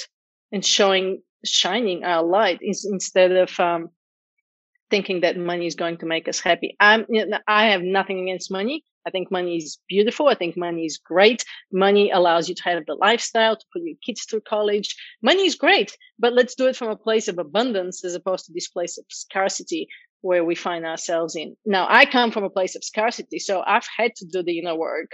and 0.53 0.65
showing, 0.65 1.23
shining 1.45 2.05
our 2.05 2.23
light 2.23 2.61
is, 2.63 2.85
instead 2.85 3.33
of, 3.33 3.59
um, 3.59 3.89
thinking 4.91 5.23
that 5.23 5.39
money 5.39 5.67
is 5.67 5.75
going 5.75 5.97
to 5.97 6.07
make 6.07 6.29
us 6.29 6.39
happy. 6.39 6.77
I'm, 6.79 7.07
I 7.49 7.69
have 7.69 7.83
nothing 7.83 8.21
against 8.21 8.51
money. 8.51 8.85
I 9.07 9.11
think 9.11 9.31
money 9.31 9.57
is 9.57 9.79
beautiful. 9.89 10.29
I 10.29 10.35
think 10.35 10.57
money 10.57 10.85
is 10.85 10.99
great. 10.99 11.45
Money 11.73 12.11
allows 12.11 12.49
you 12.49 12.55
to 12.55 12.63
have 12.65 12.85
the 12.87 12.95
lifestyle, 12.95 13.57
to 13.57 13.65
put 13.73 13.83
your 13.83 13.97
kids 14.05 14.25
through 14.25 14.43
college. 14.43 14.95
Money 15.23 15.47
is 15.47 15.57
great, 15.57 15.97
but 16.19 16.35
let's 16.35 16.55
do 16.55 16.67
it 16.69 16.77
from 16.77 16.91
a 16.91 16.97
place 16.97 17.27
of 17.27 17.39
abundance 17.39 18.05
as 18.05 18.15
opposed 18.15 18.45
to 18.47 18.53
this 18.53 18.69
place 18.69 18.99
of 18.99 19.05
scarcity 19.09 19.89
where 20.21 20.45
we 20.45 20.55
find 20.55 20.85
ourselves 20.85 21.35
in. 21.35 21.57
Now, 21.65 21.87
I 21.89 22.05
come 22.05 22.31
from 22.31 22.45
a 22.45 22.51
place 22.51 22.77
of 22.77 22.85
scarcity, 22.85 23.41
so 23.41 23.63
I've 23.67 23.89
had 23.97 24.15
to 24.17 24.27
do 24.27 24.43
the 24.43 24.59
inner 24.59 24.77
work 24.77 25.11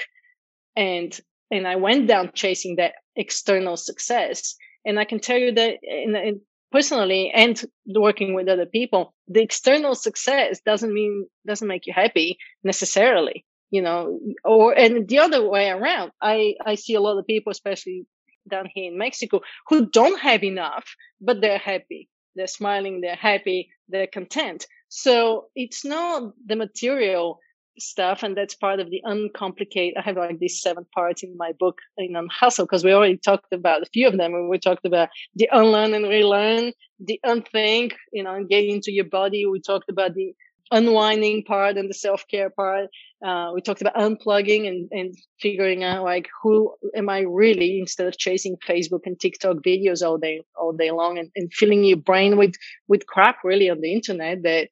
and, 0.76 1.18
and 1.50 1.66
I 1.66 1.76
went 1.76 2.08
down 2.08 2.32
chasing 2.34 2.76
that 2.76 2.94
external 3.16 3.76
success. 3.76 4.54
And 4.84 4.98
I 4.98 5.04
can 5.04 5.20
tell 5.20 5.38
you 5.38 5.52
that 5.52 5.78
in, 5.82 6.16
in 6.16 6.40
personally 6.70 7.30
and 7.34 7.62
working 7.86 8.34
with 8.34 8.48
other 8.48 8.66
people, 8.66 9.14
the 9.26 9.42
external 9.42 9.94
success 9.94 10.60
doesn't 10.64 10.92
mean, 10.92 11.26
doesn't 11.46 11.68
make 11.68 11.86
you 11.86 11.92
happy 11.92 12.38
necessarily 12.62 13.44
you 13.70 13.82
know, 13.82 14.18
or, 14.44 14.72
and 14.72 15.08
the 15.08 15.18
other 15.18 15.46
way 15.48 15.68
around. 15.68 16.12
I, 16.20 16.54
I 16.64 16.74
see 16.76 16.94
a 16.94 17.00
lot 17.00 17.18
of 17.18 17.26
people, 17.26 17.50
especially 17.50 18.06
down 18.48 18.66
here 18.72 18.90
in 18.90 18.98
Mexico, 18.98 19.40
who 19.68 19.86
don't 19.90 20.20
have 20.20 20.42
enough, 20.42 20.86
but 21.20 21.40
they're 21.40 21.58
happy. 21.58 22.08
They're 22.34 22.46
smiling. 22.46 23.00
They're 23.00 23.14
happy. 23.14 23.70
They're 23.88 24.06
content. 24.06 24.66
So 24.88 25.46
it's 25.54 25.84
not 25.84 26.32
the 26.46 26.56
material 26.56 27.40
stuff. 27.80 28.22
And 28.22 28.36
that's 28.36 28.54
part 28.54 28.80
of 28.80 28.90
the 28.90 29.00
uncomplicated. 29.04 29.98
I 29.98 30.02
have 30.02 30.16
like 30.16 30.38
these 30.38 30.60
seven 30.60 30.86
parts 30.94 31.22
in 31.22 31.36
my 31.36 31.52
book 31.58 31.78
in 31.96 32.16
Unhustle 32.16 32.66
because 32.66 32.84
we 32.84 32.92
already 32.92 33.16
talked 33.16 33.52
about 33.52 33.82
a 33.82 33.86
few 33.86 34.08
of 34.08 34.16
them. 34.16 34.34
And 34.34 34.48
we 34.48 34.58
talked 34.58 34.86
about 34.86 35.08
the 35.34 35.48
unlearn 35.52 35.94
and 35.94 36.08
relearn, 36.08 36.72
the 37.00 37.20
unthink, 37.24 37.94
you 38.12 38.22
know, 38.22 38.34
and 38.34 38.48
getting 38.48 38.76
into 38.76 38.92
your 38.92 39.04
body. 39.04 39.46
We 39.46 39.60
talked 39.60 39.88
about 39.88 40.14
the 40.14 40.34
unwinding 40.70 41.44
part 41.44 41.76
and 41.76 41.88
the 41.88 41.94
self-care 41.94 42.50
part. 42.50 42.88
Uh, 43.24 43.50
we 43.54 43.60
talked 43.60 43.80
about 43.80 43.94
unplugging 43.94 44.68
and, 44.68 44.88
and 44.92 45.14
figuring 45.40 45.82
out 45.82 46.04
like 46.04 46.28
who 46.42 46.74
am 46.94 47.08
I 47.08 47.20
really 47.20 47.80
instead 47.80 48.06
of 48.06 48.18
chasing 48.18 48.56
Facebook 48.68 49.00
and 49.06 49.18
TikTok 49.18 49.56
videos 49.58 50.06
all 50.06 50.18
day, 50.18 50.42
all 50.56 50.72
day 50.72 50.90
long 50.90 51.18
and, 51.18 51.30
and 51.34 51.52
filling 51.52 51.84
your 51.84 51.96
brain 51.96 52.36
with, 52.36 52.54
with 52.86 53.06
crap 53.06 53.38
really 53.44 53.70
on 53.70 53.80
the 53.80 53.92
internet 53.92 54.42
that 54.42 54.68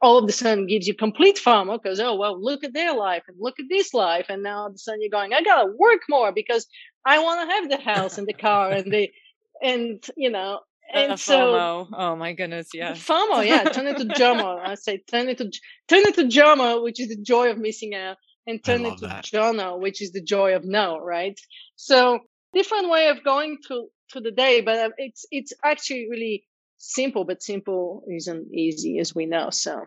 all 0.00 0.18
of 0.18 0.28
a 0.28 0.32
sudden 0.32 0.66
gives 0.66 0.86
you 0.86 0.94
complete 0.94 1.38
FOMO 1.38 1.80
because, 1.82 2.00
oh, 2.00 2.14
well, 2.16 2.42
look 2.42 2.64
at 2.64 2.72
their 2.72 2.94
life 2.94 3.24
and 3.28 3.36
look 3.38 3.58
at 3.60 3.66
this 3.68 3.92
life. 3.92 4.26
And 4.28 4.42
now 4.42 4.60
all 4.60 4.66
of 4.68 4.74
a 4.74 4.78
sudden 4.78 5.00
you're 5.02 5.10
going, 5.10 5.34
I 5.34 5.42
got 5.42 5.62
to 5.62 5.72
work 5.76 6.00
more 6.08 6.32
because 6.32 6.66
I 7.04 7.18
want 7.18 7.48
to 7.48 7.54
have 7.54 7.70
the 7.70 7.84
house 7.84 8.18
and 8.18 8.26
the 8.26 8.32
car 8.32 8.70
and 8.70 8.90
the, 8.90 9.10
and, 9.62 10.04
you 10.16 10.30
know, 10.30 10.60
and 10.92 11.18
so 11.18 11.88
oh 11.92 12.16
my 12.16 12.32
goodness 12.34 12.68
yeah 12.74 12.92
FOMO 12.92 13.46
yeah 13.46 13.64
turn 13.64 13.86
it 13.86 13.96
to 13.98 14.04
JOMO 14.18 14.60
I 14.62 14.74
say 14.74 14.98
turn 14.98 15.28
it 15.28 15.38
to 15.38 15.44
turn 15.88 16.00
it 16.06 16.14
to 16.16 16.24
JOMO 16.24 16.82
which 16.82 17.00
is 17.00 17.08
the 17.08 17.16
joy 17.16 17.50
of 17.50 17.56
missing 17.56 17.94
out 17.94 18.16
and 18.46 18.62
turn 18.62 18.84
it 18.84 18.98
to 18.98 19.06
that. 19.06 19.24
JONO 19.24 19.78
which 19.80 20.02
is 20.02 20.12
the 20.12 20.20
joy 20.20 20.54
of 20.54 20.64
no 20.64 20.98
right 20.98 21.38
so 21.76 22.18
different 22.52 22.90
way 22.90 23.08
of 23.08 23.24
going 23.24 23.58
through 23.66 23.88
to 24.10 24.20
the 24.20 24.32
day 24.32 24.60
but 24.60 24.76
uh, 24.76 24.90
it's 24.98 25.24
it's 25.30 25.52
actually 25.64 26.08
really 26.10 26.44
simple 26.82 27.24
but 27.24 27.42
simple 27.42 28.02
isn't 28.10 28.52
easy 28.52 28.98
as 28.98 29.14
we 29.14 29.24
know 29.24 29.50
so 29.50 29.82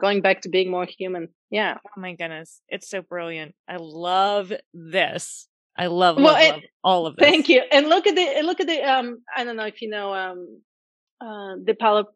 going 0.00 0.20
back 0.20 0.42
to 0.42 0.48
being 0.48 0.70
more 0.70 0.86
human 0.86 1.28
yeah 1.50 1.76
oh 1.86 2.00
my 2.00 2.14
goodness 2.14 2.60
it's 2.68 2.88
so 2.90 3.02
brilliant 3.02 3.54
I 3.68 3.76
love 3.78 4.52
this 4.74 5.48
I 5.78 5.86
love, 5.86 6.16
well, 6.16 6.32
love, 6.34 6.54
love 6.54 6.60
all 6.82 7.06
of 7.06 7.14
this. 7.14 7.24
Thank 7.24 7.48
you. 7.48 7.62
And 7.70 7.88
look 7.88 8.08
at 8.08 8.16
the 8.16 8.42
look 8.42 8.58
at 8.58 8.66
the 8.66 8.82
um 8.82 9.22
I 9.34 9.44
don't 9.44 9.56
know 9.56 9.66
if 9.66 9.80
you 9.80 9.88
know 9.88 10.12
um 10.12 10.60
uh 11.20 11.54
the 11.64 11.76
pal- 11.78 12.12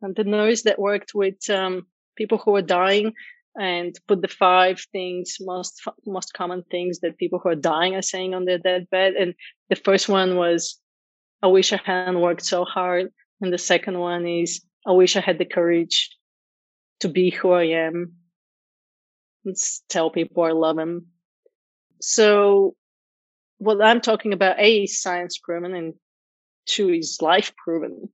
the 0.00 0.24
nurse 0.24 0.62
that 0.62 0.80
worked 0.80 1.12
with 1.14 1.48
um 1.48 1.86
people 2.16 2.38
who 2.38 2.56
are 2.56 2.62
dying 2.62 3.12
and 3.58 3.96
put 4.08 4.22
the 4.22 4.28
five 4.28 4.84
things 4.90 5.36
most 5.40 5.82
most 6.04 6.34
common 6.34 6.64
things 6.68 6.98
that 7.00 7.16
people 7.16 7.38
who 7.38 7.48
are 7.50 7.54
dying 7.54 7.94
are 7.94 8.02
saying 8.02 8.34
on 8.34 8.44
their 8.44 8.58
deathbed 8.58 9.14
and 9.14 9.34
the 9.70 9.76
first 9.76 10.08
one 10.08 10.34
was 10.34 10.80
I 11.42 11.46
wish 11.46 11.72
I 11.72 11.80
hadn't 11.84 12.20
worked 12.20 12.44
so 12.44 12.64
hard 12.64 13.12
and 13.40 13.52
the 13.52 13.58
second 13.58 13.98
one 13.98 14.26
is 14.26 14.62
I 14.86 14.92
wish 14.92 15.16
I 15.16 15.20
had 15.20 15.38
the 15.38 15.44
courage 15.44 16.10
to 17.00 17.08
be 17.08 17.30
who 17.30 17.50
I 17.52 17.64
am. 17.64 18.14
Let's 19.44 19.82
tell 19.88 20.10
people 20.10 20.42
I 20.42 20.52
love 20.52 20.76
them. 20.76 21.06
So 22.00 22.74
what 23.58 23.82
I'm 23.82 24.00
talking 24.00 24.32
about, 24.32 24.58
A, 24.58 24.84
is 24.84 25.00
science 25.00 25.38
proven 25.38 25.74
and 25.74 25.94
two 26.66 26.90
is 26.90 27.18
life 27.20 27.52
proven. 27.56 28.08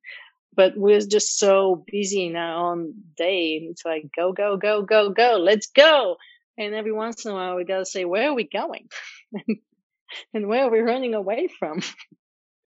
But 0.55 0.75
we're 0.77 1.01
just 1.01 1.39
so 1.39 1.85
busy 1.91 2.27
in 2.27 2.37
our 2.37 2.73
own 2.73 2.93
day 3.17 3.57
and 3.57 3.71
it's 3.71 3.85
like, 3.85 4.05
go, 4.15 4.33
go, 4.33 4.57
go, 4.57 4.83
go, 4.83 5.11
go, 5.11 5.39
let's 5.41 5.69
go. 5.69 6.17
And 6.59 6.75
every 6.75 6.93
once 6.93 7.25
in 7.25 7.33
a 7.33 7.35
while 7.35 7.57
we 7.57 7.65
gotta 7.65 7.87
say, 7.87 8.05
where 8.05 8.31
are 8.31 8.35
we 8.35 8.49
going? 8.49 8.89
and 10.35 10.49
where 10.49 10.65
are 10.65 10.71
we 10.71 10.81
running 10.81 11.15
away 11.15 11.49
from? 11.59 11.81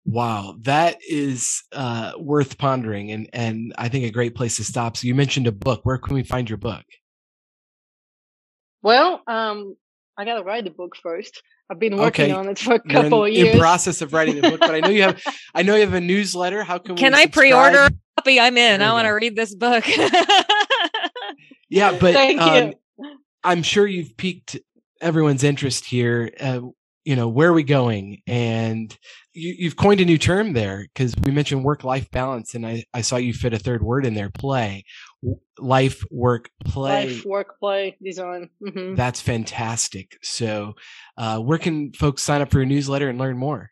Wow, 0.05 0.55
that 0.61 0.97
is 1.07 1.63
uh, 1.71 2.13
worth 2.17 2.57
pondering, 2.57 3.11
and 3.11 3.29
and 3.33 3.73
I 3.77 3.87
think 3.87 4.05
a 4.05 4.11
great 4.11 4.33
place 4.33 4.55
to 4.55 4.63
stop. 4.63 4.97
So 4.97 5.07
you 5.07 5.13
mentioned 5.13 5.45
a 5.45 5.51
book. 5.51 5.81
Where 5.83 5.99
can 5.99 6.15
we 6.15 6.23
find 6.23 6.49
your 6.49 6.57
book? 6.57 6.83
Well, 8.81 9.21
um, 9.27 9.75
I 10.17 10.25
gotta 10.25 10.43
write 10.43 10.63
the 10.63 10.71
book 10.71 10.95
first. 10.95 11.43
I've 11.69 11.79
been 11.79 11.97
working 11.97 12.31
okay. 12.31 12.33
on 12.33 12.49
it 12.49 12.59
for 12.59 12.73
a 12.73 12.79
couple 12.79 13.25
in, 13.25 13.31
of 13.31 13.37
years. 13.37 13.53
In 13.53 13.59
process 13.59 14.01
of 14.01 14.11
writing 14.11 14.41
the 14.41 14.49
book, 14.49 14.59
but 14.59 14.71
I 14.71 14.79
know 14.79 14.89
you 14.89 15.03
have. 15.03 15.21
I 15.55 15.61
know 15.61 15.75
you 15.75 15.81
have 15.81 15.93
a 15.93 16.01
newsletter. 16.01 16.63
How 16.63 16.79
can 16.79 16.95
we 16.95 16.99
can 16.99 17.13
I 17.13 17.27
pre-order 17.27 17.83
a 17.83 17.91
copy? 18.17 18.39
I'm 18.39 18.57
in. 18.57 18.81
I 18.81 18.91
want 18.93 19.05
to 19.05 19.11
read 19.11 19.35
this 19.35 19.53
book. 19.53 19.85
yeah, 21.69 21.91
but 21.99 22.13
thank 22.13 22.41
um, 22.41 22.73
I'm 23.43 23.63
sure 23.63 23.85
you've 23.85 24.17
piqued 24.17 24.57
everyone's 24.99 25.43
interest 25.43 25.85
here. 25.85 26.31
Uh, 26.39 26.61
you 27.03 27.15
know, 27.15 27.27
where 27.27 27.49
are 27.49 27.53
we 27.53 27.63
going? 27.63 28.21
And 28.27 28.95
you, 29.33 29.69
have 29.69 29.75
coined 29.75 30.01
a 30.01 30.05
new 30.05 30.17
term 30.17 30.53
there 30.53 30.87
because 30.93 31.13
we 31.23 31.31
mentioned 31.31 31.63
work 31.63 31.83
life 31.83 32.09
balance, 32.11 32.53
and 32.53 32.65
I, 32.65 32.85
I 32.93 33.01
saw 33.01 33.17
you 33.17 33.33
fit 33.33 33.53
a 33.53 33.59
third 33.59 33.81
word 33.81 34.05
in 34.05 34.13
there 34.13 34.29
play. 34.29 34.85
Life, 35.59 36.03
work, 36.11 36.49
play. 36.65 37.07
Life, 37.07 37.25
work, 37.25 37.59
play, 37.59 37.97
design. 38.03 38.49
Mm-hmm. 38.61 38.95
That's 38.95 39.21
fantastic. 39.21 40.17
So, 40.21 40.73
uh, 41.17 41.39
where 41.39 41.57
can 41.57 41.93
folks 41.93 42.21
sign 42.21 42.41
up 42.41 42.51
for 42.51 42.59
your 42.59 42.65
newsletter 42.65 43.09
and 43.09 43.19
learn 43.19 43.37
more? 43.37 43.71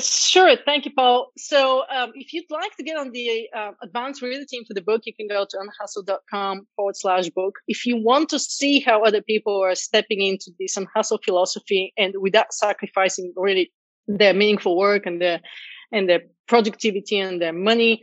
Sure. 0.00 0.56
Thank 0.64 0.86
you, 0.86 0.92
Paul. 0.96 1.32
So 1.36 1.82
um, 1.94 2.12
if 2.14 2.32
you'd 2.32 2.50
like 2.50 2.74
to 2.76 2.82
get 2.82 2.96
on 2.96 3.10
the 3.10 3.48
uh, 3.54 3.72
advanced 3.82 4.22
reader 4.22 4.44
team 4.48 4.64
for 4.66 4.72
the 4.72 4.80
book, 4.80 5.02
you 5.04 5.14
can 5.14 5.28
go 5.28 5.44
to 5.44 5.58
unhustle.com 5.58 6.66
forward 6.76 6.96
slash 6.96 7.28
book. 7.28 7.56
If 7.68 7.84
you 7.84 8.02
want 8.02 8.30
to 8.30 8.38
see 8.38 8.80
how 8.80 9.04
other 9.04 9.20
people 9.20 9.62
are 9.62 9.74
stepping 9.74 10.22
into 10.22 10.50
this 10.58 10.78
unhustle 10.78 11.20
philosophy 11.22 11.92
and 11.98 12.14
without 12.18 12.54
sacrificing 12.54 13.34
really 13.36 13.70
their 14.08 14.32
meaningful 14.32 14.78
work 14.78 15.04
and 15.04 15.20
their, 15.20 15.40
and 15.92 16.08
their 16.08 16.22
productivity 16.48 17.18
and 17.18 17.40
their 17.42 17.52
money, 17.52 18.00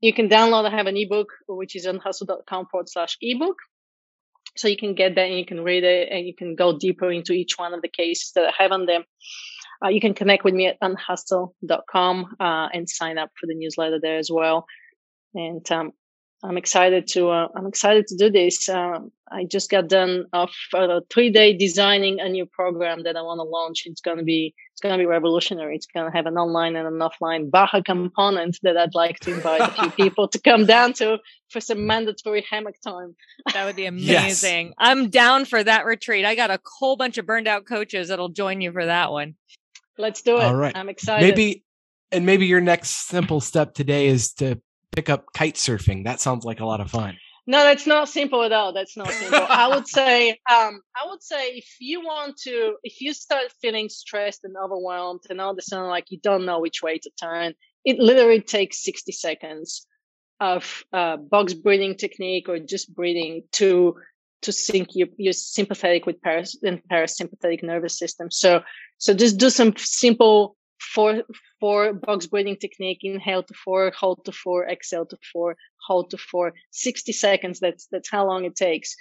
you 0.00 0.12
can 0.12 0.28
download 0.28 0.64
I 0.66 0.70
have 0.70 0.88
an 0.88 0.96
ebook, 0.96 1.28
which 1.46 1.76
is 1.76 1.86
unhustle.com 1.86 2.66
forward 2.66 2.88
slash 2.88 3.16
ebook. 3.20 3.56
So 4.56 4.66
you 4.66 4.76
can 4.76 4.94
get 4.94 5.14
that 5.14 5.28
and 5.28 5.38
you 5.38 5.46
can 5.46 5.62
read 5.62 5.84
it 5.84 6.08
and 6.10 6.26
you 6.26 6.34
can 6.34 6.56
go 6.56 6.76
deeper 6.76 7.12
into 7.12 7.32
each 7.32 7.56
one 7.56 7.72
of 7.72 7.82
the 7.82 7.88
cases 7.88 8.32
that 8.34 8.46
I 8.46 8.62
have 8.62 8.72
on 8.72 8.86
them. 8.86 9.04
Uh, 9.84 9.88
you 9.88 10.00
can 10.00 10.14
connect 10.14 10.44
with 10.44 10.54
me 10.54 10.66
at 10.66 10.78
unhustle.com 10.80 12.36
uh, 12.38 12.68
and 12.72 12.88
sign 12.88 13.18
up 13.18 13.30
for 13.40 13.46
the 13.46 13.54
newsletter 13.54 13.98
there 14.00 14.18
as 14.18 14.30
well. 14.30 14.66
And 15.34 15.70
um, 15.72 15.92
I'm 16.42 16.56
excited 16.56 17.06
to 17.08 17.28
uh, 17.28 17.48
I'm 17.54 17.66
excited 17.66 18.06
to 18.08 18.16
do 18.16 18.30
this. 18.30 18.68
Um, 18.68 19.12
I 19.30 19.44
just 19.44 19.70
got 19.70 19.88
done 19.88 20.24
of 20.32 20.50
a 20.74 21.02
three 21.12 21.30
day 21.30 21.56
designing 21.56 22.18
a 22.18 22.28
new 22.28 22.46
program 22.46 23.02
that 23.02 23.16
I 23.16 23.22
want 23.22 23.38
to 23.38 23.44
launch. 23.44 23.82
It's 23.84 24.00
going 24.00 24.16
to 24.16 24.24
be 24.24 24.54
it's 24.72 24.80
going 24.80 24.94
to 24.94 24.98
be 24.98 25.06
revolutionary. 25.06 25.76
It's 25.76 25.86
going 25.86 26.10
to 26.10 26.16
have 26.16 26.24
an 26.24 26.38
online 26.38 26.76
and 26.76 26.86
an 26.86 26.98
offline 26.98 27.50
Baja 27.50 27.82
component 27.82 28.58
that 28.62 28.78
I'd 28.78 28.94
like 28.94 29.20
to 29.20 29.34
invite 29.34 29.60
a 29.60 29.70
few 29.70 29.90
people 30.06 30.28
to 30.28 30.40
come 30.40 30.64
down 30.64 30.94
to 30.94 31.18
for 31.50 31.60
some 31.60 31.86
mandatory 31.86 32.44
hammock 32.48 32.80
time. 32.80 33.14
That 33.52 33.66
would 33.66 33.76
be 33.76 33.86
amazing. 33.86 34.66
Yes. 34.68 34.74
I'm 34.78 35.10
down 35.10 35.44
for 35.44 35.62
that 35.62 35.84
retreat. 35.84 36.24
I 36.24 36.34
got 36.34 36.50
a 36.50 36.58
whole 36.78 36.96
bunch 36.96 37.18
of 37.18 37.26
burned 37.26 37.48
out 37.48 37.66
coaches 37.66 38.08
that'll 38.08 38.30
join 38.30 38.62
you 38.62 38.72
for 38.72 38.86
that 38.86 39.12
one. 39.12 39.34
Let's 40.00 40.22
do 40.22 40.36
it. 40.38 40.42
All 40.42 40.54
right. 40.54 40.76
I'm 40.76 40.88
excited. 40.88 41.28
Maybe 41.28 41.64
and 42.12 42.26
maybe 42.26 42.46
your 42.46 42.60
next 42.60 43.08
simple 43.08 43.40
step 43.40 43.74
today 43.74 44.08
is 44.08 44.32
to 44.34 44.60
pick 44.92 45.08
up 45.08 45.26
kite 45.32 45.54
surfing. 45.54 46.04
That 46.04 46.20
sounds 46.20 46.44
like 46.44 46.60
a 46.60 46.66
lot 46.66 46.80
of 46.80 46.90
fun. 46.90 47.16
No, 47.46 47.64
that's 47.64 47.86
not 47.86 48.08
simple 48.08 48.42
at 48.42 48.52
all. 48.52 48.72
That's 48.72 48.96
not 48.96 49.10
simple. 49.10 49.46
I 49.48 49.68
would 49.68 49.88
say, 49.98 50.30
um, 50.30 50.80
I 50.94 51.08
would 51.08 51.22
say 51.22 51.48
if 51.56 51.76
you 51.80 52.00
want 52.00 52.36
to, 52.44 52.76
if 52.82 53.00
you 53.00 53.12
start 53.12 53.52
feeling 53.60 53.88
stressed 53.88 54.44
and 54.44 54.54
overwhelmed 54.56 55.22
and 55.30 55.40
all 55.40 55.52
of 55.52 55.58
a 55.58 55.62
sudden 55.62 55.88
like 55.88 56.10
you 56.10 56.18
don't 56.22 56.44
know 56.46 56.60
which 56.60 56.82
way 56.82 56.98
to 56.98 57.10
turn, 57.20 57.54
it 57.84 57.98
literally 57.98 58.40
takes 58.40 58.84
60 58.84 59.12
seconds 59.12 59.86
of 60.38 60.84
uh, 60.92 61.16
box 61.16 61.54
breathing 61.54 61.96
technique 61.96 62.48
or 62.48 62.58
just 62.58 62.94
breathing 62.94 63.42
to 63.52 63.96
to 64.42 64.52
sync 64.52 64.88
your, 64.94 65.08
your 65.16 65.32
sympathetic 65.32 66.06
with 66.06 66.20
paras 66.22 66.58
and 66.62 66.82
parasympathetic 66.90 67.62
nervous 67.62 67.98
system. 67.98 68.30
So, 68.30 68.62
so 68.98 69.14
just 69.14 69.38
do 69.38 69.50
some 69.50 69.74
simple 69.76 70.56
four, 70.80 71.22
four 71.60 71.92
box 71.92 72.26
breathing 72.26 72.56
technique. 72.56 73.00
Inhale 73.02 73.42
to 73.42 73.54
four, 73.54 73.92
hold 73.96 74.24
to 74.24 74.32
four, 74.32 74.66
exhale 74.66 75.06
to 75.06 75.18
four, 75.32 75.56
hold 75.86 76.10
to 76.10 76.16
four, 76.16 76.54
60 76.70 77.12
seconds. 77.12 77.60
That's, 77.60 77.86
that's 77.92 78.10
how 78.10 78.26
long 78.26 78.44
it 78.44 78.56
takes 78.56 78.96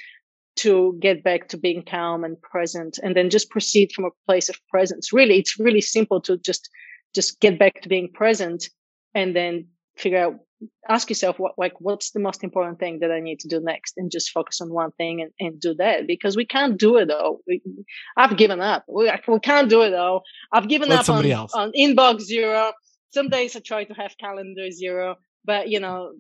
to 0.58 0.98
get 1.00 1.24
back 1.24 1.48
to 1.48 1.58
being 1.58 1.84
calm 1.84 2.26
and 2.26 2.42
present 2.42 3.00
and 3.02 3.16
then 3.16 3.30
just 3.30 3.50
proceed 3.50 3.92
from 3.94 4.06
a 4.06 4.10
place 4.26 4.50
of 4.50 4.60
presence. 4.70 5.14
Really, 5.14 5.40
it's 5.40 5.58
really 5.58 5.82
simple 5.82 6.20
to 6.22 6.38
just, 6.38 6.70
just 7.16 7.40
get 7.40 7.58
back 7.58 7.82
to 7.82 7.90
being 7.90 8.12
present 8.12 8.70
and 9.16 9.36
then 9.36 9.68
figure 9.96 10.20
out 10.20 10.36
ask 10.88 11.10
yourself 11.10 11.40
what 11.40 11.54
like 11.58 11.74
what's 11.80 12.12
the 12.12 12.20
most 12.20 12.44
important 12.44 12.80
thing 12.80 13.00
that 13.00 13.12
I 13.12 13.20
need 13.20 13.40
to 13.42 13.48
do 13.48 13.60
next 13.60 13.94
and 13.98 14.12
just 14.12 14.32
focus 14.32 14.60
on 14.62 14.74
one 14.74 14.92
thing 14.92 15.22
and, 15.22 15.32
and 15.40 15.60
do 15.60 15.74
that 15.76 16.08
because 16.08 16.36
we 16.36 16.46
can't 16.46 16.78
do 16.78 16.98
it 16.98 17.08
though. 17.08 17.40
We, 17.48 17.62
I've 18.18 18.38
given 18.38 18.60
up. 18.60 18.86
We, 18.88 19.12
we 19.28 19.40
can't 19.40 19.70
do 19.70 19.82
it 19.82 19.92
though. 19.92 20.22
I've 20.52 20.68
given 20.68 20.90
Let 20.90 21.02
up 21.02 21.10
on, 21.10 21.26
else. 21.26 21.54
on 21.54 21.72
inbox 21.78 22.22
zero. 22.22 22.74
Some 23.12 23.30
days 23.30 23.56
I 23.56 23.60
try 23.60 23.86
to 23.86 23.94
have 23.94 24.18
calendar 24.20 24.70
zero, 24.72 25.16
but 25.46 25.70
you 25.70 25.80
know, 25.80 26.12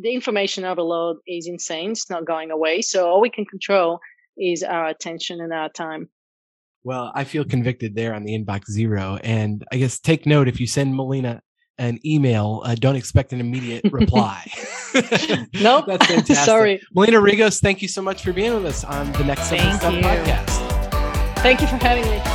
the 0.00 0.12
information 0.12 0.64
overload 0.64 1.18
is 1.26 1.46
insane. 1.46 1.92
It's 1.92 2.10
not 2.10 2.26
going 2.26 2.50
away. 2.50 2.82
So 2.82 3.08
all 3.08 3.20
we 3.20 3.30
can 3.30 3.44
control 3.44 4.00
is 4.36 4.62
our 4.62 4.88
attention 4.88 5.40
and 5.40 5.52
our 5.52 5.68
time. 5.68 6.08
Well, 6.82 7.12
I 7.14 7.24
feel 7.24 7.44
convicted 7.44 7.94
there 7.94 8.12
on 8.12 8.24
the 8.24 8.38
inbox 8.38 8.70
zero. 8.70 9.18
And 9.24 9.64
I 9.72 9.76
guess 9.76 9.98
take 9.98 10.26
note 10.26 10.48
if 10.48 10.60
you 10.60 10.66
send 10.66 10.94
Melina 10.94 11.40
an 11.78 11.98
email, 12.04 12.62
uh, 12.64 12.74
don't 12.74 12.96
expect 12.96 13.32
an 13.32 13.40
immediate 13.40 13.84
reply. 13.92 14.50
nope. 15.54 15.86
That's 15.86 16.06
fantastic. 16.06 16.36
Sorry. 16.36 16.82
Melina 16.94 17.18
Regos, 17.18 17.60
thank 17.60 17.82
you 17.82 17.88
so 17.88 18.02
much 18.02 18.22
for 18.22 18.32
being 18.32 18.54
with 18.54 18.66
us 18.66 18.84
on 18.84 19.10
the 19.12 19.24
Next 19.24 19.48
Simple 19.48 19.72
Step 19.72 19.92
podcast. 19.92 21.38
Thank 21.38 21.60
you 21.60 21.66
for 21.66 21.76
having 21.76 22.04
me. 22.10 22.33